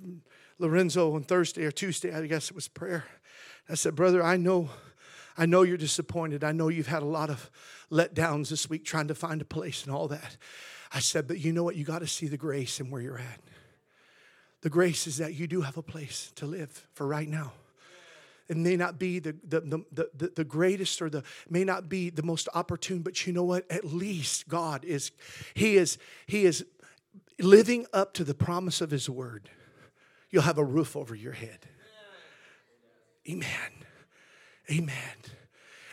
Lorenzo 0.58 1.14
on 1.16 1.24
Thursday 1.24 1.66
or 1.66 1.72
Tuesday, 1.72 2.14
I 2.14 2.26
guess 2.28 2.50
it 2.50 2.56
was 2.56 2.68
prayer. 2.68 3.04
I 3.70 3.76
said, 3.76 3.96
Brother, 3.96 4.24
I 4.24 4.38
know, 4.38 4.70
I 5.38 5.46
know 5.46 5.64
you're 5.64 5.78
disappointed. 5.78 6.44
I 6.44 6.54
know 6.54 6.70
you've 6.70 6.88
had 6.88 7.04
a 7.04 7.08
lot 7.08 7.30
of 7.30 7.52
letdowns 7.94 8.50
this 8.50 8.70
week 8.70 8.84
trying 8.84 9.08
to 9.08 9.16
find 9.16 9.42
a 9.42 9.46
place 9.46 9.86
and 9.86 9.94
all 9.94 10.08
that. 10.08 10.38
I 10.92 11.00
said, 11.00 11.28
but 11.28 11.40
you 11.40 11.54
know 11.54 11.64
what? 11.64 11.76
You 11.76 11.86
got 11.86 12.00
to 12.00 12.08
see 12.08 12.28
the 12.28 12.38
grace 12.38 12.80
and 12.80 12.92
where 12.92 13.02
you're 13.02 13.20
at. 13.20 13.40
The 14.62 14.70
grace 14.70 15.08
is 15.08 15.18
that 15.18 15.34
you 15.34 15.48
do 15.48 15.62
have 15.62 15.78
a 15.78 15.82
place 15.82 16.32
to 16.36 16.46
live 16.46 16.88
for 16.94 17.08
right 17.08 17.28
now 17.28 17.54
it 18.48 18.58
may 18.58 18.76
not 18.76 19.00
be 19.00 19.20
the, 19.20 19.36
the, 19.48 19.62
the, 19.92 20.10
the, 20.16 20.32
the 20.36 20.44
greatest 20.44 21.02
or 21.02 21.10
the 21.10 21.24
may 21.50 21.64
not 21.64 21.90
be 21.90 22.10
the 22.10 22.24
most 22.24 22.50
opportune 22.54 23.00
but 23.00 23.26
you 23.26 23.34
know 23.34 23.44
what 23.44 23.70
at 23.72 23.86
least 23.86 24.48
god 24.48 24.84
is 24.86 25.12
he 25.54 25.76
is 25.76 25.98
he 26.26 26.46
is 26.46 26.66
living 27.40 27.86
up 27.94 28.14
to 28.14 28.24
the 28.24 28.34
promise 28.34 28.82
of 28.82 28.92
his 28.92 29.10
word 29.10 29.50
you'll 30.30 30.44
have 30.44 30.58
a 30.58 30.64
roof 30.64 30.96
over 30.96 31.16
your 31.16 31.34
head 31.34 31.60
amen 33.30 33.72
amen 34.72 35.18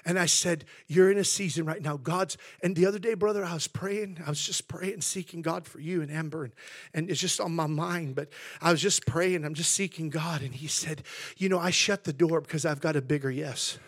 and 0.04 0.18
I 0.18 0.26
said, 0.26 0.64
You're 0.86 1.10
in 1.10 1.18
a 1.18 1.24
season 1.24 1.64
right 1.64 1.82
now. 1.82 1.96
God's, 1.96 2.36
and 2.62 2.74
the 2.76 2.86
other 2.86 2.98
day, 2.98 3.14
brother, 3.14 3.44
I 3.44 3.54
was 3.54 3.68
praying. 3.68 4.22
I 4.24 4.28
was 4.28 4.44
just 4.44 4.68
praying, 4.68 5.00
seeking 5.02 5.42
God 5.42 5.66
for 5.66 5.80
you 5.80 6.02
and 6.02 6.10
Amber. 6.10 6.44
And, 6.44 6.52
and 6.94 7.10
it's 7.10 7.20
just 7.20 7.40
on 7.40 7.54
my 7.54 7.66
mind. 7.66 8.14
But 8.14 8.28
I 8.60 8.70
was 8.70 8.80
just 8.80 9.06
praying. 9.06 9.44
I'm 9.44 9.54
just 9.54 9.72
seeking 9.72 10.10
God. 10.10 10.42
And 10.42 10.54
he 10.54 10.66
said, 10.66 11.02
You 11.36 11.48
know, 11.48 11.58
I 11.58 11.70
shut 11.70 12.04
the 12.04 12.12
door 12.12 12.40
because 12.40 12.64
I've 12.64 12.80
got 12.80 12.96
a 12.96 13.02
bigger 13.02 13.30
yes. 13.30 13.78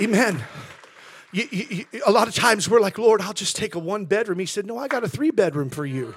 Amen. 0.00 0.44
You, 1.32 1.48
you, 1.50 1.86
you, 1.92 2.02
a 2.06 2.10
lot 2.10 2.28
of 2.28 2.34
times 2.34 2.68
we're 2.68 2.80
like, 2.80 2.98
Lord, 2.98 3.20
I'll 3.20 3.32
just 3.32 3.56
take 3.56 3.74
a 3.74 3.78
one 3.78 4.04
bedroom. 4.04 4.38
He 4.38 4.46
said, 4.46 4.66
No, 4.66 4.78
I 4.78 4.88
got 4.88 5.04
a 5.04 5.08
three 5.08 5.30
bedroom 5.30 5.70
for 5.70 5.86
you. 5.86 6.14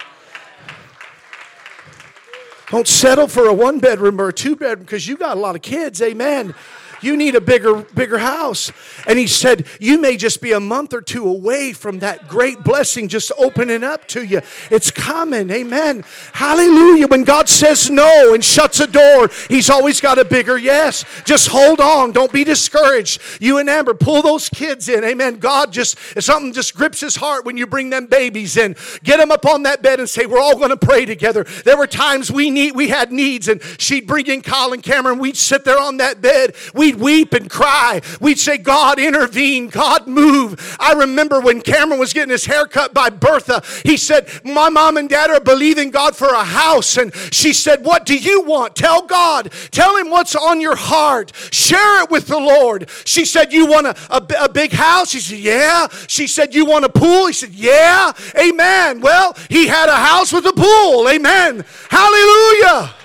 Don't 2.69 2.87
settle 2.87 3.27
for 3.27 3.47
a 3.47 3.53
one 3.53 3.79
bedroom 3.79 4.21
or 4.21 4.27
a 4.27 4.33
two 4.33 4.55
bedroom 4.55 4.85
because 4.85 5.07
you 5.07 5.17
got 5.17 5.37
a 5.37 5.39
lot 5.39 5.55
of 5.55 5.63
kids. 5.63 6.01
Amen. 6.01 6.53
You 7.01 7.17
need 7.17 7.35
a 7.35 7.41
bigger, 7.41 7.75
bigger 7.95 8.17
house. 8.17 8.71
And 9.07 9.17
he 9.17 9.27
said, 9.27 9.67
You 9.79 9.99
may 9.99 10.17
just 10.17 10.41
be 10.41 10.51
a 10.51 10.59
month 10.59 10.93
or 10.93 11.01
two 11.01 11.27
away 11.27 11.73
from 11.73 11.99
that 11.99 12.27
great 12.27 12.63
blessing 12.63 13.07
just 13.07 13.31
opening 13.37 13.83
up 13.83 14.07
to 14.09 14.23
you. 14.23 14.41
It's 14.69 14.91
coming. 14.91 15.49
Amen. 15.49 16.03
Hallelujah. 16.33 17.07
When 17.07 17.23
God 17.23 17.49
says 17.49 17.89
no 17.89 18.33
and 18.33 18.43
shuts 18.43 18.79
a 18.79 18.87
door, 18.87 19.29
he's 19.47 19.69
always 19.69 20.01
got 20.01 20.19
a 20.19 20.25
bigger 20.25 20.57
yes. 20.57 21.05
Just 21.25 21.47
hold 21.49 21.79
on. 21.79 22.11
Don't 22.11 22.31
be 22.31 22.43
discouraged. 22.43 23.21
You 23.39 23.57
and 23.57 23.69
Amber, 23.69 23.93
pull 23.93 24.21
those 24.21 24.49
kids 24.49 24.89
in. 24.89 25.03
Amen. 25.03 25.37
God 25.37 25.71
just, 25.71 25.97
something 26.21 26.53
just 26.53 26.75
grips 26.75 26.99
his 26.99 27.15
heart 27.15 27.45
when 27.45 27.57
you 27.57 27.67
bring 27.67 27.89
them 27.89 28.07
babies 28.07 28.57
in. 28.57 28.75
Get 29.03 29.17
them 29.17 29.31
up 29.31 29.45
on 29.45 29.63
that 29.63 29.81
bed 29.81 29.99
and 29.99 30.09
say, 30.09 30.25
We're 30.25 30.39
all 30.39 30.57
going 30.57 30.69
to 30.69 30.77
pray 30.77 31.05
together. 31.05 31.45
There 31.65 31.77
were 31.77 31.87
times 31.87 32.31
we 32.31 32.49
need, 32.49 32.75
we 32.75 32.89
had 32.89 33.11
needs, 33.11 33.47
and 33.47 33.61
she'd 33.77 34.07
bring 34.07 34.27
in 34.27 34.41
Colin 34.41 34.81
Cameron. 34.81 35.19
We'd 35.19 35.37
sit 35.37 35.65
there 35.65 35.79
on 35.79 35.97
that 35.97 36.21
bed. 36.21 36.55
We 36.73 36.88
We'd 36.89 36.99
weep 36.99 37.33
and 37.33 37.49
cry. 37.49 38.01
We'd 38.19 38.39
say, 38.39 38.57
God, 38.57 38.97
intervene. 38.97 39.67
God, 39.67 40.07
move. 40.07 40.75
I 40.79 40.93
remember 40.93 41.39
when 41.39 41.61
Cameron 41.61 41.99
was 41.99 42.13
getting 42.13 42.31
his 42.31 42.45
hair 42.45 42.65
cut 42.65 42.95
by 42.95 43.09
Bertha, 43.09 43.61
he 43.87 43.95
said, 43.95 44.27
My 44.43 44.69
mom 44.69 44.97
and 44.97 45.07
dad 45.07 45.29
are 45.29 45.39
believing 45.39 45.91
God 45.91 46.15
for 46.15 46.29
a 46.29 46.43
house. 46.43 46.97
And 46.97 47.13
she 47.31 47.53
said, 47.53 47.85
What 47.85 48.07
do 48.07 48.17
you 48.17 48.41
want? 48.41 48.75
Tell 48.75 49.03
God. 49.03 49.51
Tell 49.69 49.97
him 49.97 50.09
what's 50.09 50.35
on 50.35 50.61
your 50.61 50.75
heart. 50.75 51.31
Share 51.51 52.03
it 52.03 52.09
with 52.09 52.25
the 52.25 52.39
Lord. 52.39 52.89
She 53.05 53.23
said, 53.23 53.53
You 53.53 53.67
want 53.67 53.85
a, 53.85 53.95
a, 54.09 54.45
a 54.45 54.49
big 54.49 54.71
house? 54.71 55.11
He 55.11 55.19
said, 55.19 55.39
Yeah. 55.39 55.87
She 56.07 56.25
said, 56.25 56.55
You 56.55 56.65
want 56.65 56.85
a 56.85 56.89
pool? 56.89 57.27
He 57.27 57.33
said, 57.33 57.51
Yeah. 57.51 58.13
Amen. 58.35 59.01
Well, 59.01 59.37
he 59.49 59.67
had 59.67 59.89
a 59.89 59.95
house 59.95 60.33
with 60.33 60.45
a 60.45 60.53
pool. 60.53 61.07
Amen. 61.07 61.63
Hallelujah. 61.89 62.95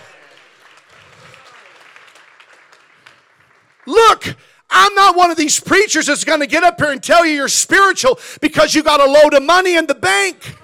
Look, 3.86 4.36
I'm 4.70 4.94
not 4.94 5.16
one 5.16 5.30
of 5.30 5.36
these 5.36 5.60
preachers 5.60 6.06
that's 6.06 6.24
going 6.24 6.40
to 6.40 6.46
get 6.46 6.64
up 6.64 6.80
here 6.80 6.90
and 6.90 7.02
tell 7.02 7.24
you 7.24 7.32
you're 7.34 7.48
spiritual 7.48 8.18
because 8.40 8.74
you 8.74 8.82
got 8.82 9.00
a 9.00 9.10
load 9.10 9.34
of 9.34 9.42
money 9.42 9.76
in 9.76 9.86
the 9.86 9.94
bank. 9.94 10.56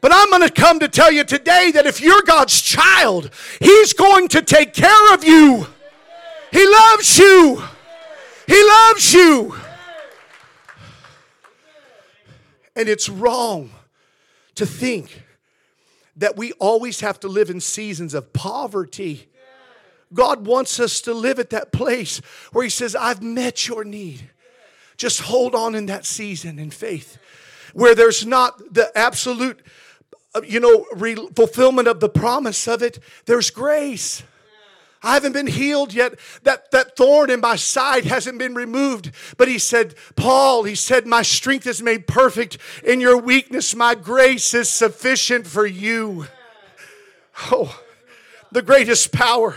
But 0.00 0.10
I'm 0.12 0.30
going 0.30 0.42
to 0.42 0.50
come 0.50 0.80
to 0.80 0.88
tell 0.88 1.12
you 1.12 1.22
today 1.22 1.70
that 1.74 1.86
if 1.86 2.00
you're 2.00 2.22
God's 2.22 2.60
child, 2.60 3.30
He's 3.60 3.92
going 3.92 4.28
to 4.28 4.42
take 4.42 4.74
care 4.74 5.14
of 5.14 5.24
you. 5.24 5.66
He 6.50 6.68
loves 6.68 7.18
you. 7.18 7.62
He 8.46 8.68
loves 8.68 9.14
you. 9.14 9.54
And 12.74 12.88
it's 12.88 13.08
wrong 13.08 13.70
to 14.56 14.66
think 14.66 15.22
that 16.16 16.36
we 16.36 16.52
always 16.52 17.00
have 17.00 17.20
to 17.20 17.28
live 17.28 17.50
in 17.50 17.60
seasons 17.60 18.14
of 18.14 18.32
poverty 18.32 19.28
God 20.14 20.46
wants 20.46 20.78
us 20.80 21.00
to 21.02 21.14
live 21.14 21.38
at 21.38 21.50
that 21.50 21.72
place 21.72 22.20
where 22.52 22.64
He 22.64 22.70
says, 22.70 22.94
I've 22.94 23.22
met 23.22 23.68
your 23.68 23.84
need. 23.84 24.30
Just 24.96 25.20
hold 25.22 25.54
on 25.54 25.74
in 25.74 25.86
that 25.86 26.04
season 26.04 26.58
in 26.58 26.70
faith 26.70 27.18
where 27.72 27.94
there's 27.94 28.26
not 28.26 28.74
the 28.74 28.96
absolute, 28.96 29.60
uh, 30.34 30.42
you 30.46 30.60
know, 30.60 30.86
re- 30.94 31.28
fulfillment 31.34 31.88
of 31.88 32.00
the 32.00 32.08
promise 32.08 32.68
of 32.68 32.82
it, 32.82 32.98
there's 33.26 33.50
grace. 33.50 34.22
I 35.04 35.14
haven't 35.14 35.32
been 35.32 35.48
healed 35.48 35.92
yet. 35.92 36.14
That, 36.44 36.70
that 36.70 36.96
thorn 36.96 37.28
in 37.28 37.40
my 37.40 37.56
side 37.56 38.04
hasn't 38.04 38.38
been 38.38 38.54
removed. 38.54 39.10
But 39.36 39.48
he 39.48 39.58
said, 39.58 39.96
Paul, 40.14 40.62
he 40.62 40.76
said, 40.76 41.06
My 41.08 41.22
strength 41.22 41.66
is 41.66 41.82
made 41.82 42.06
perfect 42.06 42.56
in 42.84 43.00
your 43.00 43.18
weakness. 43.18 43.74
My 43.74 43.96
grace 43.96 44.54
is 44.54 44.68
sufficient 44.68 45.44
for 45.48 45.66
you. 45.66 46.26
Oh, 47.50 47.80
the 48.52 48.62
greatest 48.62 49.10
power 49.10 49.56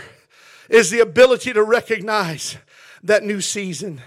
is 0.68 0.90
the 0.90 1.00
ability 1.00 1.52
to 1.52 1.62
recognize 1.62 2.56
that 3.02 3.22
new 3.22 3.40
season 3.40 4.00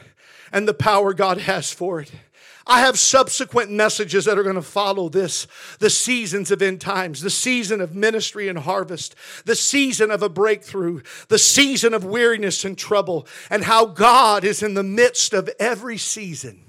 and 0.52 0.68
the 0.68 0.74
power 0.74 1.14
God 1.14 1.40
has 1.40 1.72
for 1.72 2.02
it. 2.02 2.12
I 2.68 2.82
have 2.82 3.00
subsequent 3.00 3.72
messages 3.72 4.26
that 4.26 4.38
are 4.38 4.44
going 4.44 4.56
to 4.56 4.62
follow 4.62 5.10
this 5.10 5.48
the 5.80 5.90
seasons 5.90 6.52
of 6.52 6.62
end 6.62 6.82
times, 6.82 7.22
the 7.22 7.30
season 7.32 7.82
of 7.82 7.96
ministry 7.96 8.48
and 8.48 8.60
harvest, 8.60 9.16
the 9.46 9.56
season 9.56 10.12
of 10.12 10.22
a 10.22 10.30
breakthrough, 10.30 11.02
the 11.30 11.40
season 11.40 11.96
of 11.96 12.06
weariness 12.06 12.64
and 12.64 12.78
trouble, 12.78 13.26
and 13.50 13.64
how 13.64 13.86
God 13.86 14.44
is 14.44 14.62
in 14.62 14.76
the 14.76 14.84
midst 14.84 15.34
of 15.34 15.50
every 15.60 15.98
season 15.98 16.69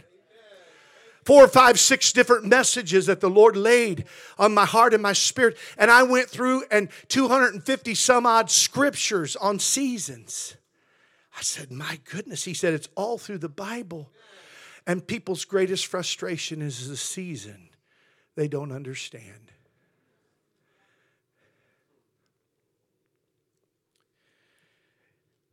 four, 1.30 1.46
five, 1.46 1.78
six 1.78 2.12
different 2.12 2.44
messages 2.44 3.06
that 3.06 3.20
the 3.20 3.30
Lord 3.30 3.56
laid 3.56 4.04
on 4.36 4.52
my 4.52 4.64
heart 4.64 4.92
and 4.92 5.00
my 5.00 5.12
spirit. 5.12 5.56
And 5.78 5.88
I 5.88 6.02
went 6.02 6.28
through 6.28 6.64
and 6.72 6.88
250 7.06 7.94
some 7.94 8.26
odd 8.26 8.50
scriptures 8.50 9.36
on 9.36 9.60
seasons. 9.60 10.56
I 11.38 11.42
said, 11.42 11.70
My 11.70 12.00
goodness. 12.10 12.42
He 12.42 12.52
said, 12.52 12.74
It's 12.74 12.88
all 12.96 13.16
through 13.16 13.38
the 13.38 13.48
Bible. 13.48 14.10
And 14.88 15.06
people's 15.06 15.44
greatest 15.44 15.86
frustration 15.86 16.60
is 16.62 16.88
the 16.88 16.96
season 16.96 17.68
they 18.34 18.48
don't 18.48 18.72
understand. 18.72 19.52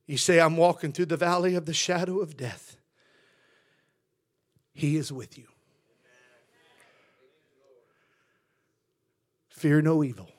You 0.07 0.17
say, 0.17 0.39
I'm 0.39 0.57
walking 0.57 0.91
through 0.91 1.05
the 1.05 1.17
valley 1.17 1.53
of 1.53 1.67
the 1.67 1.73
shadow 1.75 2.17
of 2.17 2.35
death. 2.35 2.77
He 4.73 4.97
is 4.97 5.13
with 5.13 5.37
you. 5.37 5.45
Fear 9.57 9.81
no 9.81 10.03
evil, 10.03 10.29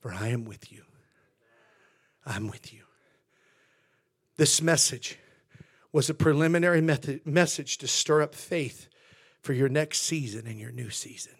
for 0.00 0.12
I 0.12 0.28
am 0.28 0.44
with 0.44 0.70
you. 0.70 0.82
I'm 2.26 2.50
with 2.50 2.70
you. 2.70 2.82
This 4.36 4.60
message 4.60 5.18
was 5.92 6.10
a 6.10 6.14
preliminary 6.14 6.82
method, 6.82 7.26
message 7.26 7.78
to 7.78 7.88
stir 7.88 8.20
up 8.20 8.34
faith 8.34 8.88
for 9.40 9.54
your 9.54 9.70
next 9.70 10.02
season 10.02 10.46
and 10.46 10.60
your 10.60 10.72
new 10.72 10.90
season. 10.90 11.32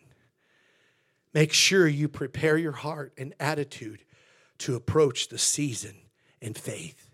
Make 1.35 1.53
sure 1.53 1.87
you 1.87 2.09
prepare 2.09 2.57
your 2.57 2.73
heart 2.73 3.12
and 3.18 3.35
attitude 3.39 4.03
to 4.59 4.75
approach 4.75 5.29
the 5.29 5.37
season 5.37 5.97
in 6.41 6.55
faith. 6.55 7.11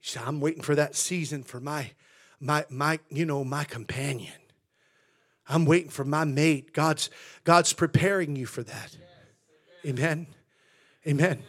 So 0.00 0.20
I'm 0.24 0.40
waiting 0.40 0.62
for 0.62 0.76
that 0.76 0.94
season 0.94 1.42
for 1.42 1.58
my, 1.58 1.90
my, 2.38 2.66
my, 2.70 3.00
you 3.08 3.26
know, 3.26 3.42
my 3.42 3.64
companion. 3.64 4.45
I'm 5.48 5.64
waiting 5.64 5.90
for 5.90 6.04
my 6.04 6.24
mate. 6.24 6.72
God's, 6.72 7.10
God's 7.44 7.72
preparing 7.72 8.36
you 8.36 8.46
for 8.46 8.62
that. 8.62 8.96
Amen. 9.84 10.26
Amen. 11.06 11.42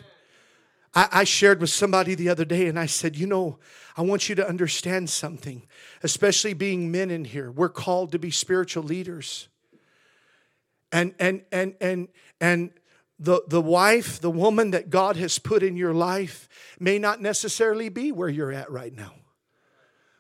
I, 0.94 1.08
I 1.12 1.24
shared 1.24 1.62
with 1.62 1.70
somebody 1.70 2.16
the 2.16 2.30
other 2.30 2.46
day 2.46 2.68
and 2.68 2.78
I 2.78 2.86
said, 2.86 3.16
you 3.16 3.28
know, 3.28 3.60
I 3.96 4.02
want 4.02 4.30
you 4.30 4.36
to 4.36 4.48
understand 4.48 5.10
something, 5.10 5.64
especially 6.04 6.54
being 6.54 6.92
men 6.92 7.10
in 7.10 7.26
here. 7.26 7.50
We're 7.52 7.70
called 7.70 8.12
to 8.12 8.20
be 8.20 8.30
spiritual 8.30 8.84
leaders. 8.84 9.48
And 10.92 11.14
and 11.20 11.42
and 11.52 11.76
and 11.82 12.08
and 12.40 12.72
the, 13.20 13.42
the 13.48 13.62
wife, 13.62 14.22
the 14.22 14.32
woman 14.32 14.72
that 14.72 14.90
God 14.90 15.18
has 15.18 15.40
put 15.40 15.64
in 15.64 15.76
your 15.76 15.94
life 15.94 16.48
may 16.80 17.00
not 17.00 17.22
necessarily 17.22 17.90
be 17.90 18.12
where 18.12 18.30
you're 18.30 18.54
at 18.54 18.72
right 18.72 18.94
now. 18.94 19.14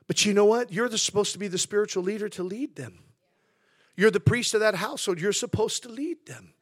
But 0.07 0.25
you 0.25 0.33
know 0.33 0.45
what? 0.45 0.71
You're 0.71 0.89
the, 0.89 0.97
supposed 0.97 1.33
to 1.33 1.39
be 1.39 1.47
the 1.47 1.57
spiritual 1.57 2.03
leader 2.03 2.27
to 2.29 2.43
lead 2.43 2.75
them. 2.75 2.99
You're 3.97 4.11
the 4.11 4.19
priest 4.21 4.53
of 4.53 4.61
that 4.61 4.75
household. 4.75 5.19
You're 5.19 5.33
supposed 5.33 5.83
to 5.83 5.89
lead 5.89 6.25
them. 6.27 6.53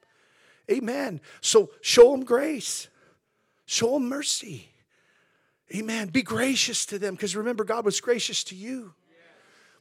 Amen. 0.72 1.22
So 1.42 1.70
show 1.82 2.12
them 2.12 2.24
grace, 2.24 2.88
show 3.66 3.94
them 3.94 4.10
mercy. 4.10 4.70
Amen. 5.76 6.10
Be 6.10 6.22
gracious 6.22 6.86
to 6.88 7.00
them 7.00 7.16
because 7.16 7.36
remember, 7.36 7.64
God 7.64 7.86
was 7.86 8.00
gracious 8.00 8.44
to 8.46 8.56
you 8.56 8.94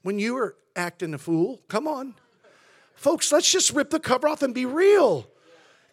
when 0.03 0.19
you 0.19 0.35
were 0.35 0.57
acting 0.75 1.15
a 1.15 1.19
fool. 1.19 1.61
Come 1.69 1.87
on. 1.87 2.15
Folks, 2.95 3.31
let's 3.33 3.51
just 3.51 3.73
rip 3.73 3.91
the 3.91 4.01
cover 4.01 4.29
off 4.29 4.43
and 4.43 4.55
be 4.55 4.67
real. 4.67 5.27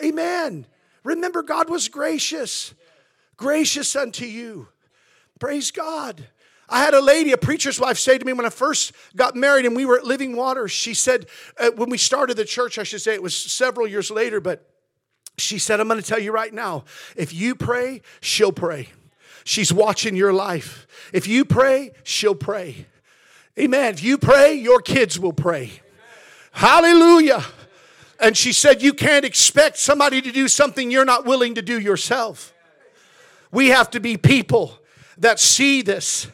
Amen. 0.02 0.66
Remember, 1.04 1.44
God 1.44 1.70
was 1.70 1.90
gracious, 1.90 2.74
gracious 3.38 3.96
unto 3.96 4.26
you. 4.26 4.68
Praise 5.40 5.72
God. 5.72 6.28
I 6.72 6.80
had 6.80 6.94
a 6.94 7.02
lady, 7.02 7.34
a 7.34 7.38
preacher's 7.38 7.80
wife, 7.80 8.00
say 8.00 8.18
to 8.18 8.26
me 8.26 8.32
when 8.32 8.46
I 8.46 8.50
first 8.50 8.94
got 9.16 9.36
married 9.36 9.66
and 9.66 9.76
we 9.76 9.86
were 9.86 9.98
at 9.98 10.06
Living 10.06 10.38
Waters. 10.38 10.72
She 10.72 10.94
said, 10.94 11.28
uh, 11.60 11.72
when 11.72 11.90
we 11.90 11.98
started 11.98 12.38
the 12.38 12.46
church, 12.46 12.80
I 12.80 12.84
should 12.84 13.02
say 13.02 13.14
it 13.14 13.22
was 13.22 13.36
several 13.36 13.86
years 13.86 14.10
later, 14.10 14.40
but 14.40 14.66
she 15.38 15.60
said, 15.60 15.82
I'm 15.82 15.90
going 15.90 16.00
to 16.00 16.06
tell 16.06 16.20
you 16.20 16.32
right 16.32 16.54
now 16.54 16.86
if 17.18 17.34
you 17.34 17.56
pray, 17.56 18.02
she'll 18.22 18.54
pray. 18.54 18.88
She's 19.44 19.74
watching 19.74 20.16
your 20.16 20.32
life. 20.32 20.88
If 21.12 21.28
you 21.28 21.44
pray, 21.44 21.92
she'll 22.04 22.36
pray. 22.36 22.86
Amen. 23.60 23.94
If 23.94 24.04
you 24.04 24.18
pray, 24.18 24.54
your 24.54 24.80
kids 24.80 25.20
will 25.20 25.34
pray. 25.34 25.72
Hallelujah. 26.52 27.44
And 28.20 28.38
she 28.38 28.54
said, 28.54 28.82
You 28.82 28.94
can't 28.94 29.26
expect 29.26 29.78
somebody 29.78 30.22
to 30.22 30.32
do 30.32 30.48
something 30.48 30.92
you're 30.92 31.06
not 31.06 31.26
willing 31.26 31.56
to 31.56 31.62
do 31.62 31.80
yourself. 31.80 32.54
We 33.52 33.70
have 33.70 33.90
to 33.92 34.00
be 34.00 34.16
people 34.16 34.78
that 35.18 35.40
see 35.40 35.82
this. 35.82 36.28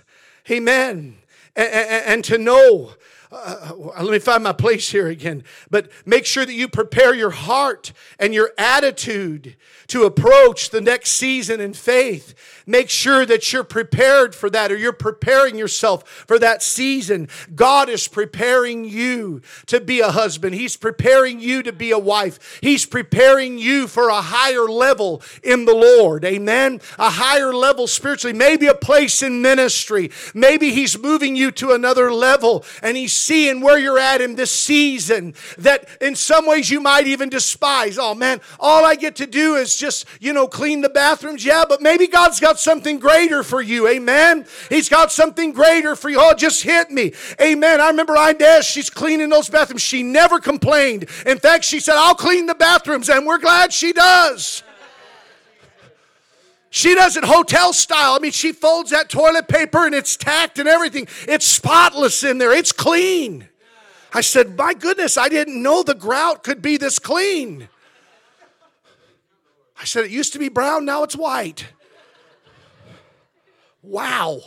Amen. 0.50 1.18
And, 1.56 2.24
to 2.26 2.38
know 2.38 2.93
uh, 3.32 3.73
let 4.01 4.11
me 4.11 4.19
find 4.19 4.43
my 4.43 4.53
place 4.53 4.89
here 4.89 5.07
again. 5.07 5.43
But 5.69 5.91
make 6.05 6.25
sure 6.25 6.45
that 6.45 6.53
you 6.53 6.67
prepare 6.67 7.13
your 7.13 7.32
heart 7.32 7.91
and 8.19 8.34
your 8.34 8.51
attitude 8.57 9.55
to 9.88 10.03
approach 10.03 10.69
the 10.69 10.82
next 10.82 11.11
season 11.11 11.59
in 11.59 11.73
faith. 11.73 12.34
Make 12.65 12.89
sure 12.89 13.25
that 13.25 13.51
you're 13.51 13.63
prepared 13.63 14.36
for 14.36 14.49
that 14.49 14.71
or 14.71 14.78
you're 14.78 14.93
preparing 14.93 15.57
yourself 15.57 16.07
for 16.07 16.39
that 16.39 16.61
season. 16.61 17.28
God 17.55 17.89
is 17.89 18.07
preparing 18.07 18.86
you 18.86 19.41
to 19.67 19.80
be 19.82 19.99
a 19.99 20.11
husband, 20.11 20.55
He's 20.55 20.78
preparing 20.78 21.39
you 21.39 21.63
to 21.63 21.73
be 21.73 21.91
a 21.91 21.99
wife, 21.99 22.59
He's 22.61 22.86
preparing 22.86 23.57
you 23.57 23.88
for 23.88 24.09
a 24.09 24.21
higher 24.21 24.65
level 24.65 25.21
in 25.43 25.65
the 25.65 25.75
Lord. 25.75 26.23
Amen. 26.23 26.82
A 26.97 27.09
higher 27.09 27.53
level 27.53 27.88
spiritually, 27.88 28.38
maybe 28.38 28.67
a 28.67 28.75
place 28.75 29.21
in 29.21 29.41
ministry. 29.41 30.11
Maybe 30.34 30.71
He's 30.71 30.97
moving 30.97 31.36
you 31.36 31.51
to 31.51 31.71
another 31.71 32.11
level 32.11 32.63
and 32.82 32.95
He's 32.95 33.16
seeing 33.18 33.61
where 33.61 33.78
you're 33.78 33.99
at 33.99 34.22
in 34.22 34.36
this 34.36 34.51
season 34.51 35.34
that 35.57 35.88
in 36.01 36.15
some 36.15 36.47
ways 36.47 36.70
you 36.70 36.80
might 36.80 37.07
even 37.07 37.30
despise. 37.30 37.97
Oh 37.97 38.13
man, 38.13 38.41
all 38.59 38.86
I 38.86 38.95
get 38.95 39.15
to 39.18 39.28
do 39.28 39.55
is 39.55 39.78
just, 39.78 40.05
you 40.20 40.34
know, 40.34 40.47
clean 40.47 40.82
the 40.82 40.89
bathrooms. 40.89 41.43
Yeah, 41.43 41.63
but 41.68 41.82
maybe 41.82 42.07
God's 42.07 42.39
got 42.39 42.59
something 42.59 42.99
greater 42.99 43.43
for 43.43 43.61
you. 43.61 43.88
Amen. 43.88 44.45
He's 44.70 44.89
got 44.89 45.11
something 45.11 45.51
greater 45.51 45.95
for 45.95 46.09
you. 46.09 46.18
Oh, 46.20 46.34
just 46.34 46.63
hit 46.63 46.91
me. 46.91 47.13
Amen. 47.41 47.82
I 47.82 47.89
remember 47.89 48.15
Inez, 48.15 48.65
she's 48.65 48.89
cleaning 48.89 49.30
those 49.30 49.49
bathrooms. 49.49 49.82
She 49.82 50.03
never 50.03 50.39
complained. 50.39 51.05
In 51.26 51.39
fact, 51.39 51.63
she 51.63 51.80
said, 51.80 51.95
I'll 51.95 52.15
clean 52.15 52.45
the 52.45 52.55
bathrooms, 52.55 53.09
and 53.09 53.26
we're 53.26 53.39
glad 53.39 53.74
she 53.74 53.93
does. 53.93 54.63
She 56.70 56.95
does 56.95 57.15
it 57.15 57.24
hotel 57.24 57.74
style. 57.74 58.13
I 58.13 58.20
mean, 58.20 58.32
she 58.32 58.51
folds 58.51 58.91
that 58.91 59.09
toilet 59.09 59.47
paper 59.47 59.86
and 59.86 59.95
it's 59.95 60.18
tacked 60.18 60.59
and 60.59 60.68
everything. 60.68 61.07
It's 61.28 61.45
spotless 61.45 62.24
in 62.24 62.38
there, 62.38 62.51
it's 62.51 62.72
clean. 62.72 63.47
I 64.13 64.22
said, 64.22 64.57
My 64.57 64.74
goodness, 64.74 65.18
I 65.18 65.30
didn't 65.30 65.61
know 65.61 65.84
the 65.84 65.95
grout 65.95 66.43
could 66.43 66.61
be 66.61 66.78
this 66.78 66.99
clean. 66.99 67.70
I 69.80 69.86
said, 69.86 70.05
It 70.05 70.11
used 70.11 70.34
to 70.34 70.39
be 70.39 70.49
brown, 70.49 70.86
now 70.86 71.03
it's 71.03 71.15
white. 71.15 71.68
Wow. 73.82 74.41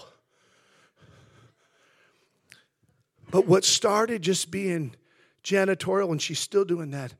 But 3.31 3.47
what 3.47 3.65
started 3.65 4.23
just 4.23 4.51
being 4.51 4.95
janitorial, 5.45 6.11
and 6.11 6.21
she's 6.21 6.41
still 6.41 6.65
doing 6.65 6.91
that, 6.91 7.15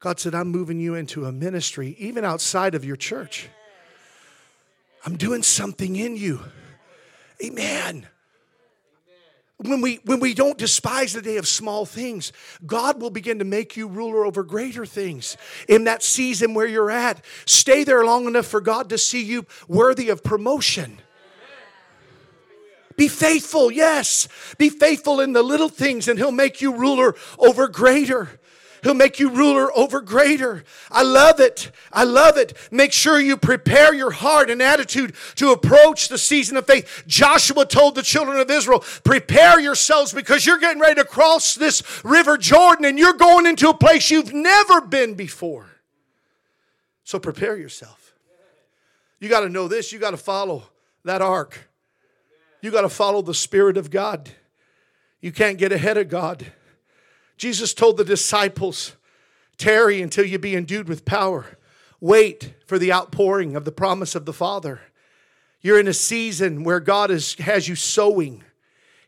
God 0.00 0.18
said, 0.18 0.34
I'm 0.34 0.48
moving 0.48 0.80
you 0.80 0.96
into 0.96 1.24
a 1.24 1.32
ministry, 1.32 1.94
even 1.98 2.24
outside 2.24 2.74
of 2.74 2.84
your 2.84 2.96
church. 2.96 3.48
I'm 5.04 5.16
doing 5.16 5.42
something 5.42 5.96
in 5.96 6.16
you. 6.16 6.40
Amen. 7.44 8.06
When 9.58 9.80
we, 9.80 10.00
when 10.04 10.18
we 10.18 10.34
don't 10.34 10.58
despise 10.58 11.12
the 11.12 11.22
day 11.22 11.36
of 11.36 11.46
small 11.46 11.86
things, 11.86 12.32
God 12.66 13.00
will 13.00 13.10
begin 13.10 13.38
to 13.38 13.44
make 13.44 13.76
you 13.76 13.86
ruler 13.86 14.24
over 14.24 14.42
greater 14.42 14.84
things. 14.84 15.36
In 15.68 15.84
that 15.84 16.02
season 16.02 16.54
where 16.54 16.66
you're 16.66 16.90
at, 16.90 17.24
stay 17.46 17.84
there 17.84 18.04
long 18.04 18.26
enough 18.26 18.46
for 18.46 18.60
God 18.60 18.88
to 18.88 18.98
see 18.98 19.22
you 19.22 19.46
worthy 19.68 20.08
of 20.08 20.24
promotion. 20.24 20.98
Be 22.96 23.08
faithful, 23.08 23.70
yes. 23.70 24.28
Be 24.58 24.68
faithful 24.68 25.20
in 25.20 25.32
the 25.32 25.42
little 25.42 25.68
things, 25.68 26.08
and 26.08 26.18
He'll 26.18 26.32
make 26.32 26.60
you 26.60 26.76
ruler 26.76 27.14
over 27.38 27.68
greater. 27.68 28.40
He'll 28.82 28.94
make 28.94 29.20
you 29.20 29.30
ruler 29.30 29.70
over 29.76 30.00
greater. 30.00 30.64
I 30.90 31.02
love 31.02 31.38
it. 31.38 31.70
I 31.92 32.02
love 32.02 32.36
it. 32.36 32.52
Make 32.72 32.92
sure 32.92 33.20
you 33.20 33.36
prepare 33.36 33.94
your 33.94 34.10
heart 34.10 34.50
and 34.50 34.60
attitude 34.60 35.14
to 35.36 35.52
approach 35.52 36.08
the 36.08 36.18
season 36.18 36.56
of 36.56 36.66
faith. 36.66 37.04
Joshua 37.06 37.64
told 37.64 37.94
the 37.94 38.02
children 38.02 38.40
of 38.40 38.50
Israel, 38.50 38.84
prepare 39.04 39.60
yourselves 39.60 40.12
because 40.12 40.44
you're 40.44 40.58
getting 40.58 40.82
ready 40.82 40.96
to 40.96 41.04
cross 41.04 41.54
this 41.54 41.82
river 42.04 42.36
Jordan 42.36 42.84
and 42.84 42.98
you're 42.98 43.12
going 43.12 43.46
into 43.46 43.68
a 43.68 43.74
place 43.74 44.10
you've 44.10 44.32
never 44.32 44.80
been 44.80 45.14
before. 45.14 45.70
So 47.04 47.20
prepare 47.20 47.56
yourself. 47.56 48.14
You 49.20 49.28
got 49.28 49.40
to 49.40 49.48
know 49.48 49.68
this. 49.68 49.92
You 49.92 50.00
got 50.00 50.10
to 50.10 50.16
follow 50.16 50.64
that 51.04 51.22
ark. 51.22 51.68
You 52.60 52.72
got 52.72 52.82
to 52.82 52.88
follow 52.88 53.22
the 53.22 53.34
Spirit 53.34 53.76
of 53.76 53.90
God. 53.90 54.28
You 55.20 55.30
can't 55.30 55.56
get 55.56 55.70
ahead 55.70 55.98
of 55.98 56.08
God. 56.08 56.44
Jesus 57.42 57.74
told 57.74 57.96
the 57.96 58.04
disciples, 58.04 58.94
Tarry 59.58 60.00
until 60.00 60.24
you 60.24 60.38
be 60.38 60.54
endued 60.54 60.88
with 60.88 61.04
power. 61.04 61.58
Wait 62.00 62.54
for 62.66 62.78
the 62.78 62.92
outpouring 62.92 63.56
of 63.56 63.64
the 63.64 63.72
promise 63.72 64.14
of 64.14 64.26
the 64.26 64.32
Father. 64.32 64.80
You're 65.60 65.80
in 65.80 65.88
a 65.88 65.92
season 65.92 66.62
where 66.62 66.78
God 66.78 67.10
is, 67.10 67.34
has 67.34 67.66
you 67.66 67.74
sowing. 67.74 68.44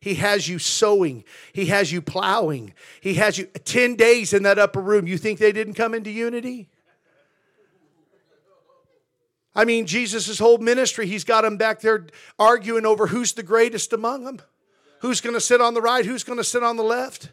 He 0.00 0.14
has 0.14 0.48
you 0.48 0.58
sowing. 0.58 1.22
He 1.52 1.66
has 1.66 1.92
you 1.92 2.02
plowing. 2.02 2.74
He 3.00 3.14
has 3.14 3.38
you 3.38 3.44
10 3.44 3.94
days 3.94 4.32
in 4.32 4.42
that 4.42 4.58
upper 4.58 4.80
room. 4.80 5.06
You 5.06 5.16
think 5.16 5.38
they 5.38 5.52
didn't 5.52 5.74
come 5.74 5.94
into 5.94 6.10
unity? 6.10 6.68
I 9.54 9.64
mean, 9.64 9.86
Jesus' 9.86 10.40
whole 10.40 10.58
ministry, 10.58 11.06
he's 11.06 11.22
got 11.22 11.42
them 11.42 11.56
back 11.56 11.82
there 11.82 12.08
arguing 12.36 12.84
over 12.84 13.06
who's 13.06 13.34
the 13.34 13.44
greatest 13.44 13.92
among 13.92 14.24
them. 14.24 14.42
Who's 15.02 15.20
going 15.20 15.34
to 15.34 15.40
sit 15.40 15.60
on 15.60 15.74
the 15.74 15.80
right? 15.80 16.04
Who's 16.04 16.24
going 16.24 16.38
to 16.38 16.44
sit 16.44 16.64
on 16.64 16.76
the 16.76 16.82
left? 16.82 17.30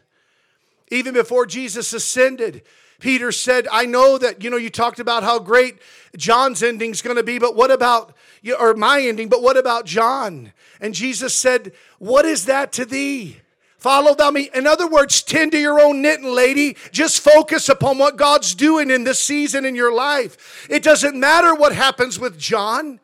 Even 0.92 1.14
before 1.14 1.46
Jesus 1.46 1.94
ascended, 1.94 2.62
Peter 3.00 3.32
said, 3.32 3.66
I 3.72 3.86
know 3.86 4.18
that, 4.18 4.44
you 4.44 4.50
know, 4.50 4.58
you 4.58 4.68
talked 4.68 5.00
about 5.00 5.22
how 5.22 5.38
great 5.38 5.78
John's 6.18 6.62
ending 6.62 6.90
is 6.90 7.00
going 7.00 7.16
to 7.16 7.22
be, 7.22 7.38
but 7.38 7.56
what 7.56 7.70
about, 7.70 8.14
or 8.60 8.74
my 8.74 9.00
ending, 9.00 9.30
but 9.30 9.42
what 9.42 9.56
about 9.56 9.86
John? 9.86 10.52
And 10.82 10.92
Jesus 10.92 11.34
said, 11.34 11.72
What 11.98 12.26
is 12.26 12.44
that 12.44 12.72
to 12.72 12.84
thee? 12.84 13.38
Follow 13.78 14.14
thou 14.14 14.30
me. 14.30 14.50
In 14.54 14.66
other 14.66 14.86
words, 14.86 15.22
tend 15.22 15.52
to 15.52 15.58
your 15.58 15.80
own 15.80 16.02
knitting, 16.02 16.32
lady. 16.32 16.76
Just 16.92 17.20
focus 17.20 17.70
upon 17.70 17.96
what 17.96 18.16
God's 18.16 18.54
doing 18.54 18.90
in 18.90 19.02
this 19.02 19.18
season 19.18 19.64
in 19.64 19.74
your 19.74 19.92
life. 19.92 20.68
It 20.70 20.82
doesn't 20.82 21.18
matter 21.18 21.54
what 21.54 21.74
happens 21.74 22.20
with 22.20 22.38
John. 22.38 23.00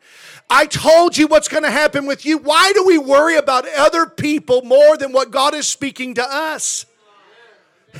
I 0.47 0.67
told 0.67 1.17
you 1.17 1.27
what's 1.27 1.49
going 1.49 1.63
to 1.63 1.71
happen 1.71 2.05
with 2.05 2.23
you. 2.23 2.37
Why 2.37 2.71
do 2.73 2.85
we 2.85 2.97
worry 2.99 3.35
about 3.35 3.67
other 3.77 4.05
people 4.05 4.61
more 4.61 4.95
than 4.95 5.11
what 5.11 5.31
God 5.31 5.53
is 5.53 5.67
speaking 5.67 6.13
to 6.13 6.23
us? 6.23 6.85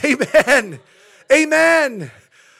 Amen. 0.03 0.79
Amen. 1.31 2.11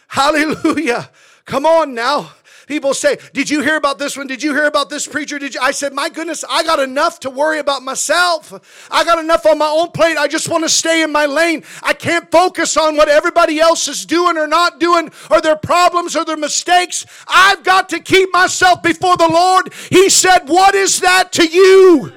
Hallelujah. 0.08 1.10
Come 1.46 1.66
on 1.66 1.94
now. 1.94 2.32
People 2.70 2.94
say, 2.94 3.18
Did 3.34 3.50
you 3.50 3.62
hear 3.62 3.78
about 3.78 3.98
this 3.98 4.16
one? 4.16 4.28
Did 4.28 4.44
you 4.44 4.54
hear 4.54 4.68
about 4.68 4.92
this 4.92 5.08
preacher? 5.08 5.40
Did 5.40 5.56
you? 5.56 5.60
I 5.60 5.72
said, 5.72 5.92
My 5.92 6.08
goodness, 6.08 6.44
I 6.48 6.62
got 6.62 6.80
enough 6.80 7.20
to 7.22 7.32
worry 7.32 7.58
about 7.58 7.82
myself. 7.82 8.88
I 8.92 9.04
got 9.04 9.18
enough 9.18 9.48
on 9.48 9.58
my 9.58 9.68
own 9.68 9.90
plate. 9.90 10.18
I 10.18 10.28
just 10.28 10.48
want 10.50 10.64
to 10.66 10.70
stay 10.70 11.02
in 11.02 11.12
my 11.12 11.26
lane. 11.26 11.64
I 11.82 11.94
can't 11.94 12.30
focus 12.30 12.78
on 12.78 12.96
what 12.96 13.10
everybody 13.10 13.60
else 13.60 13.88
is 13.88 14.06
doing 14.06 14.38
or 14.38 14.46
not 14.46 14.80
doing, 14.80 15.12
or 15.32 15.42
their 15.42 15.56
problems 15.56 16.16
or 16.16 16.24
their 16.24 16.38
mistakes. 16.38 17.08
I've 17.28 17.64
got 17.64 17.90
to 17.90 18.00
keep 18.00 18.32
myself 18.32 18.84
before 18.84 19.18
the 19.18 19.28
Lord. 19.28 19.74
He 19.90 20.10
said, 20.10 20.48
What 20.48 20.76
is 20.76 21.00
that 21.00 21.32
to 21.34 21.48
you? 21.48 22.14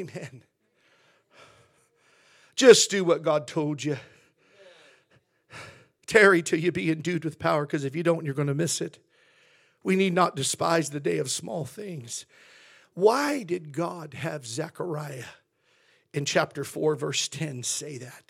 Amen. 0.00 0.39
Just 2.60 2.90
do 2.90 3.04
what 3.04 3.22
God 3.22 3.46
told 3.46 3.82
you. 3.82 3.96
Tarry 6.06 6.42
till 6.42 6.58
you 6.58 6.70
be 6.70 6.90
endued 6.90 7.24
with 7.24 7.38
power, 7.38 7.64
because 7.64 7.86
if 7.86 7.96
you 7.96 8.02
don't, 8.02 8.22
you're 8.22 8.34
going 8.34 8.48
to 8.48 8.54
miss 8.54 8.82
it. 8.82 8.98
We 9.82 9.96
need 9.96 10.12
not 10.12 10.36
despise 10.36 10.90
the 10.90 11.00
day 11.00 11.16
of 11.16 11.30
small 11.30 11.64
things. 11.64 12.26
Why 12.92 13.44
did 13.44 13.72
God 13.72 14.12
have 14.12 14.46
Zechariah 14.46 15.24
in 16.12 16.26
chapter 16.26 16.62
4, 16.62 16.96
verse 16.96 17.28
10 17.28 17.62
say 17.62 17.96
that? 17.96 18.24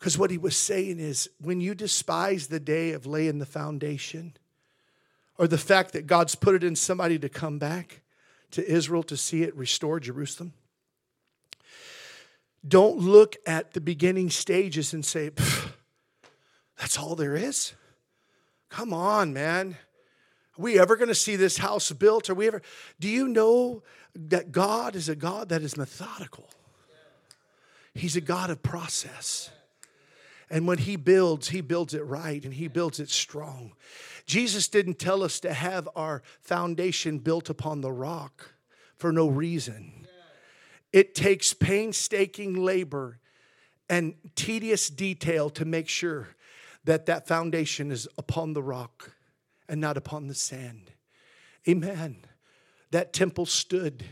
Because 0.00 0.18
what 0.18 0.32
he 0.32 0.38
was 0.38 0.56
saying 0.56 0.98
is 0.98 1.30
when 1.40 1.60
you 1.60 1.76
despise 1.76 2.48
the 2.48 2.58
day 2.58 2.90
of 2.90 3.06
laying 3.06 3.38
the 3.38 3.46
foundation, 3.46 4.36
or 5.38 5.46
the 5.46 5.56
fact 5.56 5.92
that 5.92 6.08
God's 6.08 6.34
put 6.34 6.56
it 6.56 6.64
in 6.64 6.74
somebody 6.74 7.16
to 7.20 7.28
come 7.28 7.60
back 7.60 8.00
to 8.50 8.68
Israel 8.68 9.04
to 9.04 9.16
see 9.16 9.44
it 9.44 9.54
restore 9.54 10.00
Jerusalem, 10.00 10.52
don't 12.66 12.98
look 12.98 13.36
at 13.46 13.72
the 13.72 13.80
beginning 13.80 14.30
stages 14.30 14.92
and 14.92 15.04
say, 15.04 15.30
that's 16.78 16.98
all 16.98 17.14
there 17.14 17.36
is? 17.36 17.74
Come 18.68 18.92
on, 18.92 19.32
man. 19.32 19.76
Are 20.58 20.62
we 20.62 20.78
ever 20.78 20.96
going 20.96 21.08
to 21.08 21.14
see 21.14 21.36
this 21.36 21.58
house 21.58 21.90
built? 21.92 22.30
Are 22.30 22.34
we 22.34 22.46
ever? 22.46 22.62
Do 22.98 23.08
you 23.08 23.28
know 23.28 23.82
that 24.14 24.52
God 24.52 24.94
is 24.94 25.08
a 25.08 25.16
God 25.16 25.48
that 25.48 25.62
is 25.62 25.76
methodical? 25.76 26.48
He's 27.94 28.16
a 28.16 28.20
God 28.20 28.50
of 28.50 28.62
process. 28.62 29.50
And 30.50 30.66
when 30.66 30.78
He 30.78 30.96
builds, 30.96 31.48
He 31.48 31.60
builds 31.60 31.94
it 31.94 32.04
right 32.04 32.44
and 32.44 32.54
He 32.54 32.68
builds 32.68 33.00
it 33.00 33.08
strong. 33.08 33.72
Jesus 34.26 34.68
didn't 34.68 34.98
tell 34.98 35.22
us 35.22 35.40
to 35.40 35.52
have 35.52 35.88
our 35.96 36.22
foundation 36.40 37.18
built 37.18 37.50
upon 37.50 37.80
the 37.80 37.92
rock 37.92 38.54
for 38.96 39.12
no 39.12 39.28
reason. 39.28 39.99
It 40.92 41.14
takes 41.14 41.52
painstaking 41.52 42.54
labor 42.54 43.18
and 43.88 44.14
tedious 44.34 44.88
detail 44.88 45.50
to 45.50 45.64
make 45.64 45.88
sure 45.88 46.28
that 46.84 47.06
that 47.06 47.28
foundation 47.28 47.90
is 47.90 48.08
upon 48.16 48.52
the 48.52 48.62
rock 48.62 49.12
and 49.68 49.80
not 49.80 49.96
upon 49.96 50.26
the 50.26 50.34
sand. 50.34 50.92
Amen. 51.68 52.24
That 52.90 53.12
temple 53.12 53.46
stood. 53.46 54.04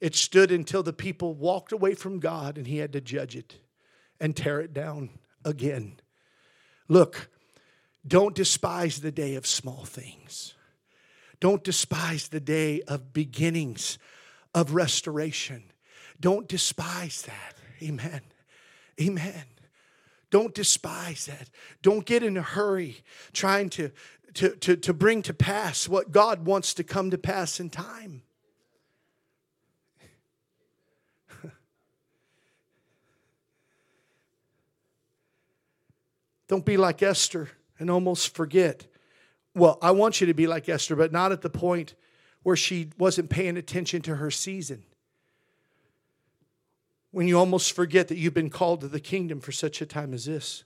It 0.00 0.14
stood 0.14 0.50
until 0.50 0.82
the 0.82 0.92
people 0.92 1.34
walked 1.34 1.72
away 1.72 1.94
from 1.94 2.18
God 2.18 2.56
and 2.56 2.66
he 2.66 2.78
had 2.78 2.92
to 2.92 3.00
judge 3.00 3.36
it 3.36 3.56
and 4.20 4.36
tear 4.36 4.60
it 4.60 4.72
down 4.72 5.10
again. 5.44 6.00
Look, 6.88 7.30
don't 8.06 8.34
despise 8.34 9.00
the 9.00 9.12
day 9.12 9.34
of 9.34 9.46
small 9.46 9.84
things. 9.84 10.54
Don't 11.40 11.64
despise 11.64 12.28
the 12.28 12.40
day 12.40 12.82
of 12.82 13.12
beginnings 13.12 13.98
of 14.54 14.74
restoration. 14.74 15.71
Don't 16.22 16.48
despise 16.48 17.22
that. 17.22 17.56
Amen. 17.82 18.22
Amen. 19.00 19.44
Don't 20.30 20.54
despise 20.54 21.26
that. 21.26 21.50
Don't 21.82 22.06
get 22.06 22.22
in 22.22 22.36
a 22.36 22.42
hurry 22.42 23.02
trying 23.32 23.68
to, 23.70 23.90
to, 24.34 24.50
to, 24.50 24.76
to 24.76 24.94
bring 24.94 25.22
to 25.22 25.34
pass 25.34 25.88
what 25.88 26.12
God 26.12 26.46
wants 26.46 26.74
to 26.74 26.84
come 26.84 27.10
to 27.10 27.18
pass 27.18 27.58
in 27.58 27.70
time. 27.70 28.22
Don't 36.46 36.64
be 36.64 36.76
like 36.76 37.02
Esther 37.02 37.48
and 37.80 37.90
almost 37.90 38.32
forget. 38.32 38.86
Well, 39.56 39.76
I 39.82 39.90
want 39.90 40.20
you 40.20 40.28
to 40.28 40.34
be 40.34 40.46
like 40.46 40.68
Esther, 40.68 40.94
but 40.94 41.10
not 41.10 41.32
at 41.32 41.42
the 41.42 41.50
point 41.50 41.96
where 42.44 42.54
she 42.54 42.90
wasn't 42.96 43.28
paying 43.28 43.56
attention 43.56 44.02
to 44.02 44.14
her 44.14 44.30
season 44.30 44.84
when 47.12 47.28
you 47.28 47.38
almost 47.38 47.72
forget 47.72 48.08
that 48.08 48.16
you've 48.16 48.34
been 48.34 48.50
called 48.50 48.80
to 48.80 48.88
the 48.88 49.00
kingdom 49.00 49.40
for 49.40 49.52
such 49.52 49.80
a 49.80 49.86
time 49.86 50.12
as 50.12 50.24
this. 50.24 50.64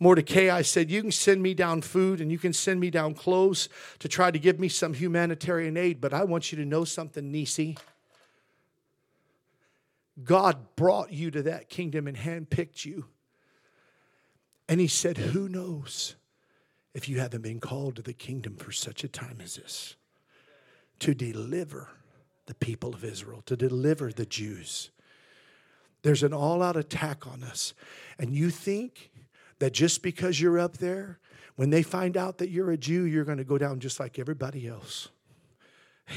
Mordecai 0.00 0.62
said, 0.62 0.90
You 0.90 1.02
can 1.02 1.12
send 1.12 1.42
me 1.42 1.54
down 1.54 1.82
food 1.82 2.20
and 2.20 2.32
you 2.32 2.38
can 2.38 2.52
send 2.52 2.80
me 2.80 2.90
down 2.90 3.14
clothes 3.14 3.68
to 3.98 4.08
try 4.08 4.30
to 4.30 4.38
give 4.38 4.58
me 4.58 4.68
some 4.68 4.94
humanitarian 4.94 5.76
aid, 5.76 6.00
but 6.00 6.14
I 6.14 6.24
want 6.24 6.50
you 6.50 6.58
to 6.58 6.64
know 6.64 6.84
something, 6.84 7.30
Nisi. 7.30 7.76
God 10.24 10.74
brought 10.76 11.12
you 11.12 11.30
to 11.30 11.42
that 11.42 11.68
kingdom 11.68 12.08
and 12.08 12.16
handpicked 12.16 12.84
you. 12.84 13.06
And 14.68 14.80
he 14.80 14.88
said, 14.88 15.18
Who 15.18 15.48
knows 15.48 16.16
if 16.94 17.08
you 17.08 17.20
haven't 17.20 17.42
been 17.42 17.60
called 17.60 17.96
to 17.96 18.02
the 18.02 18.12
kingdom 18.12 18.56
for 18.56 18.72
such 18.72 19.04
a 19.04 19.08
time 19.08 19.38
as 19.42 19.56
this? 19.56 19.96
To 21.00 21.14
deliver 21.14 21.88
the 22.46 22.54
people 22.54 22.94
of 22.94 23.04
Israel, 23.04 23.42
to 23.46 23.56
deliver 23.56 24.12
the 24.12 24.26
Jews. 24.26 24.90
There's 26.02 26.22
an 26.22 26.32
all 26.32 26.62
out 26.62 26.76
attack 26.76 27.26
on 27.26 27.42
us. 27.42 27.74
And 28.18 28.34
you 28.34 28.50
think 28.50 29.10
that 29.58 29.72
just 29.72 30.02
because 30.02 30.40
you're 30.40 30.58
up 30.58 30.78
there, 30.78 31.18
when 31.56 31.70
they 31.70 31.82
find 31.82 32.16
out 32.16 32.38
that 32.38 32.50
you're 32.50 32.70
a 32.70 32.76
Jew, 32.76 33.02
you're 33.04 33.24
going 33.24 33.38
to 33.38 33.44
go 33.44 33.58
down 33.58 33.80
just 33.80 33.98
like 33.98 34.18
everybody 34.18 34.68
else. 34.68 35.08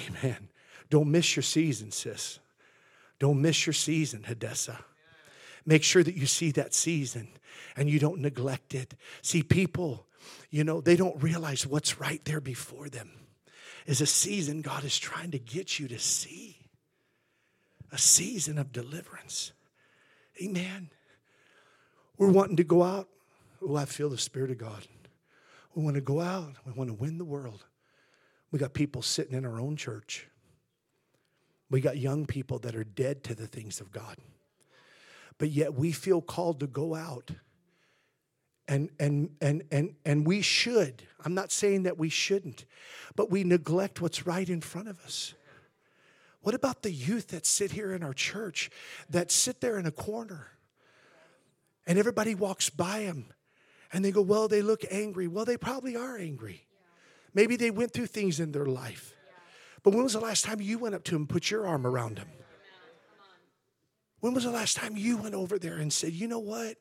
Amen. 0.07 0.49
Don't 0.89 1.09
miss 1.09 1.35
your 1.35 1.43
season, 1.43 1.91
sis. 1.91 2.39
Don't 3.19 3.41
miss 3.41 3.65
your 3.65 3.73
season, 3.73 4.23
Hadassah. 4.23 4.79
Make 5.65 5.83
sure 5.83 6.03
that 6.03 6.15
you 6.15 6.25
see 6.25 6.51
that 6.51 6.73
season 6.73 7.27
and 7.75 7.89
you 7.89 7.99
don't 7.99 8.19
neglect 8.19 8.73
it. 8.73 8.93
See, 9.21 9.43
people, 9.43 10.05
you 10.49 10.63
know, 10.63 10.81
they 10.81 10.95
don't 10.95 11.21
realize 11.21 11.65
what's 11.65 11.99
right 11.99 12.23
there 12.25 12.41
before 12.41 12.89
them 12.89 13.09
is 13.85 14.01
a 14.01 14.05
season 14.05 14.61
God 14.61 14.83
is 14.83 14.97
trying 14.97 15.31
to 15.31 15.39
get 15.39 15.79
you 15.79 15.87
to 15.87 15.99
see. 15.99 16.57
A 17.91 17.97
season 17.97 18.57
of 18.57 18.71
deliverance. 18.71 19.51
Amen. 20.41 20.89
We're 22.17 22.31
wanting 22.31 22.57
to 22.57 22.63
go 22.63 22.83
out. 22.83 23.07
Oh, 23.61 23.75
I 23.75 23.85
feel 23.85 24.09
the 24.09 24.17
Spirit 24.17 24.51
of 24.51 24.57
God. 24.57 24.87
We 25.75 25.83
want 25.83 25.95
to 25.95 26.01
go 26.01 26.19
out. 26.19 26.53
We 26.65 26.73
want 26.73 26.89
to 26.89 26.93
win 26.93 27.17
the 27.17 27.25
world. 27.25 27.65
We 28.51 28.59
got 28.59 28.73
people 28.73 29.01
sitting 29.01 29.35
in 29.35 29.45
our 29.45 29.59
own 29.59 29.75
church. 29.75 30.27
We 31.69 31.79
got 31.79 31.97
young 31.97 32.25
people 32.25 32.59
that 32.59 32.75
are 32.75 32.83
dead 32.83 33.23
to 33.25 33.35
the 33.35 33.47
things 33.47 33.79
of 33.79 33.91
God. 33.91 34.17
But 35.37 35.49
yet 35.49 35.73
we 35.73 35.91
feel 35.91 36.21
called 36.21 36.59
to 36.59 36.67
go 36.67 36.95
out. 36.95 37.31
And, 38.67 38.89
and, 38.99 39.31
and, 39.41 39.63
and, 39.71 39.95
and 40.05 40.25
we 40.27 40.41
should. 40.41 41.03
I'm 41.23 41.33
not 41.33 41.51
saying 41.51 41.83
that 41.83 41.97
we 41.97 42.09
shouldn't, 42.09 42.65
but 43.15 43.29
we 43.29 43.43
neglect 43.43 44.01
what's 44.01 44.25
right 44.25 44.47
in 44.47 44.61
front 44.61 44.87
of 44.87 44.99
us. 45.01 45.33
What 46.41 46.55
about 46.55 46.81
the 46.81 46.91
youth 46.91 47.29
that 47.29 47.45
sit 47.45 47.71
here 47.71 47.93
in 47.93 48.03
our 48.03 48.13
church 48.13 48.69
that 49.09 49.31
sit 49.31 49.61
there 49.61 49.77
in 49.77 49.85
a 49.85 49.91
corner 49.91 50.47
and 51.85 51.99
everybody 51.99 52.35
walks 52.35 52.69
by 52.69 53.03
them 53.03 53.25
and 53.93 54.03
they 54.03 54.11
go, 54.11 54.21
Well, 54.21 54.47
they 54.47 54.61
look 54.61 54.83
angry. 54.89 55.27
Well, 55.27 55.45
they 55.45 55.57
probably 55.57 55.95
are 55.95 56.17
angry. 56.17 56.65
Maybe 57.33 57.55
they 57.55 57.71
went 57.71 57.93
through 57.93 58.07
things 58.07 58.39
in 58.39 58.51
their 58.51 58.65
life. 58.65 59.13
But 59.83 59.93
when 59.93 60.03
was 60.03 60.13
the 60.13 60.19
last 60.19 60.45
time 60.45 60.61
you 60.61 60.77
went 60.77 60.95
up 60.95 61.03
to 61.05 61.11
them 61.11 61.23
and 61.23 61.29
put 61.29 61.49
your 61.49 61.65
arm 61.65 61.87
around 61.87 62.17
them? 62.17 62.27
When 64.19 64.33
was 64.33 64.43
the 64.43 64.51
last 64.51 64.77
time 64.77 64.95
you 64.95 65.17
went 65.17 65.33
over 65.33 65.57
there 65.57 65.77
and 65.77 65.91
said, 65.91 66.13
You 66.13 66.27
know 66.27 66.39
what? 66.39 66.77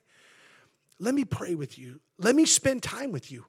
Let 0.99 1.15
me 1.15 1.25
pray 1.25 1.55
with 1.55 1.79
you. 1.79 2.01
Let 2.19 2.37
me 2.37 2.45
spend 2.45 2.83
time 2.83 3.11
with 3.11 3.33
you. 3.33 3.47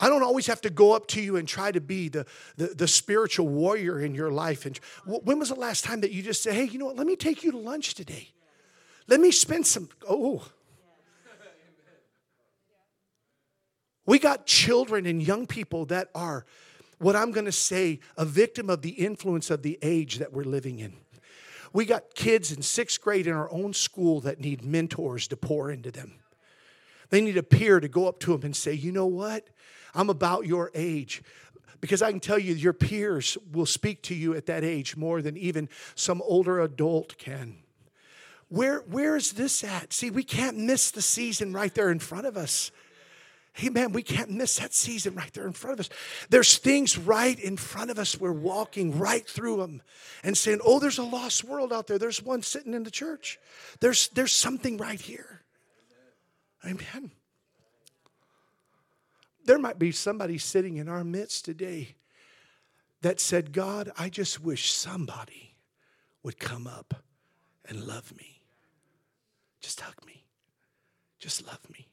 I 0.00 0.08
don't 0.08 0.22
always 0.22 0.46
have 0.46 0.60
to 0.60 0.70
go 0.70 0.92
up 0.94 1.08
to 1.08 1.20
you 1.20 1.36
and 1.36 1.48
try 1.48 1.72
to 1.72 1.80
be 1.80 2.08
the, 2.08 2.24
the, 2.56 2.68
the, 2.68 2.86
spiritual 2.86 3.48
warrior 3.48 4.00
in 4.00 4.14
your 4.14 4.30
life. 4.30 4.64
And 4.64 4.78
when 5.04 5.40
was 5.40 5.48
the 5.48 5.56
last 5.56 5.82
time 5.82 6.02
that 6.02 6.12
you 6.12 6.22
just 6.22 6.42
said, 6.42 6.54
hey, 6.54 6.64
you 6.64 6.78
know 6.78 6.86
what, 6.86 6.96
let 6.96 7.06
me 7.06 7.16
take 7.16 7.42
you 7.42 7.50
to 7.50 7.58
lunch 7.58 7.94
today? 7.94 8.28
Let 9.08 9.20
me 9.20 9.32
spend 9.32 9.66
some, 9.66 9.88
oh. 10.08 10.46
We 14.06 14.18
got 14.18 14.46
children 14.46 15.04
and 15.04 15.22
young 15.22 15.46
people 15.46 15.84
that 15.86 16.08
are, 16.14 16.46
what 16.98 17.16
I'm 17.16 17.32
gonna 17.32 17.52
say, 17.52 18.00
a 18.16 18.24
victim 18.24 18.70
of 18.70 18.82
the 18.82 18.90
influence 18.90 19.50
of 19.50 19.62
the 19.62 19.78
age 19.82 20.18
that 20.18 20.32
we're 20.32 20.44
living 20.44 20.78
in. 20.78 20.94
We 21.72 21.84
got 21.84 22.14
kids 22.14 22.52
in 22.52 22.62
sixth 22.62 23.00
grade 23.00 23.26
in 23.26 23.34
our 23.34 23.50
own 23.52 23.74
school 23.74 24.20
that 24.22 24.40
need 24.40 24.64
mentors 24.64 25.28
to 25.28 25.36
pour 25.36 25.70
into 25.70 25.90
them. 25.90 26.14
They 27.10 27.20
need 27.20 27.36
a 27.36 27.42
peer 27.42 27.80
to 27.80 27.88
go 27.88 28.08
up 28.08 28.20
to 28.20 28.32
them 28.32 28.42
and 28.44 28.56
say, 28.56 28.72
you 28.72 28.92
know 28.92 29.06
what? 29.06 29.48
I'm 29.94 30.10
about 30.10 30.46
your 30.46 30.70
age. 30.74 31.22
Because 31.80 32.02
I 32.02 32.10
can 32.10 32.20
tell 32.20 32.38
you, 32.38 32.54
your 32.54 32.72
peers 32.72 33.38
will 33.52 33.66
speak 33.66 34.02
to 34.04 34.14
you 34.14 34.34
at 34.34 34.46
that 34.46 34.64
age 34.64 34.96
more 34.96 35.22
than 35.22 35.36
even 35.36 35.68
some 35.94 36.20
older 36.22 36.60
adult 36.60 37.16
can. 37.18 37.58
Where, 38.48 38.80
where 38.80 39.16
is 39.16 39.32
this 39.32 39.62
at? 39.62 39.92
See, 39.92 40.10
we 40.10 40.24
can't 40.24 40.56
miss 40.56 40.90
the 40.90 41.02
season 41.02 41.52
right 41.52 41.72
there 41.74 41.90
in 41.90 41.98
front 41.98 42.26
of 42.26 42.36
us. 42.36 42.72
Hey, 43.52 43.70
man, 43.70 43.92
we 43.92 44.02
can't 44.02 44.30
miss 44.30 44.56
that 44.58 44.72
season 44.72 45.14
right 45.14 45.32
there 45.34 45.46
in 45.46 45.52
front 45.52 45.74
of 45.74 45.80
us. 45.80 45.90
There's 46.30 46.58
things 46.58 46.96
right 46.96 47.38
in 47.38 47.56
front 47.56 47.90
of 47.90 47.98
us. 47.98 48.18
We're 48.18 48.32
walking 48.32 48.98
right 48.98 49.28
through 49.28 49.58
them 49.58 49.82
and 50.22 50.38
saying, 50.38 50.60
oh, 50.64 50.78
there's 50.78 50.98
a 50.98 51.02
lost 51.02 51.44
world 51.44 51.72
out 51.72 51.88
there. 51.88 51.98
There's 51.98 52.22
one 52.22 52.42
sitting 52.42 52.72
in 52.72 52.84
the 52.84 52.90
church. 52.90 53.38
There's, 53.80 54.08
there's 54.08 54.32
something 54.32 54.76
right 54.76 55.00
here. 55.00 55.42
Amen. 56.64 57.10
There 59.48 59.58
might 59.58 59.78
be 59.78 59.92
somebody 59.92 60.36
sitting 60.36 60.76
in 60.76 60.90
our 60.90 61.02
midst 61.02 61.46
today 61.46 61.94
that 63.00 63.18
said, 63.18 63.50
God, 63.50 63.90
I 63.98 64.10
just 64.10 64.44
wish 64.44 64.70
somebody 64.70 65.54
would 66.22 66.38
come 66.38 66.66
up 66.66 67.02
and 67.64 67.86
love 67.86 68.14
me. 68.14 68.42
Just 69.62 69.80
hug 69.80 69.94
me. 70.04 70.26
Just 71.18 71.46
love 71.46 71.60
me. 71.72 71.88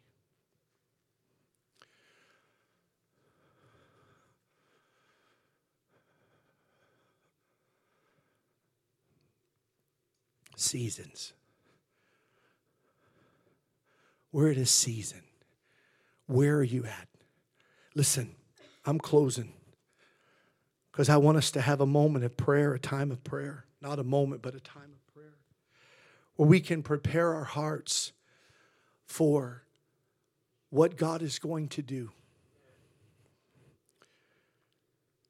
Seasons. 10.58 11.32
We're 14.34 14.52
at 14.52 14.58
a 14.58 14.66
season. 14.66 15.22
Where 16.26 16.58
are 16.58 16.62
you 16.62 16.84
at? 16.84 17.15
Listen, 17.96 18.36
I'm 18.86 19.00
closing 19.00 19.54
because 20.92 21.10
I 21.10 21.18
want 21.18 21.38
us 21.38 21.52
to 21.52 21.62
have 21.62 21.82
a 21.82 21.86
moment 21.86 22.26
of 22.26 22.36
prayer, 22.38 22.74
a 22.74 22.80
time 22.80 23.12
of 23.12 23.24
prayer. 23.24 23.66
Not 23.82 24.00
a 24.00 24.04
moment, 24.04 24.42
but 24.42 24.56
a 24.56 24.60
time 24.60 24.92
of 24.94 25.14
prayer 25.14 25.36
where 26.36 26.48
we 26.50 26.60
can 26.60 26.84
prepare 26.84 27.34
our 27.34 27.44
hearts 27.44 28.12
for 29.06 29.64
what 30.70 30.98
God 30.98 31.22
is 31.22 31.40
going 31.40 31.70
to 31.70 31.82
do. 31.82 32.12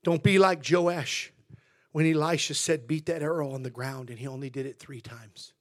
Don't 0.04 0.24
be 0.24 0.40
like 0.40 0.64
Joash 0.70 1.32
when 1.92 2.06
Elisha 2.06 2.54
said, 2.54 2.88
Beat 2.88 3.08
that 3.08 3.22
arrow 3.22 3.52
on 3.52 3.64
the 3.64 3.70
ground, 3.70 4.10
and 4.10 4.20
he 4.20 4.28
only 4.28 4.50
did 4.50 4.66
it 4.66 4.80
three 4.80 5.02
times. 5.02 5.54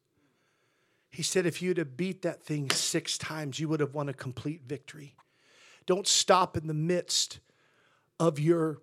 He 1.11 1.23
said, 1.23 1.47
If 1.47 1.63
you'd 1.63 1.79
have 1.79 1.97
beat 1.97 2.23
that 2.23 2.45
thing 2.45 2.71
six 2.71 3.17
times, 3.17 3.59
you 3.59 3.69
would 3.69 3.81
have 3.81 3.95
won 3.95 4.09
a 4.09 4.15
complete 4.15 4.63
victory. 4.67 5.15
Don't 5.87 6.07
stop 6.07 6.57
in 6.57 6.66
the 6.66 6.74
midst 6.74 7.41
of 8.18 8.39
your 8.39 8.80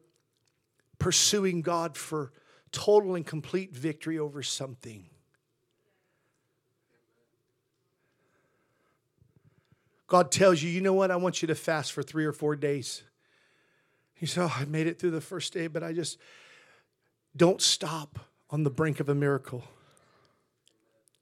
pursuing 0.99 1.61
God 1.61 1.97
for 1.97 2.31
total 2.71 3.15
and 3.15 3.25
complete 3.25 3.75
victory 3.75 4.19
over 4.19 4.43
something. 4.43 5.09
God 10.07 10.31
tells 10.31 10.61
you, 10.61 10.69
you 10.69 10.81
know 10.81 10.93
what? 10.93 11.09
I 11.09 11.15
want 11.15 11.41
you 11.41 11.47
to 11.47 11.55
fast 11.55 11.93
for 11.93 12.03
three 12.03 12.25
or 12.25 12.33
four 12.33 12.55
days. 12.55 13.03
He 14.13 14.25
said, 14.25 14.43
Oh, 14.43 14.55
I 14.55 14.65
made 14.65 14.85
it 14.85 14.99
through 14.99 15.11
the 15.11 15.21
first 15.21 15.53
day, 15.53 15.67
but 15.67 15.83
I 15.83 15.93
just 15.93 16.17
don't 17.35 17.61
stop 17.61 18.19
on 18.49 18.63
the 18.63 18.69
brink 18.69 18.99
of 18.99 19.07
a 19.07 19.15
miracle. 19.15 19.63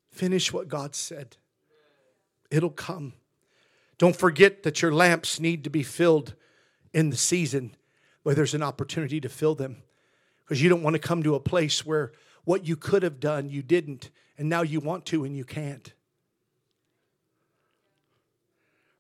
Finish 0.10 0.52
what 0.52 0.68
God 0.68 0.96
said, 0.96 1.38
it'll 2.50 2.72
come. 2.72 3.14
Don't 4.00 4.16
forget 4.16 4.64
that 4.64 4.82
your 4.82 4.94
lamps 4.94 5.40
need 5.40 5.64
to 5.66 5.70
be 5.70 5.84
filled 5.84 6.34
in 6.94 7.12
the 7.12 7.18
season 7.18 7.76
where 8.24 8.34
there's 8.34 8.56
an 8.56 8.64
opportunity 8.64 9.22
to 9.22 9.30
fill 9.30 9.54
them. 9.54 9.84
Because 10.44 10.64
you 10.64 10.70
don't 10.70 10.82
want 10.82 10.96
to 10.96 11.00
come 11.00 11.22
to 11.22 11.36
a 11.36 11.40
place 11.40 11.86
where 11.86 12.14
what 12.46 12.66
you 12.66 12.76
could 12.76 13.04
have 13.04 13.20
done, 13.20 13.50
you 13.50 13.62
didn't, 13.62 14.10
and 14.38 14.50
now 14.50 14.62
you 14.62 14.80
want 14.80 15.06
to 15.08 15.26
and 15.26 15.36
you 15.38 15.44
can't. 15.44 15.94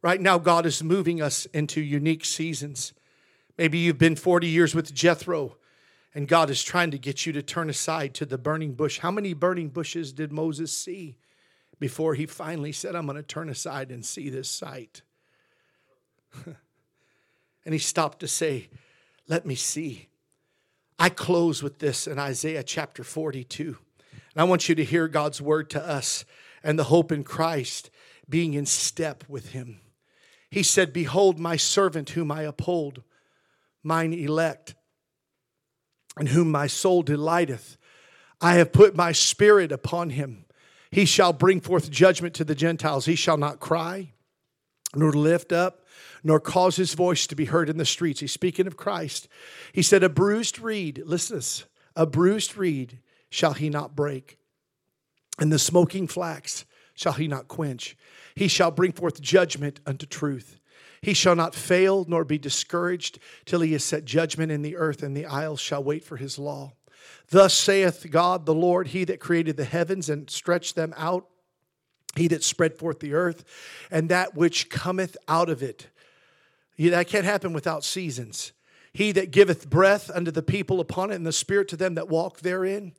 Right 0.01 0.21
now, 0.21 0.37
God 0.37 0.65
is 0.65 0.83
moving 0.83 1.21
us 1.21 1.45
into 1.47 1.81
unique 1.81 2.23
seasons. 2.23 2.93
Maybe 3.57 3.79
you've 3.79 3.97
been 3.97 4.15
40 4.15 4.47
years 4.47 4.75
with 4.75 4.93
Jethro, 4.93 5.57
and 6.13 6.27
God 6.27 6.49
is 6.49 6.61
trying 6.61 6.91
to 6.91 6.97
get 6.97 7.25
you 7.25 7.33
to 7.33 7.41
turn 7.41 7.69
aside 7.69 8.13
to 8.15 8.25
the 8.25 8.37
burning 8.37 8.73
bush. 8.73 8.99
How 8.99 9.11
many 9.11 9.33
burning 9.33 9.69
bushes 9.69 10.13
did 10.13 10.31
Moses 10.31 10.75
see? 10.75 11.15
Before 11.79 12.13
he 12.13 12.25
finally 12.25 12.71
said, 12.71 12.95
I'm 12.95 13.05
going 13.05 13.15
to 13.15 13.23
turn 13.23 13.49
aside 13.49 13.91
and 13.91 14.05
see 14.05 14.29
this 14.29 14.49
sight. 14.49 15.01
and 16.45 17.73
he 17.73 17.79
stopped 17.79 18.19
to 18.19 18.27
say, 18.27 18.69
Let 19.27 19.45
me 19.45 19.55
see. 19.55 20.09
I 20.97 21.09
close 21.09 21.63
with 21.63 21.79
this 21.79 22.07
in 22.07 22.19
Isaiah 22.19 22.63
chapter 22.63 23.05
42. 23.05 23.77
And 24.33 24.41
I 24.41 24.43
want 24.43 24.67
you 24.67 24.75
to 24.75 24.83
hear 24.83 25.07
God's 25.07 25.41
word 25.41 25.69
to 25.71 25.81
us 25.81 26.25
and 26.61 26.77
the 26.77 26.85
hope 26.85 27.11
in 27.11 27.23
Christ 27.23 27.89
being 28.27 28.53
in 28.53 28.65
step 28.65 29.23
with 29.29 29.51
him. 29.51 29.79
He 30.51 30.61
said, 30.61 30.91
Behold, 30.91 31.39
my 31.39 31.55
servant 31.55 32.11
whom 32.11 32.31
I 32.31 32.43
uphold, 32.43 33.03
mine 33.81 34.13
elect, 34.13 34.75
in 36.19 36.27
whom 36.27 36.51
my 36.51 36.67
soul 36.67 37.01
delighteth. 37.01 37.77
I 38.41 38.55
have 38.55 38.73
put 38.73 38.95
my 38.95 39.13
spirit 39.13 39.71
upon 39.71 40.11
him 40.11 40.45
he 40.91 41.05
shall 41.05 41.33
bring 41.33 41.61
forth 41.61 41.91
judgment 41.91 42.33
to 42.35 42.43
the 42.43 42.55
Gentiles. 42.55 43.05
He 43.05 43.15
shall 43.15 43.37
not 43.37 43.59
cry, 43.59 44.13
nor 44.95 45.11
lift 45.11 45.51
up, 45.51 45.85
nor 46.23 46.39
cause 46.39 46.75
his 46.75 46.93
voice 46.93 47.27
to 47.27 47.35
be 47.35 47.45
heard 47.45 47.69
in 47.69 47.77
the 47.77 47.85
streets. 47.85 48.19
He's 48.19 48.31
speaking 48.31 48.67
of 48.67 48.77
Christ. 48.77 49.27
He 49.71 49.83
said, 49.83 50.03
A 50.03 50.09
bruised 50.09 50.59
reed, 50.59 51.03
listen 51.05 51.37
this, 51.37 51.65
a 51.95 52.05
bruised 52.05 52.57
reed 52.57 52.99
shall 53.29 53.53
he 53.53 53.69
not 53.69 53.95
break, 53.95 54.39
and 55.37 55.51
the 55.51 55.59
smoking 55.59 56.07
flax 56.07 56.65
shall 56.95 57.13
he 57.13 57.27
not 57.27 57.47
quench. 57.47 57.95
He 58.35 58.47
shall 58.47 58.71
bring 58.71 58.91
forth 58.91 59.21
judgment 59.21 59.79
unto 59.85 60.05
truth. 60.05 60.59
He 61.01 61.13
shall 61.13 61.35
not 61.35 61.55
fail 61.55 62.05
nor 62.07 62.25
be 62.25 62.37
discouraged 62.37 63.19
till 63.45 63.61
he 63.61 63.71
has 63.73 63.83
set 63.83 64.05
judgment 64.05 64.51
in 64.51 64.63
the 64.63 64.75
earth, 64.75 65.01
and 65.03 65.15
the 65.15 65.25
isles 65.25 65.59
shall 65.59 65.83
wait 65.83 66.03
for 66.03 66.17
his 66.17 66.37
law. 66.37 66.73
Thus 67.29 67.53
saith 67.53 68.05
God 68.09 68.45
the 68.45 68.53
Lord, 68.53 68.87
He 68.87 69.03
that 69.05 69.19
created 69.19 69.57
the 69.57 69.65
heavens 69.65 70.09
and 70.09 70.29
stretched 70.29 70.75
them 70.75 70.93
out, 70.97 71.27
He 72.15 72.27
that 72.29 72.43
spread 72.43 72.77
forth 72.77 72.99
the 72.99 73.13
earth, 73.13 73.43
and 73.91 74.09
that 74.09 74.35
which 74.35 74.69
cometh 74.69 75.15
out 75.27 75.49
of 75.49 75.61
it. 75.61 75.87
That 76.77 77.07
can't 77.07 77.25
happen 77.25 77.53
without 77.53 77.83
seasons. 77.83 78.53
He 78.93 79.11
that 79.11 79.31
giveth 79.31 79.69
breath 79.69 80.09
unto 80.13 80.31
the 80.31 80.41
people 80.41 80.79
upon 80.79 81.11
it, 81.11 81.15
and 81.15 81.25
the 81.27 81.31
spirit 81.31 81.67
to 81.69 81.77
them 81.77 81.95
that 81.95 82.09
walk 82.09 82.39
therein. 82.39 82.93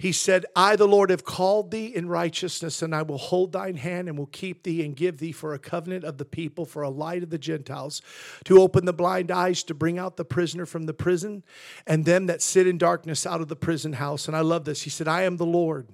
He 0.00 0.12
said, 0.12 0.46
I, 0.54 0.76
the 0.76 0.86
Lord, 0.86 1.10
have 1.10 1.24
called 1.24 1.72
thee 1.72 1.86
in 1.86 2.08
righteousness, 2.08 2.82
and 2.82 2.94
I 2.94 3.02
will 3.02 3.18
hold 3.18 3.50
thine 3.50 3.74
hand 3.74 4.08
and 4.08 4.16
will 4.16 4.26
keep 4.26 4.62
thee 4.62 4.84
and 4.84 4.94
give 4.94 5.18
thee 5.18 5.32
for 5.32 5.54
a 5.54 5.58
covenant 5.58 6.04
of 6.04 6.18
the 6.18 6.24
people, 6.24 6.64
for 6.64 6.82
a 6.82 6.88
light 6.88 7.24
of 7.24 7.30
the 7.30 7.38
Gentiles, 7.38 8.00
to 8.44 8.60
open 8.60 8.84
the 8.84 8.92
blind 8.92 9.32
eyes, 9.32 9.64
to 9.64 9.74
bring 9.74 9.98
out 9.98 10.16
the 10.16 10.24
prisoner 10.24 10.66
from 10.66 10.86
the 10.86 10.94
prison, 10.94 11.42
and 11.84 12.04
them 12.04 12.26
that 12.26 12.42
sit 12.42 12.68
in 12.68 12.78
darkness 12.78 13.26
out 13.26 13.40
of 13.40 13.48
the 13.48 13.56
prison 13.56 13.94
house. 13.94 14.28
And 14.28 14.36
I 14.36 14.40
love 14.42 14.64
this. 14.64 14.82
He 14.82 14.90
said, 14.90 15.08
I 15.08 15.22
am 15.22 15.36
the 15.36 15.44
Lord. 15.44 15.88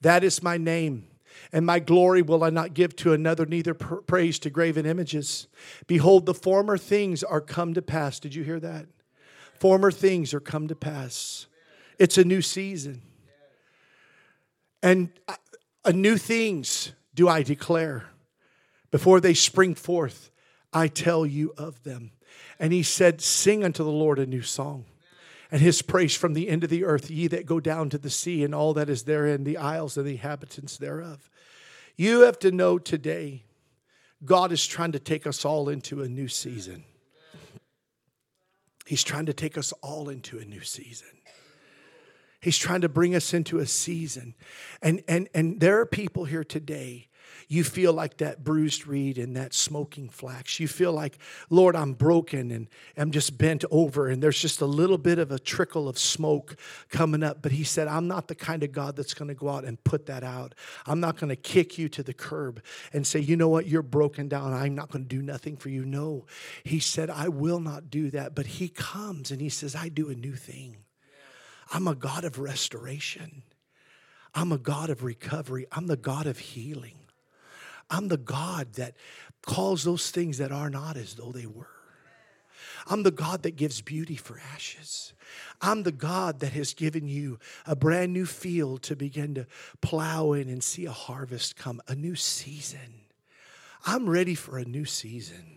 That 0.00 0.24
is 0.24 0.42
my 0.42 0.56
name. 0.56 1.06
And 1.52 1.66
my 1.66 1.80
glory 1.80 2.22
will 2.22 2.42
I 2.44 2.48
not 2.48 2.72
give 2.72 2.96
to 2.96 3.12
another, 3.12 3.44
neither 3.44 3.74
praise 3.74 4.38
to 4.38 4.48
graven 4.48 4.86
images. 4.86 5.48
Behold, 5.86 6.24
the 6.24 6.32
former 6.32 6.78
things 6.78 7.22
are 7.22 7.42
come 7.42 7.74
to 7.74 7.82
pass. 7.82 8.18
Did 8.18 8.34
you 8.34 8.42
hear 8.42 8.60
that? 8.60 8.86
Former 9.60 9.90
things 9.90 10.32
are 10.32 10.40
come 10.40 10.66
to 10.68 10.74
pass. 10.74 11.46
It's 11.98 12.16
a 12.16 12.24
new 12.24 12.40
season. 12.40 13.02
And 14.84 15.08
a 15.82 15.94
new 15.94 16.18
things 16.18 16.92
do 17.14 17.26
I 17.26 17.42
declare. 17.42 18.04
Before 18.90 19.18
they 19.18 19.32
spring 19.32 19.74
forth, 19.74 20.30
I 20.74 20.88
tell 20.88 21.24
you 21.24 21.54
of 21.56 21.82
them. 21.84 22.10
And 22.58 22.70
he 22.70 22.82
said, 22.82 23.22
Sing 23.22 23.64
unto 23.64 23.82
the 23.82 23.90
Lord 23.90 24.18
a 24.18 24.26
new 24.26 24.42
song. 24.42 24.84
And 25.50 25.62
his 25.62 25.80
praise 25.80 26.14
from 26.14 26.34
the 26.34 26.50
end 26.50 26.64
of 26.64 26.70
the 26.70 26.84
earth, 26.84 27.10
ye 27.10 27.28
that 27.28 27.46
go 27.46 27.60
down 27.60 27.88
to 27.90 27.98
the 27.98 28.10
sea 28.10 28.44
and 28.44 28.54
all 28.54 28.74
that 28.74 28.90
is 28.90 29.04
therein, 29.04 29.44
the 29.44 29.56
isles 29.56 29.96
and 29.96 30.06
the 30.06 30.12
inhabitants 30.12 30.76
thereof. 30.76 31.30
You 31.96 32.20
have 32.20 32.38
to 32.40 32.52
know 32.52 32.78
today, 32.78 33.44
God 34.22 34.52
is 34.52 34.66
trying 34.66 34.92
to 34.92 34.98
take 34.98 35.26
us 35.26 35.46
all 35.46 35.70
into 35.70 36.02
a 36.02 36.08
new 36.08 36.28
season. 36.28 36.84
He's 38.84 39.02
trying 39.02 39.26
to 39.26 39.32
take 39.32 39.56
us 39.56 39.72
all 39.80 40.10
into 40.10 40.38
a 40.38 40.44
new 40.44 40.62
season. 40.62 41.08
He's 42.44 42.58
trying 42.58 42.82
to 42.82 42.90
bring 42.90 43.14
us 43.14 43.32
into 43.32 43.58
a 43.58 43.66
season. 43.66 44.34
And, 44.82 45.02
and, 45.08 45.30
and 45.32 45.60
there 45.60 45.80
are 45.80 45.86
people 45.86 46.26
here 46.26 46.44
today 46.44 47.08
you 47.48 47.64
feel 47.64 47.92
like 47.92 48.18
that 48.18 48.42
bruised 48.42 48.86
reed 48.86 49.18
and 49.18 49.36
that 49.36 49.54
smoking 49.54 50.08
flax. 50.08 50.58
You 50.60 50.68
feel 50.68 50.92
like, 50.92 51.18
Lord, 51.50 51.76
I'm 51.76 51.92
broken 51.92 52.50
and 52.50 52.68
I'm 52.96 53.10
just 53.10 53.36
bent 53.38 53.64
over, 53.70 54.08
and 54.08 54.22
there's 54.22 54.40
just 54.40 54.60
a 54.60 54.66
little 54.66 54.98
bit 54.98 55.18
of 55.18 55.30
a 55.30 55.38
trickle 55.38 55.88
of 55.88 55.98
smoke 55.98 56.56
coming 56.90 57.22
up. 57.22 57.42
But 57.42 57.52
He 57.52 57.64
said, 57.64 57.88
I'm 57.88 58.08
not 58.08 58.28
the 58.28 58.34
kind 58.34 58.62
of 58.62 58.72
God 58.72 58.96
that's 58.96 59.14
going 59.14 59.28
to 59.28 59.34
go 59.34 59.48
out 59.48 59.64
and 59.64 59.82
put 59.84 60.06
that 60.06 60.24
out. 60.24 60.54
I'm 60.86 61.00
not 61.00 61.18
going 61.18 61.30
to 61.30 61.36
kick 61.36 61.78
you 61.78 61.88
to 61.90 62.02
the 62.02 62.14
curb 62.14 62.62
and 62.92 63.06
say, 63.06 63.20
you 63.20 63.36
know 63.36 63.48
what, 63.48 63.66
you're 63.66 63.82
broken 63.82 64.28
down. 64.28 64.52
I'm 64.52 64.74
not 64.74 64.90
going 64.90 65.04
to 65.04 65.08
do 65.08 65.22
nothing 65.22 65.56
for 65.56 65.68
you. 65.68 65.84
No. 65.84 66.26
He 66.64 66.80
said, 66.80 67.10
I 67.10 67.28
will 67.28 67.60
not 67.60 67.90
do 67.90 68.10
that. 68.10 68.34
But 68.34 68.46
He 68.46 68.68
comes 68.68 69.30
and 69.30 69.40
He 69.40 69.48
says, 69.48 69.74
I 69.74 69.88
do 69.88 70.08
a 70.10 70.14
new 70.14 70.34
thing. 70.34 70.83
I'm 71.72 71.88
a 71.88 71.94
God 71.94 72.24
of 72.24 72.38
restoration. 72.38 73.42
I'm 74.34 74.52
a 74.52 74.58
God 74.58 74.90
of 74.90 75.04
recovery. 75.04 75.66
I'm 75.72 75.86
the 75.86 75.96
God 75.96 76.26
of 76.26 76.38
healing. 76.38 76.98
I'm 77.90 78.08
the 78.08 78.16
God 78.16 78.74
that 78.74 78.96
calls 79.42 79.84
those 79.84 80.10
things 80.10 80.38
that 80.38 80.52
are 80.52 80.70
not 80.70 80.96
as 80.96 81.14
though 81.14 81.32
they 81.32 81.46
were. 81.46 81.68
I'm 82.86 83.02
the 83.02 83.10
God 83.10 83.42
that 83.44 83.56
gives 83.56 83.80
beauty 83.80 84.16
for 84.16 84.40
ashes. 84.52 85.12
I'm 85.60 85.82
the 85.82 85.92
God 85.92 86.40
that 86.40 86.52
has 86.52 86.74
given 86.74 87.08
you 87.08 87.38
a 87.66 87.74
brand 87.74 88.12
new 88.12 88.26
field 88.26 88.82
to 88.82 88.96
begin 88.96 89.34
to 89.34 89.46
plow 89.80 90.32
in 90.32 90.48
and 90.48 90.62
see 90.62 90.84
a 90.86 90.92
harvest 90.92 91.56
come, 91.56 91.80
a 91.88 91.94
new 91.94 92.14
season. 92.14 93.04
I'm 93.86 94.08
ready 94.08 94.34
for 94.34 94.58
a 94.58 94.64
new 94.64 94.84
season. 94.84 95.53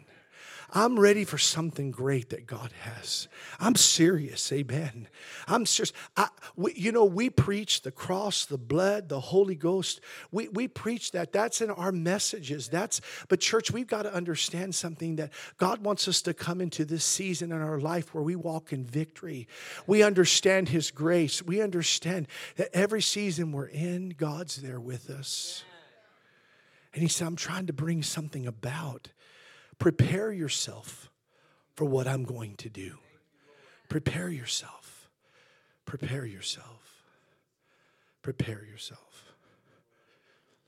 I'm 0.71 0.99
ready 0.99 1.23
for 1.23 1.37
something 1.37 1.91
great 1.91 2.29
that 2.31 2.45
God 2.45 2.73
has. 2.81 3.29
I'm 3.57 3.75
serious, 3.75 4.51
amen. 4.51 5.07
I'm 5.47 5.65
serious. 5.65 5.93
I, 6.17 6.27
we, 6.57 6.73
you 6.73 6.91
know, 6.91 7.05
we 7.05 7.29
preach 7.29 7.83
the 7.83 7.91
cross, 7.91 8.45
the 8.45 8.57
blood, 8.57 9.07
the 9.07 9.19
Holy 9.21 9.55
Ghost. 9.55 10.01
We, 10.29 10.49
we 10.49 10.67
preach 10.67 11.11
that. 11.11 11.31
That's 11.31 11.61
in 11.61 11.69
our 11.69 11.93
messages. 11.93 12.67
That's, 12.67 12.99
but 13.29 13.39
church, 13.39 13.71
we've 13.71 13.87
got 13.87 14.03
to 14.03 14.13
understand 14.13 14.75
something 14.75 15.15
that 15.15 15.31
God 15.57 15.83
wants 15.85 16.05
us 16.09 16.21
to 16.23 16.33
come 16.33 16.59
into 16.59 16.83
this 16.83 17.05
season 17.05 17.53
in 17.53 17.61
our 17.61 17.79
life 17.79 18.13
where 18.13 18.23
we 18.23 18.35
walk 18.35 18.73
in 18.73 18.83
victory. 18.83 19.47
We 19.87 20.03
understand 20.03 20.67
His 20.67 20.91
grace. 20.91 21.41
We 21.41 21.61
understand 21.61 22.27
that 22.57 22.69
every 22.73 23.01
season 23.01 23.53
we're 23.53 23.67
in, 23.67 24.09
God's 24.09 24.57
there 24.57 24.81
with 24.81 25.09
us. 25.09 25.63
And 26.93 27.01
He 27.01 27.07
said, 27.07 27.25
I'm 27.25 27.37
trying 27.37 27.67
to 27.67 27.73
bring 27.73 28.03
something 28.03 28.45
about. 28.45 29.07
Prepare 29.79 30.31
yourself 30.31 31.09
for 31.75 31.85
what 31.85 32.07
I'm 32.07 32.23
going 32.23 32.55
to 32.57 32.69
do. 32.69 32.97
Prepare 33.89 34.29
yourself. 34.29 35.09
Prepare 35.85 36.25
yourself. 36.25 37.03
Prepare 38.21 38.65
yourself. 38.65 39.33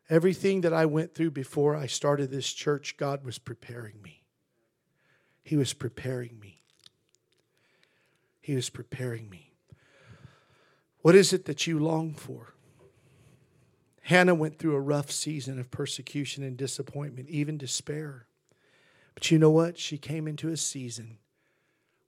Everything 0.09 0.61
that 0.61 0.73
I 0.73 0.85
went 0.85 1.13
through 1.13 1.31
before 1.31 1.75
I 1.75 1.85
started 1.85 2.31
this 2.31 2.51
church, 2.51 2.97
God 2.97 3.23
was 3.23 3.37
preparing 3.37 4.01
me. 4.01 4.23
He 5.43 5.55
was 5.55 5.73
preparing 5.73 6.39
me. 6.39 6.61
He 8.41 8.55
was 8.55 8.69
preparing 8.69 9.29
me. 9.29 9.53
What 11.01 11.15
is 11.15 11.33
it 11.33 11.45
that 11.45 11.67
you 11.67 11.79
long 11.79 12.13
for? 12.13 12.53
Hannah 14.03 14.35
went 14.35 14.57
through 14.57 14.75
a 14.75 14.81
rough 14.81 15.11
season 15.11 15.59
of 15.59 15.69
persecution 15.69 16.43
and 16.43 16.57
disappointment, 16.57 17.29
even 17.29 17.57
despair. 17.57 18.25
But 19.19 19.31
you 19.31 19.37
know 19.37 19.49
what? 19.49 19.77
She 19.77 19.97
came 19.97 20.29
into 20.29 20.47
a 20.47 20.55
season 20.55 21.17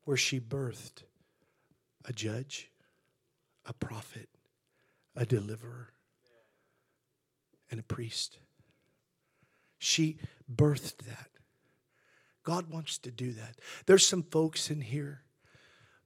where 0.05 0.16
she 0.16 0.39
birthed 0.39 1.03
a 2.05 2.14
judge, 2.14 2.72
a 3.66 3.74
prophet, 3.74 4.30
a 5.14 5.26
deliverer, 5.26 5.89
and 7.70 7.82
a 7.82 7.84
priest. 7.84 8.38
She 9.78 10.20
birthed 10.49 10.99
that. 10.99 11.28
God 12.43 12.70
wants 12.72 12.97
to 12.99 13.12
do 13.12 13.34
that. 13.34 13.59
There's 13.88 14.07
some 14.07 14.24
folks 14.24 14.72
in 14.72 14.80
here. 14.80 15.24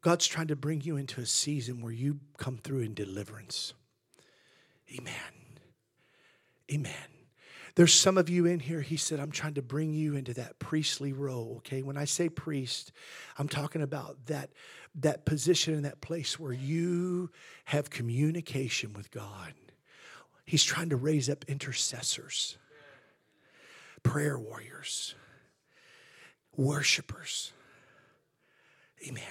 God's 0.01 0.26
trying 0.26 0.47
to 0.47 0.56
bring 0.56 0.82
you 0.82 0.97
into 0.97 1.22
a 1.22 1.28
season 1.28 1.84
where 1.84 1.91
you 1.93 2.20
come 2.39 2.58
through 2.58 2.80
in 2.80 2.95
deliverance. 2.95 3.76
Amen. 4.91 5.14
Amen. 6.74 7.14
There's 7.76 7.93
some 7.93 8.17
of 8.17 8.30
you 8.30 8.45
in 8.45 8.61
here, 8.61 8.80
he 8.80 8.95
said, 8.95 9.19
I'm 9.19 9.32
trying 9.32 9.55
to 9.55 9.61
bring 9.61 9.93
you 9.93 10.15
into 10.15 10.34
that 10.36 10.59
priestly 10.59 11.11
role, 11.11 11.55
okay? 11.57 11.82
When 11.82 11.97
I 11.97 12.05
say 12.05 12.30
priest, 12.30 12.93
I'm 13.38 13.49
talking 13.49 13.82
about 13.82 14.28
that, 14.28 14.51
that 14.95 15.26
position 15.26 15.73
in 15.73 15.84
that 15.84 15.99
place 15.99 16.39
where 16.39 16.53
you 16.53 17.32
have 17.65 17.89
communication 17.89 18.93
with 18.93 19.11
God. 19.11 19.53
He's 20.45 20.63
trying 20.63 20.89
to 20.89 20.95
raise 20.95 21.30
up 21.30 21.43
intercessors, 21.49 22.57
prayer 24.03 24.39
warriors, 24.39 25.13
worshipers. 26.55 27.51
Amen. 29.05 29.23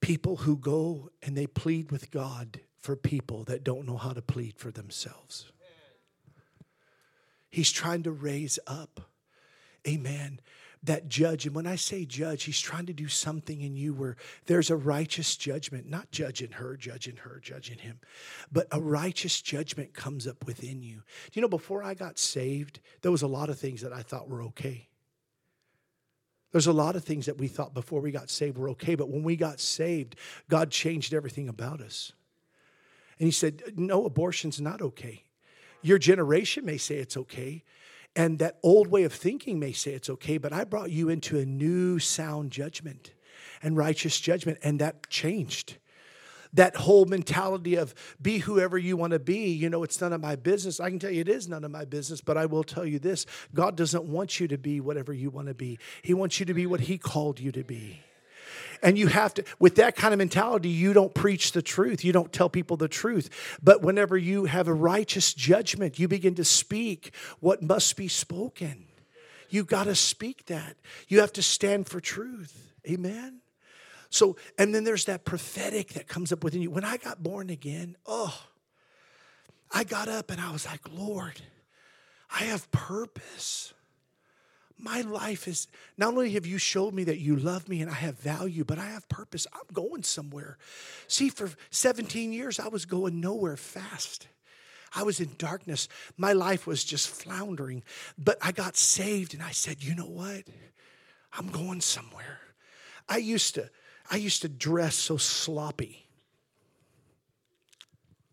People 0.00 0.36
who 0.36 0.56
go 0.56 1.10
and 1.22 1.36
they 1.36 1.46
plead 1.46 1.90
with 1.90 2.10
God 2.10 2.60
for 2.78 2.96
people 2.96 3.44
that 3.44 3.64
don't 3.64 3.84
know 3.86 3.96
how 3.98 4.12
to 4.12 4.22
plead 4.22 4.56
for 4.56 4.70
themselves. 4.70 5.52
He's 7.56 7.72
trying 7.72 8.02
to 8.02 8.12
raise 8.12 8.58
up, 8.66 9.00
amen, 9.88 10.40
that 10.82 11.08
judge. 11.08 11.46
And 11.46 11.56
when 11.56 11.66
I 11.66 11.76
say 11.76 12.04
judge, 12.04 12.42
he's 12.42 12.60
trying 12.60 12.84
to 12.84 12.92
do 12.92 13.08
something 13.08 13.62
in 13.62 13.76
you 13.76 13.94
where 13.94 14.18
there's 14.44 14.68
a 14.68 14.76
righteous 14.76 15.36
judgment, 15.36 15.88
not 15.88 16.10
judging 16.10 16.50
her, 16.50 16.76
judging 16.76 17.16
her, 17.16 17.40
judging 17.42 17.78
him, 17.78 17.98
but 18.52 18.66
a 18.72 18.78
righteous 18.78 19.40
judgment 19.40 19.94
comes 19.94 20.26
up 20.26 20.44
within 20.44 20.82
you. 20.82 20.96
Do 20.96 21.30
you 21.32 21.40
know, 21.40 21.48
before 21.48 21.82
I 21.82 21.94
got 21.94 22.18
saved, 22.18 22.80
there 23.00 23.10
was 23.10 23.22
a 23.22 23.26
lot 23.26 23.48
of 23.48 23.58
things 23.58 23.80
that 23.80 23.94
I 23.94 24.02
thought 24.02 24.28
were 24.28 24.42
okay. 24.42 24.90
There's 26.52 26.66
a 26.66 26.74
lot 26.74 26.94
of 26.94 27.04
things 27.04 27.24
that 27.24 27.38
we 27.38 27.48
thought 27.48 27.72
before 27.72 28.02
we 28.02 28.10
got 28.10 28.28
saved 28.28 28.58
were 28.58 28.68
okay, 28.72 28.96
but 28.96 29.08
when 29.08 29.22
we 29.22 29.34
got 29.34 29.60
saved, 29.60 30.16
God 30.50 30.70
changed 30.70 31.14
everything 31.14 31.48
about 31.48 31.80
us. 31.80 32.12
And 33.18 33.24
He 33.24 33.32
said, 33.32 33.62
No, 33.76 34.04
abortion's 34.04 34.60
not 34.60 34.82
okay. 34.82 35.22
Your 35.86 35.98
generation 35.98 36.64
may 36.64 36.78
say 36.78 36.96
it's 36.96 37.16
okay, 37.16 37.62
and 38.16 38.40
that 38.40 38.58
old 38.64 38.88
way 38.88 39.04
of 39.04 39.12
thinking 39.12 39.60
may 39.60 39.70
say 39.70 39.92
it's 39.92 40.10
okay, 40.10 40.36
but 40.36 40.52
I 40.52 40.64
brought 40.64 40.90
you 40.90 41.08
into 41.08 41.38
a 41.38 41.44
new 41.44 42.00
sound 42.00 42.50
judgment 42.50 43.12
and 43.62 43.76
righteous 43.76 44.18
judgment, 44.18 44.58
and 44.64 44.80
that 44.80 45.08
changed. 45.10 45.76
That 46.52 46.74
whole 46.74 47.04
mentality 47.04 47.76
of 47.76 47.94
be 48.20 48.38
whoever 48.38 48.76
you 48.76 48.96
want 48.96 49.12
to 49.12 49.20
be, 49.20 49.52
you 49.52 49.70
know, 49.70 49.84
it's 49.84 50.00
none 50.00 50.12
of 50.12 50.20
my 50.20 50.34
business. 50.34 50.80
I 50.80 50.90
can 50.90 50.98
tell 50.98 51.12
you 51.12 51.20
it 51.20 51.28
is 51.28 51.46
none 51.46 51.62
of 51.62 51.70
my 51.70 51.84
business, 51.84 52.20
but 52.20 52.36
I 52.36 52.46
will 52.46 52.64
tell 52.64 52.84
you 52.84 52.98
this 52.98 53.24
God 53.54 53.76
doesn't 53.76 54.06
want 54.06 54.40
you 54.40 54.48
to 54.48 54.58
be 54.58 54.80
whatever 54.80 55.12
you 55.12 55.30
want 55.30 55.46
to 55.46 55.54
be, 55.54 55.78
He 56.02 56.14
wants 56.14 56.40
you 56.40 56.46
to 56.46 56.54
be 56.54 56.66
what 56.66 56.80
He 56.80 56.98
called 56.98 57.38
you 57.38 57.52
to 57.52 57.62
be. 57.62 58.00
And 58.82 58.98
you 58.98 59.06
have 59.08 59.34
to, 59.34 59.44
with 59.58 59.76
that 59.76 59.96
kind 59.96 60.12
of 60.12 60.18
mentality, 60.18 60.68
you 60.68 60.92
don't 60.92 61.14
preach 61.14 61.52
the 61.52 61.62
truth. 61.62 62.04
You 62.04 62.12
don't 62.12 62.32
tell 62.32 62.48
people 62.48 62.76
the 62.76 62.88
truth. 62.88 63.30
But 63.62 63.82
whenever 63.82 64.16
you 64.16 64.44
have 64.46 64.68
a 64.68 64.74
righteous 64.74 65.34
judgment, 65.34 65.98
you 65.98 66.08
begin 66.08 66.34
to 66.36 66.44
speak 66.44 67.12
what 67.40 67.62
must 67.62 67.96
be 67.96 68.08
spoken. 68.08 68.86
You've 69.48 69.66
got 69.66 69.84
to 69.84 69.94
speak 69.94 70.46
that. 70.46 70.76
You 71.08 71.20
have 71.20 71.32
to 71.34 71.42
stand 71.42 71.86
for 71.86 72.00
truth. 72.00 72.72
Amen. 72.88 73.40
So, 74.10 74.36
and 74.58 74.74
then 74.74 74.84
there's 74.84 75.06
that 75.06 75.24
prophetic 75.24 75.94
that 75.94 76.08
comes 76.08 76.32
up 76.32 76.44
within 76.44 76.62
you. 76.62 76.70
When 76.70 76.84
I 76.84 76.96
got 76.96 77.22
born 77.22 77.50
again, 77.50 77.96
oh, 78.06 78.38
I 79.70 79.84
got 79.84 80.08
up 80.08 80.30
and 80.30 80.40
I 80.40 80.52
was 80.52 80.66
like, 80.66 80.80
Lord, 80.92 81.40
I 82.30 82.44
have 82.44 82.70
purpose 82.70 83.72
my 84.78 85.00
life 85.00 85.48
is 85.48 85.68
not 85.96 86.12
only 86.14 86.32
have 86.32 86.46
you 86.46 86.58
showed 86.58 86.92
me 86.92 87.04
that 87.04 87.18
you 87.18 87.36
love 87.36 87.68
me 87.68 87.80
and 87.80 87.90
I 87.90 87.94
have 87.94 88.18
value, 88.18 88.64
but 88.64 88.78
I 88.78 88.86
have 88.86 89.08
purpose. 89.08 89.46
I'm 89.52 89.72
going 89.72 90.02
somewhere. 90.02 90.58
See, 91.08 91.30
for 91.30 91.50
17 91.70 92.32
years, 92.32 92.60
I 92.60 92.68
was 92.68 92.84
going 92.84 93.20
nowhere 93.20 93.56
fast. 93.56 94.28
I 94.94 95.02
was 95.02 95.18
in 95.20 95.30
darkness. 95.38 95.88
My 96.16 96.32
life 96.32 96.66
was 96.66 96.84
just 96.84 97.08
floundering. 97.08 97.82
But 98.18 98.38
I 98.42 98.52
got 98.52 98.76
saved 98.76 99.34
and 99.34 99.42
I 99.42 99.50
said, 99.50 99.82
you 99.82 99.94
know 99.94 100.06
what? 100.06 100.44
I'm 101.32 101.48
going 101.48 101.80
somewhere. 101.80 102.40
I 103.08 103.18
used 103.18 103.54
to, 103.54 103.70
I 104.10 104.16
used 104.16 104.42
to 104.42 104.48
dress 104.48 104.94
so 104.94 105.16
sloppy. 105.16 106.06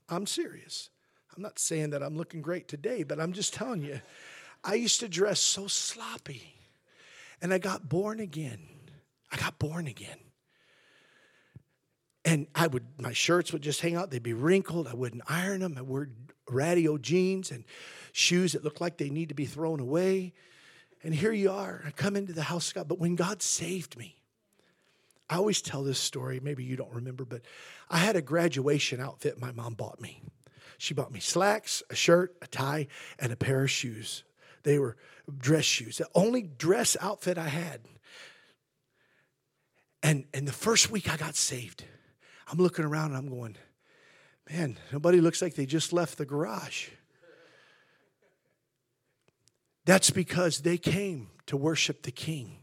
I'm 0.09 0.25
serious. 0.25 0.89
I'm 1.35 1.41
not 1.41 1.57
saying 1.57 1.91
that 1.91 2.03
I'm 2.03 2.17
looking 2.17 2.41
great 2.41 2.67
today, 2.67 3.03
but 3.03 3.19
I'm 3.19 3.33
just 3.33 3.53
telling 3.53 3.81
you. 3.81 4.01
I 4.63 4.75
used 4.75 4.99
to 5.01 5.09
dress 5.09 5.39
so 5.39 5.67
sloppy. 5.67 6.53
And 7.41 7.53
I 7.53 7.57
got 7.57 7.89
born 7.89 8.19
again. 8.19 8.59
I 9.31 9.37
got 9.37 9.59
born 9.59 9.87
again. 9.87 10.17
And 12.25 12.47
I 12.55 12.67
would, 12.67 12.85
my 12.97 13.11
shirts 13.11 13.51
would 13.51 13.61
just 13.61 13.81
hang 13.81 13.95
out. 13.95 14.11
They'd 14.11 14.23
be 14.23 14.33
wrinkled. 14.33 14.87
I 14.87 14.93
wouldn't 14.93 15.23
iron 15.27 15.59
them. 15.59 15.75
I 15.77 15.81
wore 15.81 16.09
radio 16.47 16.97
jeans 16.97 17.51
and 17.51 17.65
shoes 18.13 18.53
that 18.53 18.63
looked 18.63 18.79
like 18.79 18.97
they 18.97 19.09
need 19.09 19.29
to 19.29 19.35
be 19.35 19.45
thrown 19.45 19.81
away. 19.81 20.33
And 21.03 21.13
here 21.13 21.33
you 21.33 21.51
are. 21.51 21.83
I 21.85 21.91
come 21.91 22.15
into 22.15 22.31
the 22.31 22.43
house 22.43 22.69
of 22.69 22.75
God. 22.75 22.87
But 22.87 22.99
when 22.99 23.15
God 23.15 23.41
saved 23.41 23.97
me, 23.97 24.15
I 25.29 25.35
always 25.35 25.61
tell 25.61 25.83
this 25.83 25.99
story. 25.99 26.39
Maybe 26.41 26.63
you 26.63 26.77
don't 26.77 26.93
remember, 26.93 27.25
but 27.25 27.41
I 27.89 27.97
had 27.97 28.15
a 28.15 28.21
graduation 28.21 29.01
outfit 29.01 29.39
my 29.39 29.51
mom 29.51 29.73
bought 29.73 29.99
me. 29.99 30.21
She 30.77 30.93
bought 30.93 31.11
me 31.11 31.19
slacks, 31.19 31.83
a 31.89 31.95
shirt, 31.95 32.35
a 32.41 32.47
tie, 32.47 32.87
and 33.19 33.33
a 33.33 33.35
pair 33.35 33.63
of 33.63 33.71
shoes. 33.71 34.23
They 34.63 34.79
were 34.79 34.97
dress 35.37 35.65
shoes, 35.65 35.97
the 35.97 36.07
only 36.15 36.43
dress 36.43 36.97
outfit 36.99 37.37
I 37.37 37.47
had. 37.47 37.81
And, 40.01 40.25
and 40.33 40.47
the 40.47 40.53
first 40.53 40.91
week 40.91 41.11
I 41.11 41.15
got 41.15 41.35
saved, 41.35 41.85
I'm 42.51 42.57
looking 42.57 42.85
around 42.85 43.11
and 43.11 43.17
I'm 43.17 43.29
going, 43.29 43.55
man, 44.49 44.77
nobody 44.91 45.21
looks 45.21 45.41
like 45.41 45.55
they 45.55 45.65
just 45.65 45.93
left 45.93 46.17
the 46.17 46.25
garage. 46.25 46.89
That's 49.85 50.09
because 50.09 50.59
they 50.59 50.77
came 50.77 51.29
to 51.45 51.57
worship 51.57 52.03
the 52.03 52.11
King. 52.11 52.57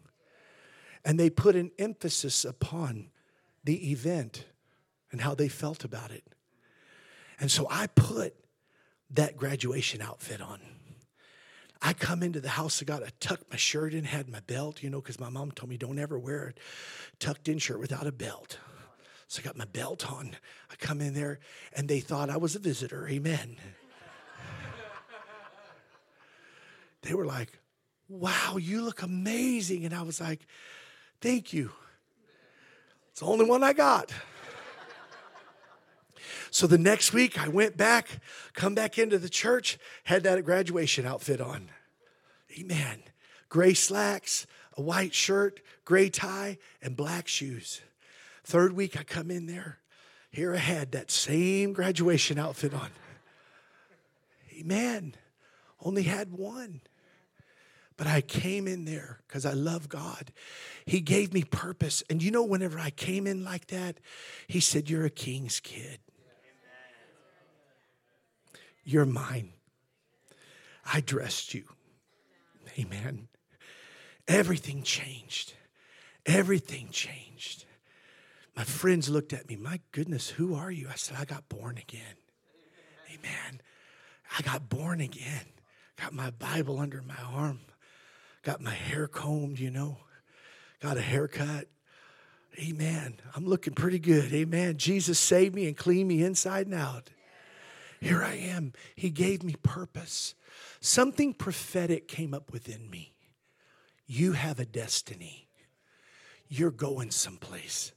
And 1.04 1.18
they 1.18 1.30
put 1.30 1.56
an 1.56 1.70
emphasis 1.78 2.44
upon 2.44 3.10
the 3.64 3.90
event 3.90 4.44
and 5.10 5.20
how 5.20 5.34
they 5.34 5.48
felt 5.48 5.84
about 5.84 6.10
it. 6.10 6.24
And 7.38 7.50
so 7.50 7.66
I 7.70 7.86
put 7.88 8.34
that 9.10 9.36
graduation 9.36 10.02
outfit 10.02 10.42
on. 10.42 10.60
I 11.82 11.92
come 11.94 12.22
into 12.22 12.40
the 12.40 12.50
house 12.50 12.80
of 12.80 12.86
God, 12.86 13.02
I 13.02 13.10
tucked 13.20 13.50
my 13.50 13.56
shirt 13.56 13.94
in, 13.94 14.04
had 14.04 14.28
my 14.28 14.40
belt, 14.40 14.82
you 14.82 14.90
know, 14.90 15.00
because 15.00 15.18
my 15.18 15.30
mom 15.30 15.50
told 15.52 15.70
me 15.70 15.76
don't 15.76 15.98
ever 15.98 16.18
wear 16.18 16.48
a 16.48 16.52
tucked 17.18 17.48
in 17.48 17.58
shirt 17.58 17.80
without 17.80 18.06
a 18.06 18.12
belt. 18.12 18.58
So 19.28 19.40
I 19.40 19.44
got 19.44 19.56
my 19.56 19.64
belt 19.64 20.10
on. 20.10 20.36
I 20.70 20.74
come 20.76 21.00
in 21.00 21.14
there 21.14 21.38
and 21.74 21.88
they 21.88 22.00
thought 22.00 22.30
I 22.30 22.36
was 22.36 22.56
a 22.56 22.58
visitor. 22.58 23.08
Amen. 23.08 23.56
they 27.02 27.14
were 27.14 27.24
like, 27.24 27.58
wow, 28.08 28.56
you 28.58 28.82
look 28.82 29.02
amazing. 29.02 29.84
And 29.84 29.94
I 29.94 30.02
was 30.02 30.20
like, 30.20 30.40
thank 31.20 31.52
you. 31.52 31.70
It's 33.12 33.20
the 33.20 33.26
only 33.26 33.44
one 33.44 33.62
I 33.62 33.72
got. 33.72 34.12
So 36.50 36.66
the 36.66 36.78
next 36.78 37.12
week, 37.12 37.40
I 37.40 37.48
went 37.48 37.76
back, 37.76 38.20
come 38.54 38.74
back 38.74 38.98
into 38.98 39.18
the 39.18 39.28
church, 39.28 39.78
had 40.04 40.22
that 40.24 40.44
graduation 40.44 41.06
outfit 41.06 41.40
on. 41.40 41.70
Amen. 42.58 43.02
Gray 43.48 43.74
slacks, 43.74 44.46
a 44.76 44.82
white 44.82 45.14
shirt, 45.14 45.60
gray 45.84 46.08
tie, 46.08 46.58
and 46.82 46.96
black 46.96 47.28
shoes. 47.28 47.80
Third 48.44 48.72
week, 48.72 48.98
I 48.98 49.02
come 49.02 49.30
in 49.30 49.46
there. 49.46 49.78
Here 50.30 50.54
I 50.54 50.58
had 50.58 50.92
that 50.92 51.10
same 51.10 51.72
graduation 51.72 52.38
outfit 52.38 52.72
on. 52.72 52.90
Amen. 54.52 55.14
Only 55.82 56.04
had 56.04 56.32
one. 56.32 56.80
But 57.96 58.06
I 58.06 58.22
came 58.22 58.66
in 58.66 58.86
there 58.86 59.20
because 59.26 59.44
I 59.44 59.52
love 59.52 59.88
God. 59.88 60.32
He 60.86 61.00
gave 61.00 61.34
me 61.34 61.42
purpose. 61.42 62.02
And 62.08 62.22
you 62.22 62.30
know, 62.30 62.42
whenever 62.42 62.78
I 62.78 62.90
came 62.90 63.26
in 63.26 63.44
like 63.44 63.66
that, 63.66 63.98
He 64.46 64.60
said, 64.60 64.88
You're 64.88 65.04
a 65.04 65.10
king's 65.10 65.60
kid. 65.60 65.98
You're 68.84 69.06
mine. 69.06 69.52
I 70.92 71.00
dressed 71.00 71.54
you. 71.54 71.64
Amen. 72.78 73.28
Everything 74.26 74.82
changed. 74.82 75.54
Everything 76.26 76.88
changed. 76.90 77.64
My 78.56 78.64
friends 78.64 79.08
looked 79.08 79.32
at 79.32 79.48
me, 79.48 79.56
my 79.56 79.80
goodness, 79.92 80.28
who 80.28 80.54
are 80.54 80.70
you? 80.70 80.88
I 80.90 80.96
said, 80.96 81.16
I 81.18 81.24
got 81.24 81.48
born 81.48 81.78
again. 81.78 82.16
Amen. 83.08 83.60
I 84.36 84.42
got 84.42 84.68
born 84.68 85.00
again. 85.00 85.46
Got 85.96 86.12
my 86.12 86.30
Bible 86.30 86.78
under 86.78 87.02
my 87.02 87.22
arm. 87.32 87.60
Got 88.42 88.60
my 88.60 88.74
hair 88.74 89.06
combed, 89.06 89.58
you 89.58 89.70
know. 89.70 89.98
Got 90.80 90.96
a 90.96 91.02
haircut. 91.02 91.68
Amen. 92.58 93.14
I'm 93.34 93.46
looking 93.46 93.74
pretty 93.74 93.98
good. 93.98 94.32
Amen. 94.32 94.76
Jesus 94.76 95.18
saved 95.18 95.54
me 95.54 95.66
and 95.66 95.76
cleaned 95.76 96.08
me 96.08 96.22
inside 96.22 96.66
and 96.66 96.74
out. 96.74 97.10
Here 98.00 98.22
I 98.22 98.34
am. 98.34 98.72
He 98.96 99.10
gave 99.10 99.42
me 99.42 99.56
purpose. 99.62 100.34
Something 100.80 101.34
prophetic 101.34 102.08
came 102.08 102.32
up 102.32 102.52
within 102.52 102.88
me. 102.88 103.12
You 104.06 104.32
have 104.32 104.58
a 104.58 104.64
destiny. 104.64 105.48
You're 106.48 106.70
going 106.70 107.10
someplace. 107.10 107.92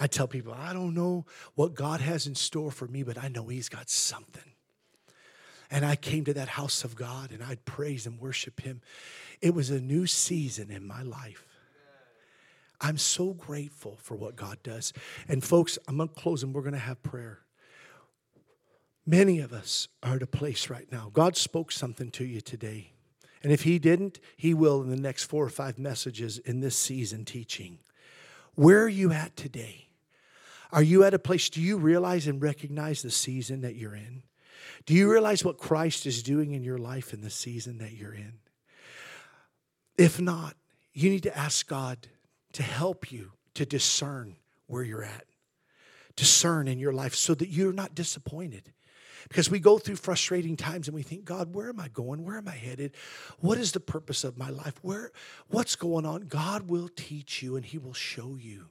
I 0.00 0.06
tell 0.06 0.26
people, 0.26 0.54
I 0.54 0.72
don't 0.72 0.94
know 0.94 1.26
what 1.54 1.74
God 1.74 2.00
has 2.00 2.26
in 2.26 2.34
store 2.34 2.70
for 2.70 2.88
me, 2.88 3.02
but 3.02 3.22
I 3.22 3.28
know 3.28 3.46
He's 3.48 3.68
got 3.68 3.90
something. 3.90 4.42
And 5.70 5.84
I 5.84 5.96
came 5.96 6.24
to 6.24 6.34
that 6.34 6.48
house 6.48 6.84
of 6.84 6.96
God 6.96 7.30
and 7.30 7.42
I'd 7.42 7.64
praise 7.64 8.06
and 8.06 8.18
worship 8.18 8.60
Him. 8.60 8.80
It 9.40 9.54
was 9.54 9.70
a 9.70 9.80
new 9.80 10.06
season 10.06 10.70
in 10.70 10.86
my 10.86 11.02
life. 11.02 11.46
I'm 12.80 12.98
so 12.98 13.32
grateful 13.32 13.98
for 14.02 14.16
what 14.16 14.34
God 14.34 14.58
does. 14.62 14.92
And 15.28 15.44
folks, 15.44 15.78
I'm 15.86 15.98
going 15.98 16.08
to 16.08 16.14
close 16.14 16.42
and 16.42 16.54
we're 16.54 16.62
going 16.62 16.72
to 16.72 16.78
have 16.78 17.02
prayer. 17.02 17.38
Many 19.06 19.40
of 19.40 19.52
us 19.52 19.88
are 20.02 20.16
at 20.16 20.22
a 20.22 20.26
place 20.26 20.70
right 20.70 20.90
now. 20.92 21.10
God 21.12 21.36
spoke 21.36 21.72
something 21.72 22.10
to 22.12 22.24
you 22.24 22.40
today. 22.40 22.92
And 23.42 23.52
if 23.52 23.62
He 23.62 23.78
didn't, 23.78 24.20
He 24.36 24.54
will 24.54 24.80
in 24.82 24.90
the 24.90 24.96
next 24.96 25.24
four 25.24 25.44
or 25.44 25.50
five 25.50 25.78
messages 25.78 26.38
in 26.38 26.60
this 26.60 26.76
season 26.76 27.24
teaching. 27.24 27.78
Where 28.54 28.82
are 28.82 28.88
you 28.88 29.12
at 29.12 29.36
today? 29.36 29.88
Are 30.70 30.82
you 30.82 31.04
at 31.04 31.14
a 31.14 31.18
place, 31.18 31.50
do 31.50 31.60
you 31.60 31.76
realize 31.76 32.26
and 32.26 32.40
recognize 32.40 33.02
the 33.02 33.10
season 33.10 33.60
that 33.60 33.74
you're 33.74 33.94
in? 33.94 34.22
Do 34.86 34.94
you 34.94 35.10
realize 35.10 35.44
what 35.44 35.58
Christ 35.58 36.06
is 36.06 36.22
doing 36.22 36.52
in 36.52 36.62
your 36.62 36.78
life 36.78 37.12
in 37.12 37.20
the 37.20 37.30
season 37.30 37.78
that 37.78 37.92
you're 37.92 38.14
in? 38.14 38.34
If 39.98 40.20
not, 40.20 40.56
you 40.94 41.10
need 41.10 41.24
to 41.24 41.36
ask 41.36 41.66
God 41.66 42.08
to 42.52 42.62
help 42.62 43.12
you 43.12 43.32
to 43.54 43.66
discern 43.66 44.36
where 44.66 44.82
you're 44.82 45.04
at, 45.04 45.24
discern 46.16 46.68
in 46.68 46.78
your 46.78 46.92
life 46.92 47.14
so 47.14 47.34
that 47.34 47.48
you're 47.48 47.72
not 47.72 47.94
disappointed. 47.94 48.72
Because 49.28 49.50
we 49.50 49.60
go 49.60 49.78
through 49.78 49.96
frustrating 49.96 50.56
times 50.56 50.88
and 50.88 50.94
we 50.94 51.02
think, 51.02 51.24
God, 51.24 51.54
where 51.54 51.68
am 51.68 51.80
I 51.80 51.88
going? 51.88 52.24
Where 52.24 52.36
am 52.36 52.48
I 52.48 52.54
headed? 52.54 52.92
What 53.38 53.58
is 53.58 53.72
the 53.72 53.80
purpose 53.80 54.24
of 54.24 54.36
my 54.36 54.50
life? 54.50 54.74
Where 54.82 55.10
what's 55.48 55.76
going 55.76 56.06
on? 56.06 56.22
God 56.22 56.68
will 56.68 56.88
teach 56.88 57.42
you 57.42 57.56
and 57.56 57.64
he 57.64 57.78
will 57.78 57.94
show 57.94 58.36
you. 58.36 58.66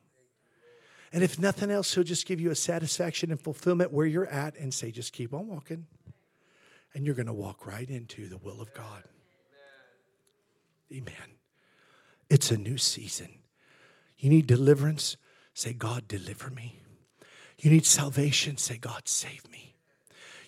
And 1.14 1.24
if 1.24 1.38
nothing 1.38 1.70
else, 1.70 1.93
he'll 1.93 2.04
just 2.04 2.26
give 2.26 2.39
you 2.39 2.52
a 2.52 2.56
satisfaction 2.56 3.32
and 3.32 3.41
fulfillment 3.41 3.91
where 3.91 4.06
you're 4.06 4.28
at 4.28 4.58
and 4.58 4.74
say, 4.74 4.91
just 4.91 5.12
keep 5.12 5.34
on 5.34 5.47
walking. 5.47 5.86
And 6.93 7.06
you're 7.06 7.16
going 7.16 7.28
to 7.28 7.34
walk 7.34 7.66
right 7.66 7.89
into 7.89 8.28
the 8.28 8.38
will 8.38 8.62
of 8.62 8.74
God. 8.74 9.04
Amen. 10.93 11.16
It's 12.30 12.52
a 12.52 12.58
new 12.58 12.78
season. 12.78 13.30
You 14.18 14.30
need 14.30 14.47
deliverance? 14.47 15.18
Say, 15.54 15.74
God, 15.74 16.08
deliver 16.08 16.49
me. 16.49 16.80
You 17.60 17.72
need 17.72 17.86
salvation? 17.86 18.58
Say, 18.58 18.78
God, 18.78 19.08
save 19.08 19.49
me. 19.52 19.70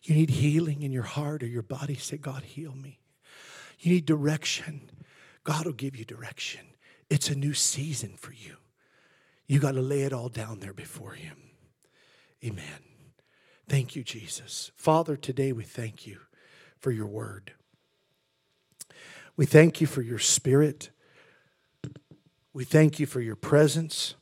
You 0.03 0.15
need 0.15 0.29
healing 0.29 0.81
in 0.81 0.91
your 0.91 1.03
heart 1.03 1.43
or 1.43 1.47
your 1.47 1.61
body. 1.61 1.95
Say, 1.95 2.17
God, 2.17 2.43
heal 2.43 2.73
me. 2.73 2.99
You 3.79 3.93
need 3.93 4.05
direction. 4.05 4.89
God 5.43 5.65
will 5.65 5.73
give 5.73 5.95
you 5.95 6.05
direction. 6.05 6.61
It's 7.09 7.29
a 7.29 7.35
new 7.35 7.53
season 7.53 8.15
for 8.17 8.33
you. 8.33 8.57
You 9.47 9.59
got 9.59 9.73
to 9.73 9.81
lay 9.81 10.01
it 10.01 10.13
all 10.13 10.29
down 10.29 10.59
there 10.59 10.73
before 10.73 11.11
Him. 11.11 11.37
Amen. 12.43 12.83
Thank 13.67 13.95
you, 13.95 14.03
Jesus. 14.03 14.71
Father, 14.75 15.15
today 15.15 15.51
we 15.51 15.63
thank 15.63 16.05
you 16.05 16.19
for 16.79 16.91
your 16.91 17.07
word. 17.07 17.53
We 19.35 19.45
thank 19.45 19.79
you 19.79 19.87
for 19.87 20.01
your 20.01 20.19
spirit. 20.19 20.89
We 22.53 22.65
thank 22.65 22.99
you 22.99 23.05
for 23.05 23.21
your 23.21 23.35
presence, 23.35 24.15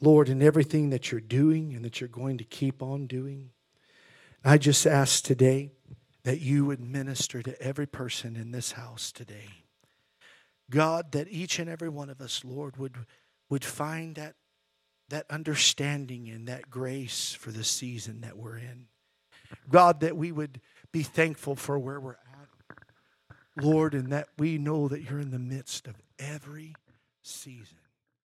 Lord, 0.00 0.28
in 0.28 0.42
everything 0.42 0.90
that 0.90 1.10
you're 1.10 1.20
doing 1.20 1.74
and 1.74 1.84
that 1.84 2.00
you're 2.00 2.08
going 2.08 2.38
to 2.38 2.44
keep 2.44 2.82
on 2.82 3.06
doing. 3.06 3.50
I 4.48 4.56
just 4.56 4.86
ask 4.86 5.22
today 5.22 5.72
that 6.24 6.40
you 6.40 6.64
would 6.64 6.80
minister 6.80 7.42
to 7.42 7.60
every 7.60 7.86
person 7.86 8.34
in 8.34 8.50
this 8.50 8.72
house 8.72 9.12
today. 9.12 9.50
God, 10.70 11.12
that 11.12 11.28
each 11.28 11.58
and 11.58 11.68
every 11.68 11.90
one 11.90 12.08
of 12.08 12.22
us, 12.22 12.42
Lord, 12.46 12.78
would, 12.78 12.94
would 13.50 13.62
find 13.62 14.14
that, 14.14 14.36
that 15.10 15.26
understanding 15.28 16.30
and 16.30 16.48
that 16.48 16.70
grace 16.70 17.34
for 17.38 17.50
the 17.50 17.62
season 17.62 18.22
that 18.22 18.38
we're 18.38 18.56
in. 18.56 18.86
God, 19.70 20.00
that 20.00 20.16
we 20.16 20.32
would 20.32 20.62
be 20.92 21.02
thankful 21.02 21.54
for 21.54 21.78
where 21.78 22.00
we're 22.00 22.12
at, 22.12 23.62
Lord, 23.62 23.92
and 23.92 24.10
that 24.12 24.28
we 24.38 24.56
know 24.56 24.88
that 24.88 25.02
you're 25.02 25.20
in 25.20 25.30
the 25.30 25.38
midst 25.38 25.86
of 25.86 25.96
every 26.18 26.74
season. 27.20 27.76